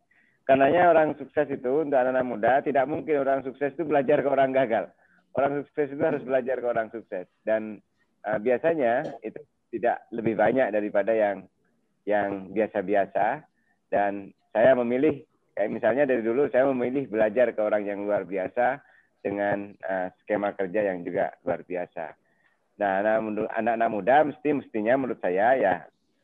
[0.47, 4.49] Karenanya orang sukses itu untuk anak-anak muda tidak mungkin orang sukses itu belajar ke orang
[4.49, 4.89] gagal.
[5.37, 7.77] Orang sukses itu harus belajar ke orang sukses dan
[8.25, 9.37] uh, biasanya itu
[9.69, 11.45] tidak lebih banyak daripada yang
[12.09, 13.45] yang biasa-biasa
[13.93, 15.28] dan saya memilih
[15.59, 18.79] kayak misalnya dari dulu saya memilih belajar ke orang yang luar biasa
[19.19, 22.15] dengan uh, skema kerja yang juga luar biasa.
[22.79, 23.03] Nah,
[23.59, 25.73] anak-anak muda mesti mestinya menurut saya ya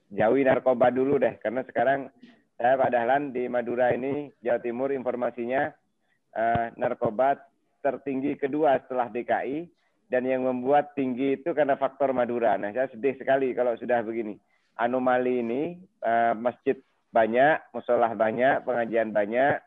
[0.08, 2.08] jauhi narkoba dulu deh karena sekarang
[2.56, 5.68] saya Pak Dahlan di Madura ini Jawa Timur informasinya
[6.32, 7.36] uh, narkoba
[7.84, 9.68] tertinggi kedua setelah DKI
[10.08, 12.56] dan yang membuat tinggi itu karena faktor Madura.
[12.56, 14.40] Nah, saya sedih sekali kalau sudah begini.
[14.80, 15.76] Anomali ini
[16.08, 16.80] uh, masjid
[17.16, 19.64] banyak, musolah banyak, pengajian banyak,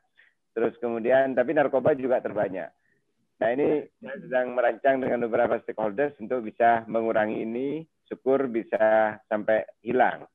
[0.52, 2.68] terus kemudian tapi narkoba juga terbanyak.
[3.38, 9.64] Nah ini saya sedang merancang dengan beberapa stakeholders untuk bisa mengurangi ini, syukur bisa sampai
[9.80, 10.28] hilang.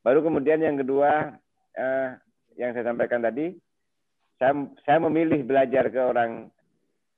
[0.00, 1.36] Baru kemudian yang kedua
[1.76, 2.08] eh,
[2.56, 3.52] yang saya sampaikan tadi,
[4.40, 4.54] saya,
[4.86, 6.48] saya memilih belajar ke orang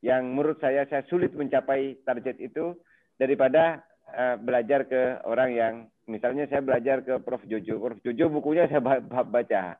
[0.00, 2.72] yang menurut saya saya sulit mencapai target itu
[3.20, 5.74] daripada eh, belajar ke orang yang
[6.08, 9.76] misalnya saya belajar ke Prof Jojo, Prof Jojo bukunya saya baca,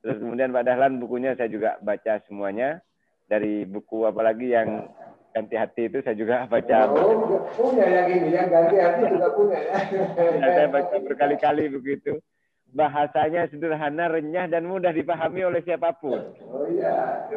[0.00, 2.80] terus kemudian Pak Dahlan bukunya saya juga baca semuanya
[3.26, 4.86] dari buku apalagi yang
[5.32, 6.78] ganti hati itu saya juga baca.
[6.92, 9.76] Oh, punya yang ini, yang ganti hati juga punya ya.
[10.40, 12.20] saya baca berkali-kali begitu.
[12.72, 16.32] Bahasanya sederhana, renyah dan mudah dipahami oleh siapa pun.
[16.48, 17.28] Oh iya.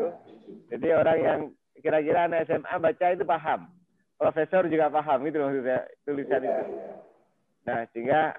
[0.72, 1.40] Jadi orang yang
[1.84, 3.68] kira-kira anak SMA baca itu paham.
[4.16, 6.64] Profesor juga paham itu maksudnya tulisan itu.
[7.66, 8.38] Nah, sehingga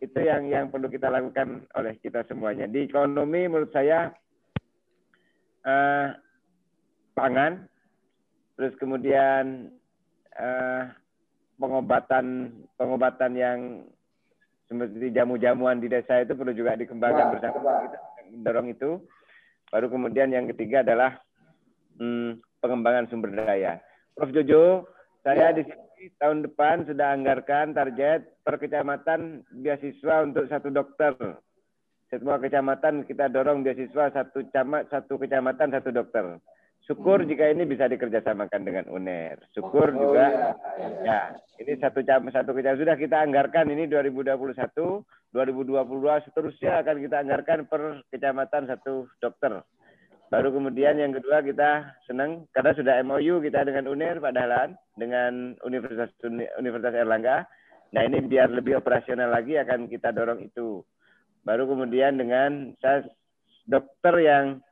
[0.00, 2.64] itu yang yang perlu kita lakukan oleh kita semuanya.
[2.64, 4.08] Di ekonomi menurut saya
[5.68, 6.16] uh,
[7.12, 7.68] pangan,
[8.56, 9.68] terus kemudian
[10.40, 10.88] uh,
[11.60, 13.58] pengobatan pengobatan yang
[14.64, 17.98] seperti jamu-jamuan di desa itu perlu juga dikembangkan bersama kita
[18.32, 18.90] mendorong itu.
[19.68, 21.20] Baru kemudian yang ketiga adalah
[22.00, 23.78] hmm, pengembangan sumber daya.
[24.16, 24.88] Prof Jojo,
[25.22, 25.56] saya ya.
[25.60, 31.12] di sini tahun depan sudah anggarkan target per kecamatan beasiswa untuk satu dokter
[32.10, 36.42] semua kecamatan kita dorong beasiswa satu camat satu kecamatan satu dokter.
[36.82, 37.28] Syukur hmm.
[37.30, 39.38] jika ini bisa dikerjasamakan dengan UNER.
[39.54, 40.90] Syukur oh, juga iya, iya.
[41.06, 41.20] ya
[41.62, 47.58] ini satu jam satu kecamatan sudah kita anggarkan ini 2021, 2022 seterusnya akan kita anggarkan
[47.70, 49.62] per kecamatan satu dokter.
[50.30, 55.58] Baru kemudian yang kedua kita senang karena sudah MOU kita dengan UNER Pak Dahlan dengan
[55.66, 56.14] Universitas
[56.54, 57.50] Universitas Erlangga.
[57.90, 60.86] Nah ini biar lebih operasional lagi akan kita dorong itu.
[61.42, 62.70] Baru kemudian dengan
[63.66, 64.62] dokter yang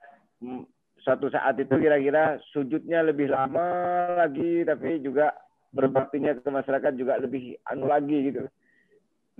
[1.03, 3.67] suatu saat itu kira-kira sujudnya lebih lama
[4.15, 5.35] lagi tapi juga
[5.75, 8.47] berbaktinya ke masyarakat juga lebih anu lagi gitu.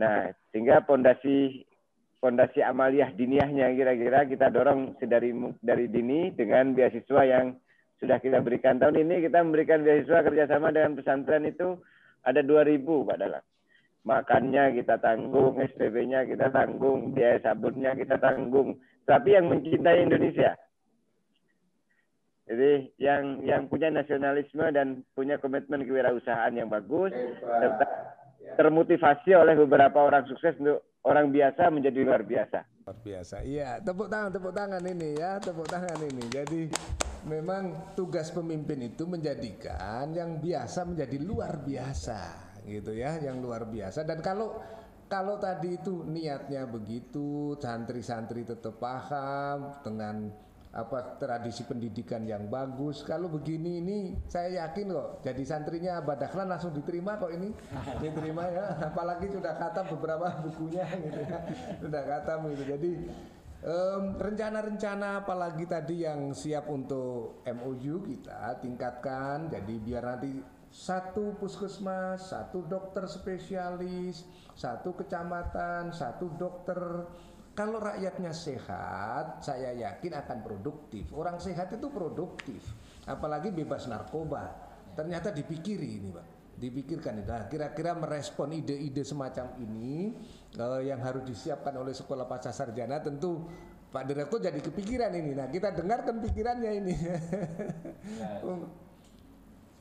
[0.03, 1.63] Nah, sehingga pondasi
[2.19, 5.31] pondasi amaliah diniahnya kira-kira kita dorong sedari
[5.63, 7.55] dari dini dengan beasiswa yang
[7.99, 11.79] sudah kita berikan tahun ini kita memberikan beasiswa kerjasama dengan pesantren itu
[12.27, 13.45] ada 2000 Pak Dalam
[14.09, 18.81] makannya kita tanggung, SPP-nya kita tanggung, biaya sabunnya kita tanggung.
[19.05, 20.57] Tapi yang mencintai Indonesia.
[22.49, 27.13] Jadi yang yang punya nasionalisme dan punya komitmen kewirausahaan yang bagus,
[27.45, 27.85] serta
[28.57, 32.59] termotivasi oleh beberapa orang sukses untuk orang biasa menjadi luar biasa.
[32.87, 33.37] Luar biasa.
[33.45, 36.25] Iya, tepuk tangan, tepuk tangan ini ya, tepuk tangan ini.
[36.33, 36.61] Jadi
[37.27, 44.05] memang tugas pemimpin itu menjadikan yang biasa menjadi luar biasa gitu ya yang luar biasa
[44.05, 44.61] dan kalau
[45.09, 50.29] kalau tadi itu niatnya begitu santri-santri tetap paham dengan
[50.79, 53.03] apa tradisi pendidikan yang bagus.
[53.03, 53.99] Kalau begini ini
[54.31, 57.51] saya yakin kok jadi santrinya Abah Dahlan langsung diterima kok ini.
[58.03, 58.95] Diterima ya.
[58.95, 61.39] Apalagi sudah kata beberapa bukunya gitu ya.
[61.83, 62.65] Sudah kata gitu.
[62.65, 62.91] Jadi
[64.23, 69.51] rencana-rencana um, apalagi tadi yang siap untuk MOU kita tingkatkan.
[69.51, 70.39] Jadi biar nanti
[70.71, 74.23] satu puskesmas, satu dokter spesialis,
[74.55, 77.09] satu kecamatan, satu dokter.
[77.59, 81.11] Kalau rakyatnya sehat, saya yakin akan produktif.
[81.11, 82.63] Orang sehat itu produktif,
[83.03, 84.55] apalagi bebas narkoba.
[84.95, 86.27] Ternyata dipikiri ini, Pak.
[86.55, 90.15] Dipikirkan Nah, kira-kira merespon ide-ide semacam ini
[90.59, 93.43] uh, yang harus disiapkan oleh sekolah pasca sarjana tentu
[93.91, 95.35] Pak Direktur jadi kepikiran ini.
[95.35, 96.95] Nah, kita dengarkan pikirannya ini.
[98.19, 98.39] Ya,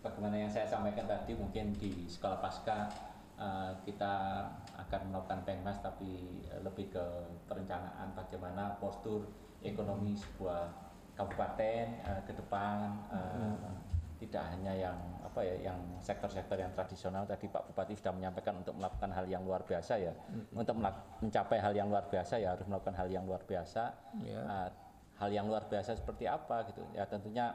[0.02, 2.90] bagaimana yang saya sampaikan tadi mungkin di sekolah pasca
[3.38, 4.46] uh, kita
[4.78, 7.06] akan melakukan pengmas tapi uh, lebih ke
[7.46, 9.30] perencanaan bagaimana postur
[9.62, 10.70] ekonomi sebuah
[11.18, 13.78] kabupaten uh, ke depan uh, hmm.
[14.22, 18.74] tidak hanya yang apa ya yang sektor-sektor yang tradisional tadi Pak Bupati sudah menyampaikan untuk
[18.74, 20.58] melakukan hal yang luar biasa ya hmm.
[20.58, 20.76] untuk
[21.22, 23.94] mencapai hal yang luar biasa ya harus melakukan hal yang luar biasa
[24.26, 24.46] yeah.
[24.46, 24.70] uh,
[25.18, 27.54] hal yang luar biasa seperti apa gitu ya tentunya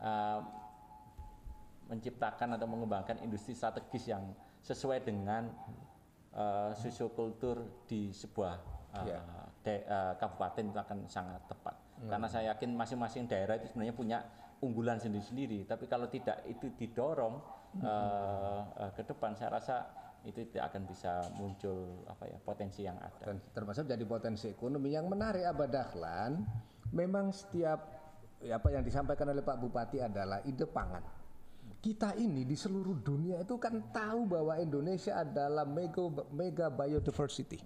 [0.00, 0.40] uh,
[1.88, 4.20] menciptakan atau mengembangkan industri strategis yang
[4.62, 5.48] sesuai dengan
[6.34, 8.54] uh, sosiokultur di sebuah
[8.94, 9.20] uh, Ya.
[9.62, 11.76] da- uh, kabupaten itu akan sangat tepat.
[11.98, 14.18] Karena saya yakin masing-masing daerah itu sebenarnya punya
[14.62, 15.66] unggulan sendiri-sendiri.
[15.66, 17.42] Tapi kalau tidak itu didorong
[17.82, 19.76] uh, uh, ke depan, saya rasa
[20.26, 23.32] itu tidak akan bisa muncul apa ya potensi yang ada.
[23.32, 26.42] dan termasuk jadi potensi ekonomi yang menarik Abah Dahlan
[26.90, 27.78] memang setiap
[28.42, 31.00] ya, apa yang disampaikan oleh Pak Bupati adalah ide pangan
[31.78, 37.62] kita ini di seluruh dunia itu kan tahu bahwa Indonesia adalah mega mega biodiversity.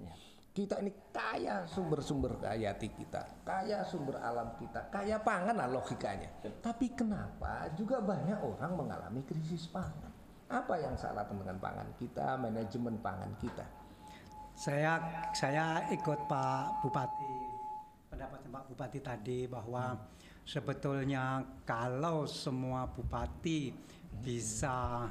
[0.53, 6.29] Kita ini kaya sumber-sumber hayati kita kaya sumber alam kita kaya pangan lah logikanya.
[6.61, 10.13] Tapi kenapa juga banyak orang mengalami krisis pangan?
[10.53, 13.65] Apa yang salah dengan pangan kita manajemen pangan kita?
[14.53, 15.01] Saya
[15.33, 17.53] saya ikut Pak Bupati
[18.13, 19.97] pendapatnya Pak Bupati tadi bahwa
[20.45, 23.73] sebetulnya kalau semua bupati
[24.21, 25.09] bisa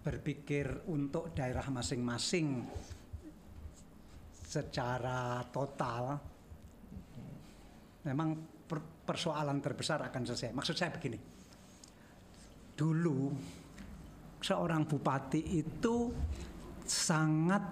[0.00, 2.64] berpikir untuk daerah masing-masing
[4.50, 6.18] secara total
[8.02, 8.34] memang
[8.66, 10.56] per- persoalan terbesar akan selesai.
[10.56, 11.18] Maksud saya begini.
[12.74, 13.20] Dulu
[14.40, 16.08] seorang bupati itu
[16.88, 17.62] sangat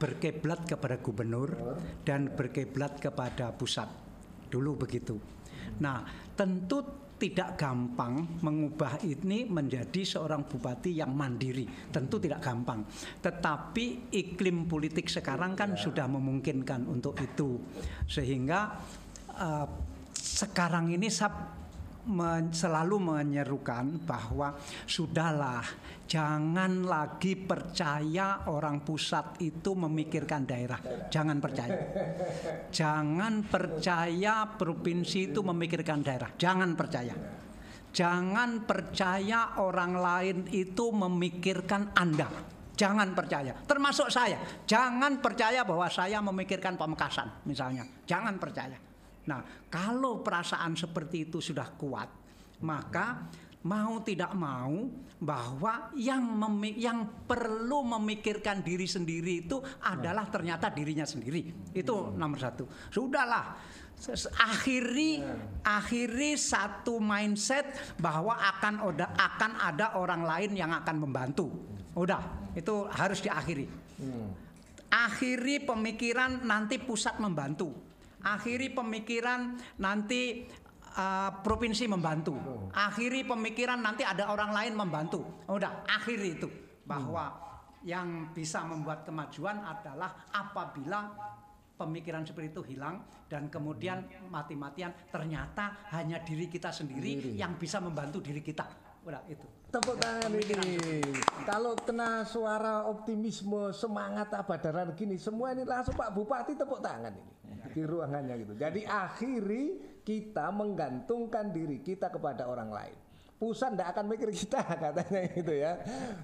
[0.00, 3.86] berkeblat kepada gubernur dan berkeblat kepada pusat.
[4.48, 5.20] Dulu begitu.
[5.84, 6.02] Nah,
[6.34, 11.64] tentu tidak gampang mengubah ini menjadi seorang bupati yang mandiri.
[11.88, 12.84] Tentu tidak gampang.
[13.24, 17.56] Tetapi iklim politik sekarang kan sudah memungkinkan untuk itu.
[18.04, 18.76] Sehingga
[19.40, 19.66] eh,
[20.12, 21.08] sekarang ini
[22.08, 25.64] men- selalu menyerukan bahwa sudahlah
[26.04, 31.74] jangan lagi percaya orang pusat itu memikirkan daerah jangan percaya
[32.68, 37.14] jangan percaya provinsi itu memikirkan daerah jangan percaya
[37.94, 44.42] jangan percaya orang lain itu memikirkan Anda Jangan percaya, termasuk saya.
[44.66, 47.86] Jangan percaya bahwa saya memikirkan Pamekasan, misalnya.
[48.02, 48.74] Jangan percaya.
[49.24, 49.40] Nah,
[49.72, 52.08] kalau perasaan seperti itu sudah kuat,
[52.60, 53.28] maka
[53.64, 54.84] mau tidak mau
[55.24, 61.72] bahwa yang memi- yang perlu memikirkan diri sendiri itu adalah ternyata dirinya sendiri.
[61.72, 62.64] Itu nomor satu.
[62.92, 63.56] Sudahlah.
[64.36, 65.22] Akhiri
[65.62, 71.48] akhiri satu mindset bahwa akan ada akan ada orang lain yang akan membantu.
[71.94, 73.64] Udah, itu harus diakhiri.
[74.90, 77.93] Akhiri pemikiran nanti pusat membantu.
[78.24, 80.48] Akhiri pemikiran nanti
[80.96, 82.34] uh, provinsi membantu.
[82.72, 85.44] Akhiri pemikiran nanti ada orang lain membantu.
[85.44, 86.48] Udah, akhiri itu
[86.88, 87.36] bahwa
[87.84, 91.12] yang bisa membuat kemajuan adalah apabila
[91.76, 98.24] pemikiran seperti itu hilang dan kemudian mati-matian ternyata hanya diri kita sendiri yang bisa membantu
[98.24, 98.64] diri kita.
[99.04, 99.63] Udah itu.
[99.74, 101.02] Tepuk tangan ini.
[101.42, 107.34] Kalau kena suara optimisme, semangat abadaran gini, semua ini langsung Pak Bupati tepuk tangan ini
[107.74, 108.54] di ruangannya gitu.
[108.54, 112.94] Jadi akhiri kita menggantungkan diri kita kepada orang lain.
[113.34, 115.72] Pusat tidak akan mikir kita katanya gitu ya.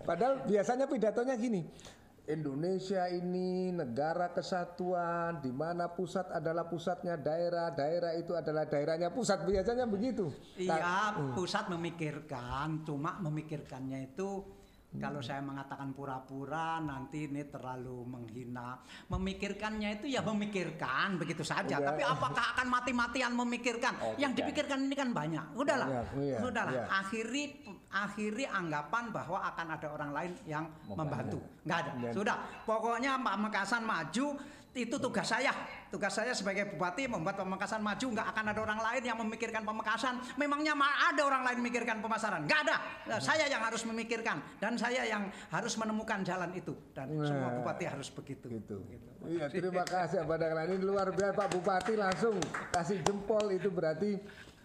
[0.07, 1.67] Padahal biasanya pidatonya gini.
[2.31, 9.43] Indonesia ini negara kesatuan di mana pusat adalah pusatnya daerah, daerah itu adalah daerahnya pusat
[9.43, 10.31] biasanya begitu.
[10.55, 14.60] Iya, pusat memikirkan, cuma memikirkannya itu
[14.99, 18.75] kalau saya mengatakan pura-pura nanti ini terlalu menghina.
[19.07, 21.79] Memikirkannya itu ya memikirkan begitu saja.
[21.79, 21.95] Udah.
[21.95, 23.95] Tapi apakah akan mati-matian memikirkan?
[24.03, 24.39] Oh, Yang tidak.
[24.51, 25.47] dipikirkan ini kan banyak.
[25.55, 26.73] Udahlah, Banyak, iya, udahlah.
[26.75, 26.85] iya.
[26.91, 27.45] Akhiri
[27.91, 31.39] akhiri anggapan bahwa akan ada orang lain yang membantu.
[31.63, 31.93] Nggak ada.
[32.11, 32.37] Sudah.
[32.67, 34.27] Pokoknya Pak Mekasan maju
[34.71, 35.51] itu tugas saya.
[35.91, 38.07] Tugas saya sebagai bupati membuat Pamekasan maju.
[38.15, 40.23] Nggak akan ada orang lain yang memikirkan Pamekasan.
[40.39, 42.47] Memangnya ma- ada orang lain memikirkan pemasaran?
[42.47, 42.77] Nggak ada.
[43.11, 46.71] Nah, saya yang harus memikirkan dan saya yang harus menemukan jalan itu.
[46.95, 48.47] Dan semua Nah, bupati harus begitu.
[48.47, 48.79] gitu.
[49.27, 50.71] Iya, terima kasih Abah Dahlan.
[50.71, 52.39] Ini luar biasa Pak Bupati langsung
[52.71, 54.17] kasih jempol itu berarti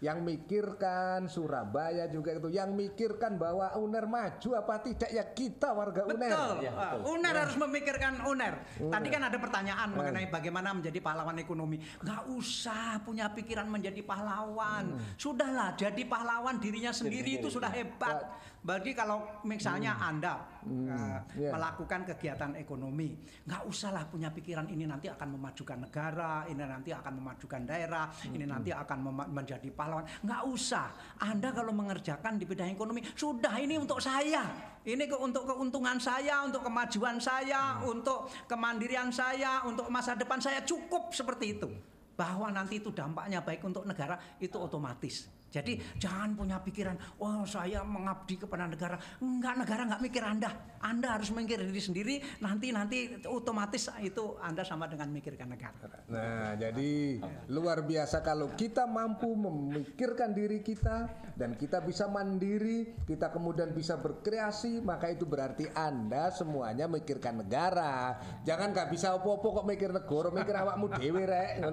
[0.04, 6.04] yang mikirkan Surabaya juga itu yang mikirkan bahwa UNER maju apa tidak ya kita warga
[6.04, 6.32] UNER.
[6.36, 6.56] Betul.
[6.68, 7.04] Ya, Ah, betul.
[7.16, 8.56] UNER harus memikirkan UNER.
[8.92, 11.80] Tadi kan ada pertanyaan mengenai bagaimana menjadi pahlawan ekonomi.
[12.04, 15.00] Nggak usah punya pikiran menjadi pahlawan.
[15.16, 18.20] Sudahlah, jadi pahlawan dirinya sendiri itu sudah hebat.
[18.66, 21.54] Bagi kalau misalnya Anda uh, Iya.
[21.54, 23.14] melakukan kegiatan ekonomi,
[23.46, 28.50] nggak usahlah punya pikiran ini nanti akan memajukan negara, ini nanti akan memajukan daerah, ini
[28.50, 30.10] nanti akan menjadi pahlawan.
[30.26, 30.90] Nggak usah.
[31.22, 34.74] Anda kalau mengerjakan di bidang ekonomi, sudah ini untuk saya.
[34.82, 40.66] Ini ke, untuk keuntungan saya, untuk kemajuan saya, untuk kemandirian saya, untuk masa depan saya
[40.66, 41.70] cukup seperti itu.
[42.18, 45.35] Bahwa nanti itu dampaknya baik untuk negara itu otomatis.
[45.56, 49.00] Jadi jangan punya pikiran, wah saya mengabdi kepada negara.
[49.24, 50.52] Enggak, negara nggak mikir Anda.
[50.84, 52.16] Anda harus mikir diri sendiri.
[52.44, 56.04] Nanti nanti otomatis itu Anda sama dengan mikirkan negara.
[56.12, 61.08] Nah, jadi luar biasa kalau kita mampu memikirkan diri kita
[61.40, 68.20] dan kita bisa mandiri, kita kemudian bisa berkreasi, maka itu berarti Anda semuanya mikirkan negara.
[68.44, 71.64] Jangan nggak bisa opo-opo kok mikir negara, mikir awakmu dhewe rek.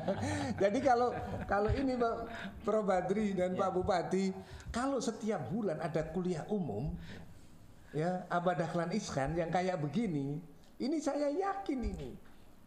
[0.62, 1.16] Jadi kalau
[1.48, 2.14] kalau ini Pak
[2.62, 4.30] Prof Badri dan Pak Bupati,
[4.70, 6.94] kalau setiap bulan ada kuliah umum
[7.90, 10.38] ya Abah Dahlan Iskan yang kayak begini,
[10.78, 12.10] ini saya yakin ini.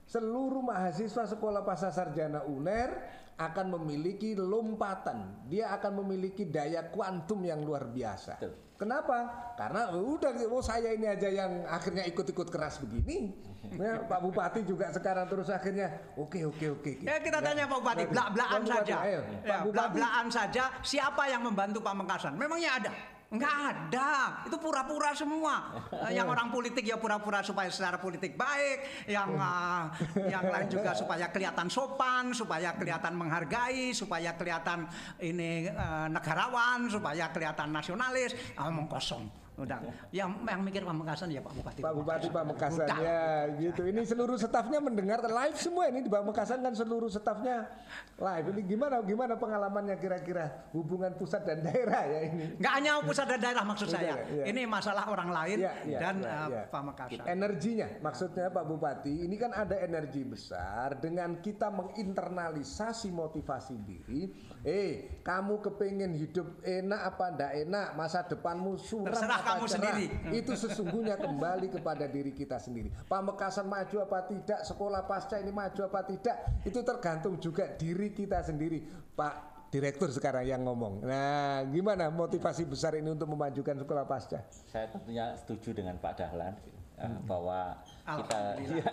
[0.03, 2.91] Seluruh mahasiswa sekolah pasca sarjana UNER
[3.37, 8.37] akan memiliki lompatan, dia akan memiliki daya kuantum yang luar biasa.
[8.37, 8.53] Betul.
[8.73, 9.17] Kenapa?
[9.55, 13.31] Karena udah oh saya ini aja yang akhirnya ikut-ikut keras begini.
[13.73, 15.87] Ya, Pak Bupati juga sekarang terus akhirnya
[16.19, 16.91] oke oke oke.
[16.99, 18.95] Ya kita tanya Pak Bupati, belak-belakan Bupati, saja.
[19.07, 19.21] ayo.
[19.23, 19.71] Ya, Pak Bupati.
[19.73, 20.63] belak-belakan saja.
[20.83, 22.35] Siapa yang membantu Pamekasan?
[22.35, 22.91] Memangnya ada?
[23.33, 24.45] Enggak ada.
[24.45, 25.73] Itu pura-pura semua.
[25.89, 29.83] Eh, yang orang politik ya pura-pura supaya secara politik baik, yang eh,
[30.29, 34.85] yang lain juga supaya kelihatan sopan, supaya kelihatan menghargai, supaya kelihatan
[35.17, 38.37] ini eh, negarawan, supaya kelihatan nasionalis.
[38.53, 39.42] Ah, Omong kosong.
[39.53, 39.77] Udah.
[40.09, 41.79] Yang yang mikir Pamekasan ya Pak Bupati.
[41.85, 42.97] Pak Bupati Pamekasan Udah.
[42.97, 43.23] ya
[43.61, 43.81] gitu.
[43.85, 47.69] Ini seluruh stafnya mendengar live semua ini di Pamekasan kan seluruh stafnya
[48.17, 48.45] live.
[48.49, 52.57] Ini gimana gimana pengalamannya kira-kira hubungan pusat dan daerah ya ini.
[52.57, 54.25] Nggak hanya pusat dan daerah maksud saya.
[54.25, 54.43] iya.
[54.49, 56.63] Ini masalah orang lain Iya, iya, dan iya, eh, iya.
[56.73, 57.25] Pamekasan.
[57.29, 64.33] Energinya maksudnya Pak Bupati ini kan ada energi besar dengan kita menginternalisasi motivasi diri.
[64.63, 69.73] Eh, kamu kepengen hidup enak apa ndak enak, masa depanmu suram Terserah kamu cerah.
[69.77, 70.05] sendiri.
[70.33, 72.89] Itu sesungguhnya kembali kepada diri kita sendiri.
[73.05, 78.41] Pamekasan maju apa tidak, sekolah pasca ini maju apa tidak, itu tergantung juga diri kita
[78.41, 78.81] sendiri.
[79.13, 81.01] Pak Direktur sekarang yang ngomong.
[81.01, 84.45] Nah, gimana motivasi besar ini untuk memajukan sekolah pasca?
[84.69, 86.53] Saya tentunya setuju dengan Pak Dahlan
[87.01, 88.85] eh, bahwa kita ya,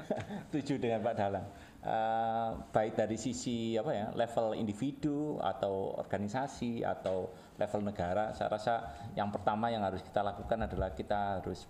[0.46, 1.42] setuju dengan Pak Dahlan.
[1.78, 8.74] Eh, baik dari sisi apa ya level individu atau organisasi atau level negara, saya rasa
[9.18, 11.66] yang pertama yang harus kita lakukan adalah kita harus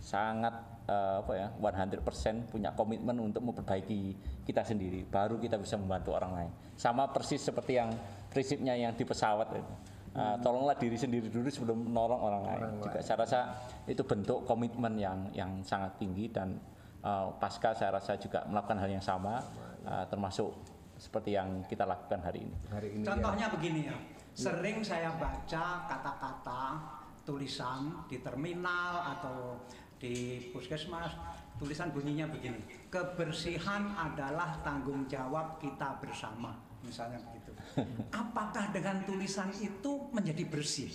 [0.00, 0.54] sangat
[0.88, 4.14] eh, apa ya 100% punya komitmen untuk memperbaiki
[4.46, 7.90] kita sendiri baru kita bisa membantu orang lain sama persis seperti yang
[8.30, 9.74] prinsipnya yang di pesawat itu.
[10.18, 13.40] Eh, tolonglah diri sendiri dulu sebelum menolong orang lain juga saya rasa
[13.86, 16.58] itu bentuk komitmen yang yang sangat tinggi dan
[17.04, 19.38] eh, pasca saya rasa juga melakukan hal yang sama
[19.84, 20.50] eh, termasuk
[20.98, 23.14] seperti yang kita lakukan hari ini Hari ini ya.
[23.14, 23.96] Contohnya begini ya.
[24.38, 26.78] Sering saya baca kata-kata
[27.26, 29.58] tulisan di terminal atau
[29.98, 31.10] di puskesmas
[31.58, 36.54] tulisan bunyinya begini kebersihan adalah tanggung jawab kita bersama
[36.86, 37.50] misalnya begitu.
[38.22, 40.94] Apakah dengan tulisan itu menjadi bersih?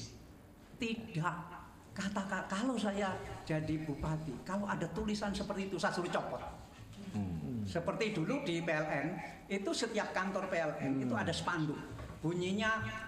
[0.80, 1.38] Tidak.
[1.92, 3.12] Kata kalau saya
[3.44, 6.40] jadi bupati kalau ada tulisan seperti itu saya suruh copot.
[7.68, 9.20] Seperti dulu di PLN
[9.52, 11.78] itu setiap kantor PLN itu ada spanduk.
[12.24, 13.03] Bunyinya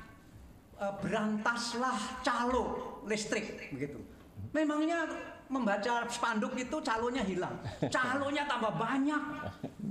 [0.77, 3.99] berantaslah calo listrik begitu.
[4.51, 5.03] Memangnya
[5.45, 7.53] membaca spanduk itu calonya hilang,
[7.91, 9.23] calonya tambah banyak.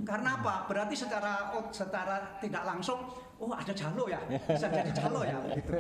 [0.05, 0.69] Karena apa?
[0.69, 3.09] Berarti secara secara tidak langsung,
[3.41, 5.39] oh ada calo ya, bisa jadi calo ya.
[5.41, 5.73] Begitu.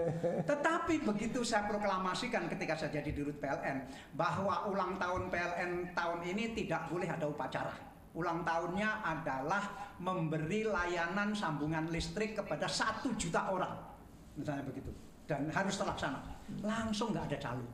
[0.48, 6.54] Tetapi begitu saya proklamasikan ketika saya jadi dirut PLN bahwa ulang tahun PLN tahun ini
[6.56, 7.74] tidak boleh ada upacara.
[8.14, 13.74] Ulang tahunnya adalah memberi layanan sambungan listrik kepada satu juta orang,
[14.34, 14.90] misalnya begitu,
[15.24, 16.20] dan harus terlaksana.
[16.60, 17.66] Langsung nggak ada calo,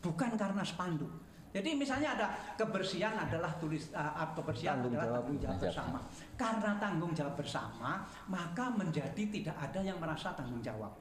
[0.00, 1.12] bukan karena spanduk.
[1.52, 2.26] Jadi misalnya ada
[2.56, 5.20] kebersihan adalah tulis uh, kebersihan Tanggung adalah jawab.
[5.20, 5.98] tanggung jawab bersama.
[6.32, 7.90] Karena tanggung jawab bersama,
[8.32, 10.96] maka menjadi tidak ada yang merasa tanggung jawab.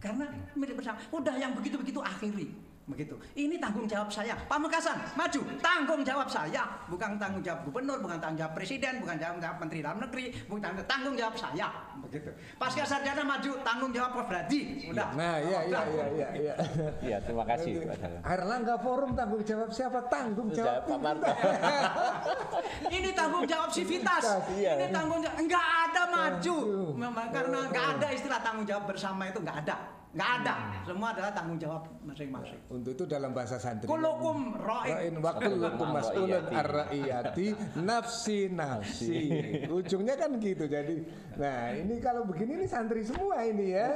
[0.00, 0.24] Karena
[0.56, 0.96] milik bersama.
[1.12, 2.48] Udah yang begitu-begitu akhiri.
[2.90, 3.14] Begitu.
[3.38, 4.34] Ini tanggung jawab saya.
[4.50, 5.40] Pamekasan, maju.
[5.62, 6.66] Tanggung jawab saya.
[6.90, 10.60] Bukan tanggung jawab gubernur, bukan tanggung jawab presiden, bukan tanggung jawab menteri dalam negeri, bukan
[10.60, 11.68] tanggung, tanggung jawab saya.
[12.02, 12.30] Begitu.
[12.58, 14.28] Pasca sarjana maju, tanggung jawab Prof.
[14.30, 14.86] Brady.
[14.94, 15.10] Udah.
[15.18, 16.54] Nah, iya iya iya iya iya.
[17.02, 20.06] ya terima kasih Pak Erlangga Forum tanggung jawab siapa?
[20.06, 21.26] Tanggung jawab Pak Marto
[22.94, 24.22] Ini tanggung jawab sivitas.
[24.54, 24.78] Iya.
[24.78, 26.30] Ini tanggung jawab enggak ada maju.
[26.30, 26.58] Maju.
[26.94, 29.99] Memang karena enggak ada istilah tanggung jawab bersama itu enggak ada.
[30.10, 30.54] Enggak ada.
[30.82, 32.58] Semua adalah tanggung jawab masing-masing.
[32.66, 33.86] Untuk itu dalam bahasa santri.
[33.86, 35.14] Kulukum Ra'in ro'in.
[35.22, 36.54] wa kullukum mas'ulun Ra'iyati.
[36.58, 37.46] ar-ra'iyati
[37.78, 39.18] nafsi nafsi.
[39.78, 40.66] Ujungnya kan gitu.
[40.66, 41.06] Jadi
[41.38, 43.86] nah, ini kalau begini ini santri semua ini ya.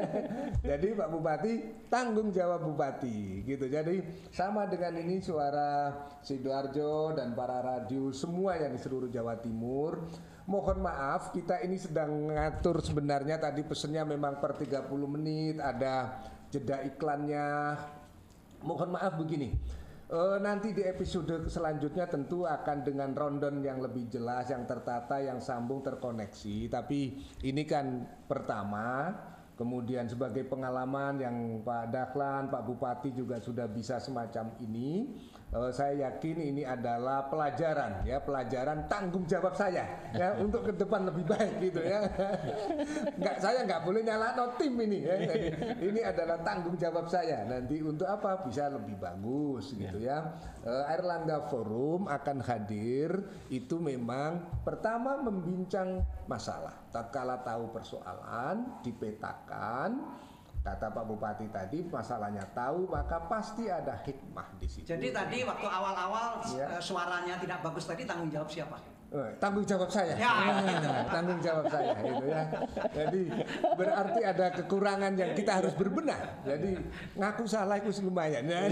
[0.74, 1.52] Jadi Pak Bupati
[1.86, 3.70] tanggung jawab Bupati gitu.
[3.70, 4.02] Jadi
[4.34, 10.02] sama dengan ini suara Sidoarjo dan para radio semua yang di seluruh Jawa Timur
[10.44, 16.20] mohon maaf kita ini sedang ngatur sebenarnya tadi pesennya memang per 30 menit ada
[16.52, 17.76] jeda iklannya.
[18.64, 19.52] Mohon maaf begini.
[20.04, 25.40] Eh, nanti di episode selanjutnya tentu akan dengan rundown yang lebih jelas, yang tertata, yang
[25.40, 26.70] sambung, terkoneksi.
[26.70, 29.16] Tapi ini kan pertama,
[29.56, 35.18] kemudian sebagai pengalaman yang Pak Dahlan, Pak Bupati juga sudah bisa semacam ini.
[35.54, 41.06] Eh, saya yakin ini adalah pelajaran ya, pelajaran tanggung jawab saya ya untuk ke depan
[41.06, 42.10] lebih baik gitu ya.
[43.22, 45.14] Nggak saya nggak boleh nyala tim ini ya.
[45.14, 45.48] Jadi,
[45.78, 50.34] ini adalah tanggung jawab saya nanti untuk apa bisa lebih bagus gitu ya.
[50.66, 53.14] Eh, Airlangga Forum akan hadir
[53.46, 56.82] itu memang pertama membincang masalah.
[56.90, 60.02] Tatkala tahu persoalan dipetakan
[60.64, 64.88] Kata Pak Bupati tadi masalahnya tahu maka pasti ada hikmah di situ.
[64.88, 66.80] Jadi tadi waktu awal-awal Ya.
[66.80, 68.80] eh, suaranya tidak bagus tadi tanggung jawab siapa?
[69.12, 70.16] Eh, tanggung jawab saya.
[70.16, 70.32] Ya.
[70.80, 72.42] Nah, tanggung jawab saya itu ya.
[72.96, 73.22] Jadi
[73.76, 76.42] berarti ada kekurangan yang kita harus berbenah.
[76.48, 76.80] Jadi
[77.12, 78.48] ngaku salah itu lumayan.
[78.48, 78.64] Nah,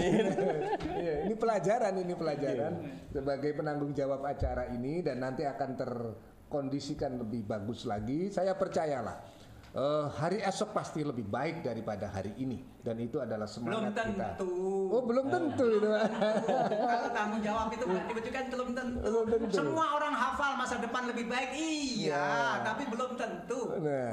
[0.97, 2.73] iya, ini pelajaran ini pelajaran
[3.13, 8.33] sebagai penanggung jawab acara ini dan nanti akan terkondisikan lebih bagus lagi.
[8.33, 9.32] Saya percayalah.
[9.73, 14.37] Eh, hari esok pasti lebih baik daripada hari ini dan itu adalah Belum semangat kita.
[14.37, 14.53] tentu.
[14.91, 15.89] Oh belum tentu itu.
[16.91, 18.99] Kalau tanggung jawab itu berarti kan belum tentu.
[19.01, 19.55] Belum tentu.
[19.55, 22.61] Semua orang hafal masa depan lebih baik, iya, Ya.
[22.61, 23.61] tapi belum tentu.
[23.79, 24.11] Nah,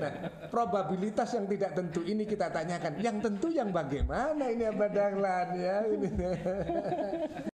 [0.00, 0.12] nah,
[0.48, 2.92] probabilitas yang tidak tentu ini kita tanyakan.
[2.98, 5.76] Yang tentu yang bagaimana ini Abah Dahlan ya.
[5.86, 6.08] Ini.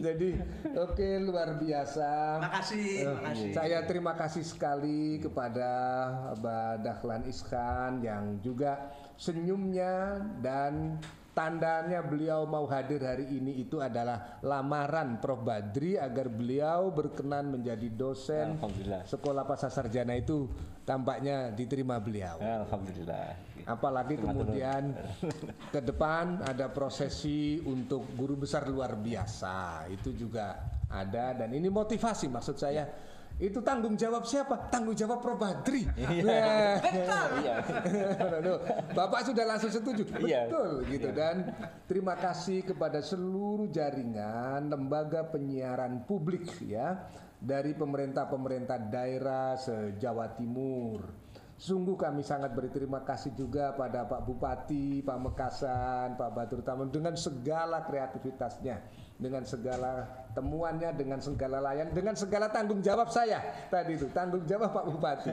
[0.00, 0.30] Jadi
[0.72, 2.40] oke luar biasa.
[2.40, 3.50] Makasih, Eh, makasih.
[3.52, 5.70] Saya terima kasih sekali kepada
[6.32, 8.90] Abah Dahlan Iskan yang juga
[9.20, 10.96] senyumnya dan
[11.30, 17.86] tandanya beliau mau hadir hari ini itu adalah lamaran Prof Badri agar beliau berkenan menjadi
[17.90, 19.02] dosen Alhamdulillah.
[19.06, 20.50] sekolah pasar sarjana itu
[20.82, 22.42] tampaknya diterima beliau.
[22.42, 23.62] Alhamdulillah.
[23.62, 24.90] Apalagi kemudian
[25.70, 29.86] ke depan ada prosesi untuk guru besar luar biasa.
[29.86, 30.58] Itu juga
[30.90, 32.84] ada dan ini motivasi maksud saya.
[33.40, 34.68] Itu tanggung jawab siapa?
[34.68, 35.88] Tanggung jawab Prof Badri.
[36.20, 36.76] Nah.
[37.40, 37.56] Iya.
[38.38, 38.60] Aduh,
[38.92, 40.04] Bapak sudah langsung setuju.
[40.20, 40.46] Iya.
[40.52, 41.48] Betul gitu dan
[41.88, 47.08] terima kasih kepada seluruh jaringan lembaga penyiaran publik ya
[47.40, 51.08] dari pemerintah-pemerintah daerah se-Jawa Timur.
[51.60, 57.12] Sungguh kami sangat berterima kasih juga pada Pak Bupati, Pak Mekasan, Pak Batur Taman dengan
[57.20, 58.80] segala kreativitasnya,
[59.20, 64.72] dengan segala temuannya, dengan segala layan, dengan segala tanggung jawab saya tadi itu tanggung jawab
[64.72, 65.30] Pak Bupati.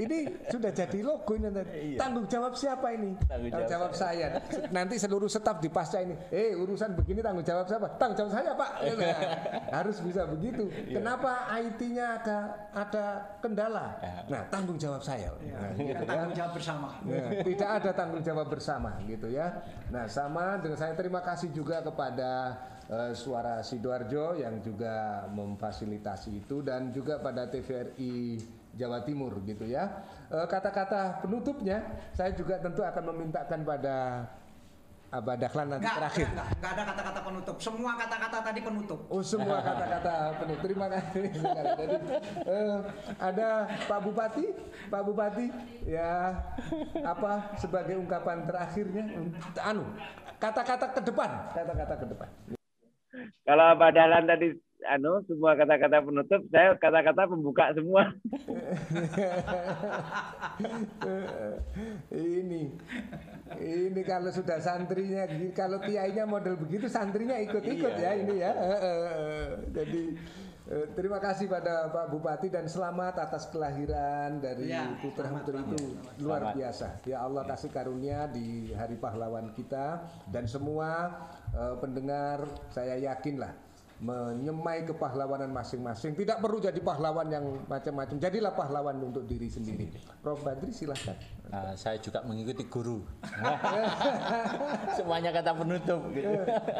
[0.00, 2.00] Ini sudah jadi logo ini tadi.
[2.00, 3.18] Tanggung jawab siapa ini?
[3.28, 4.38] Tanggung Tanggung jawab jawab saya.
[4.70, 7.86] Nanti seluruh staf di pasca ini, eh urusan begini tanggung jawab siapa?
[7.98, 8.70] Tanggung jawab saya Pak.
[8.96, 9.18] Nah,
[9.74, 10.70] harus bisa begitu.
[10.88, 12.38] Kenapa IT-nya ada
[12.72, 13.04] ada
[13.42, 13.98] kendala?
[14.30, 15.34] Nah tanggung jawab saya.
[15.42, 16.08] Nah, gitu ya.
[16.08, 16.88] tanggung jawab bersama.
[17.04, 19.58] Ya, tidak ada tanggung jawab bersama gitu ya.
[19.90, 22.56] Nah, sama dengan saya terima kasih juga kepada
[22.90, 28.36] eh, Suara Sidoarjo yang juga memfasilitasi itu dan juga pada TVRI
[28.74, 30.02] Jawa Timur gitu ya.
[30.30, 33.96] Eh, Kata-kata penutupnya saya juga tentu akan memintakan pada
[35.10, 36.22] Abah Dahlan nanti terakhir.
[36.30, 37.56] enggak, enggak ada kata-kata penutup.
[37.58, 39.00] Semua kata-kata tadi penutup.
[39.10, 40.58] Oh semua kata-kata penuh.
[40.62, 41.24] Terima kasih.
[41.82, 41.96] Jadi
[42.46, 42.78] eh,
[43.18, 43.48] ada
[43.90, 44.46] Pak Bupati,
[44.86, 45.46] Pak Bupati
[45.82, 46.30] ya
[47.02, 49.02] apa sebagai ungkapan terakhirnya,
[49.58, 49.82] anu
[50.38, 52.30] kata-kata ke depan, kata-kata ke depan.
[53.46, 54.48] Kalau Pak Dahlan tadi
[54.88, 58.08] anu semua kata-kata penutup, saya kata-kata pembuka semua.
[62.14, 62.70] ini
[63.60, 68.98] ini kalau sudah santrinya kalau kiainya model begitu santrinya ikut-ikut ya ini ya Eh, eh,
[69.04, 69.46] eh.
[69.74, 70.02] jadi
[70.94, 75.82] terima kasih pada Pak Bupati dan selamat atas kelahiran dari Ya, putra putri selamat, itu.
[76.22, 76.54] luar Selamat.
[76.54, 76.86] biasa.
[77.10, 80.06] Ya Allah kasih karunia di hari pahlawan kita.
[80.30, 81.10] Dan semua
[81.50, 83.50] eh, pendengar saya yakinlah
[84.00, 86.16] menyemai kepahlawanan masing-masing.
[86.16, 88.16] Tidak perlu jadi pahlawan yang macam-macam.
[88.16, 89.92] Jadilah pahlawan untuk diri sendiri.
[90.24, 91.16] Prof Badri silahkan.
[91.52, 93.04] Nah, saya juga mengikuti guru.
[94.96, 96.00] Semuanya kata penutup.
[96.14, 96.32] Gitu.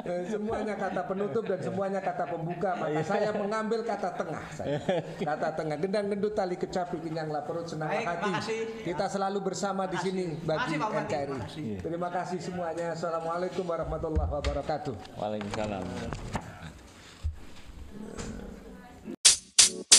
[0.06, 2.70] Eh, semuanya kata penutup dan semuanya kata pembuka.
[2.78, 4.44] Maka saya mengambil kata tengah.
[4.54, 4.78] Saya.
[5.20, 5.76] Kata tengah.
[5.76, 8.30] Gendang gendut tali kecapi kenyanglah perut senang Baik, hati.
[8.30, 8.60] makasih.
[8.86, 11.04] Kita selalu bersama di sini bagi Makasih.
[11.04, 11.34] NKRI.
[11.36, 11.70] Makasih.
[11.82, 12.86] Terima kasih semuanya.
[12.94, 14.94] Assalamualaikum warahmatullahi wabarakatuh.
[15.18, 16.49] Waalaikumsalam.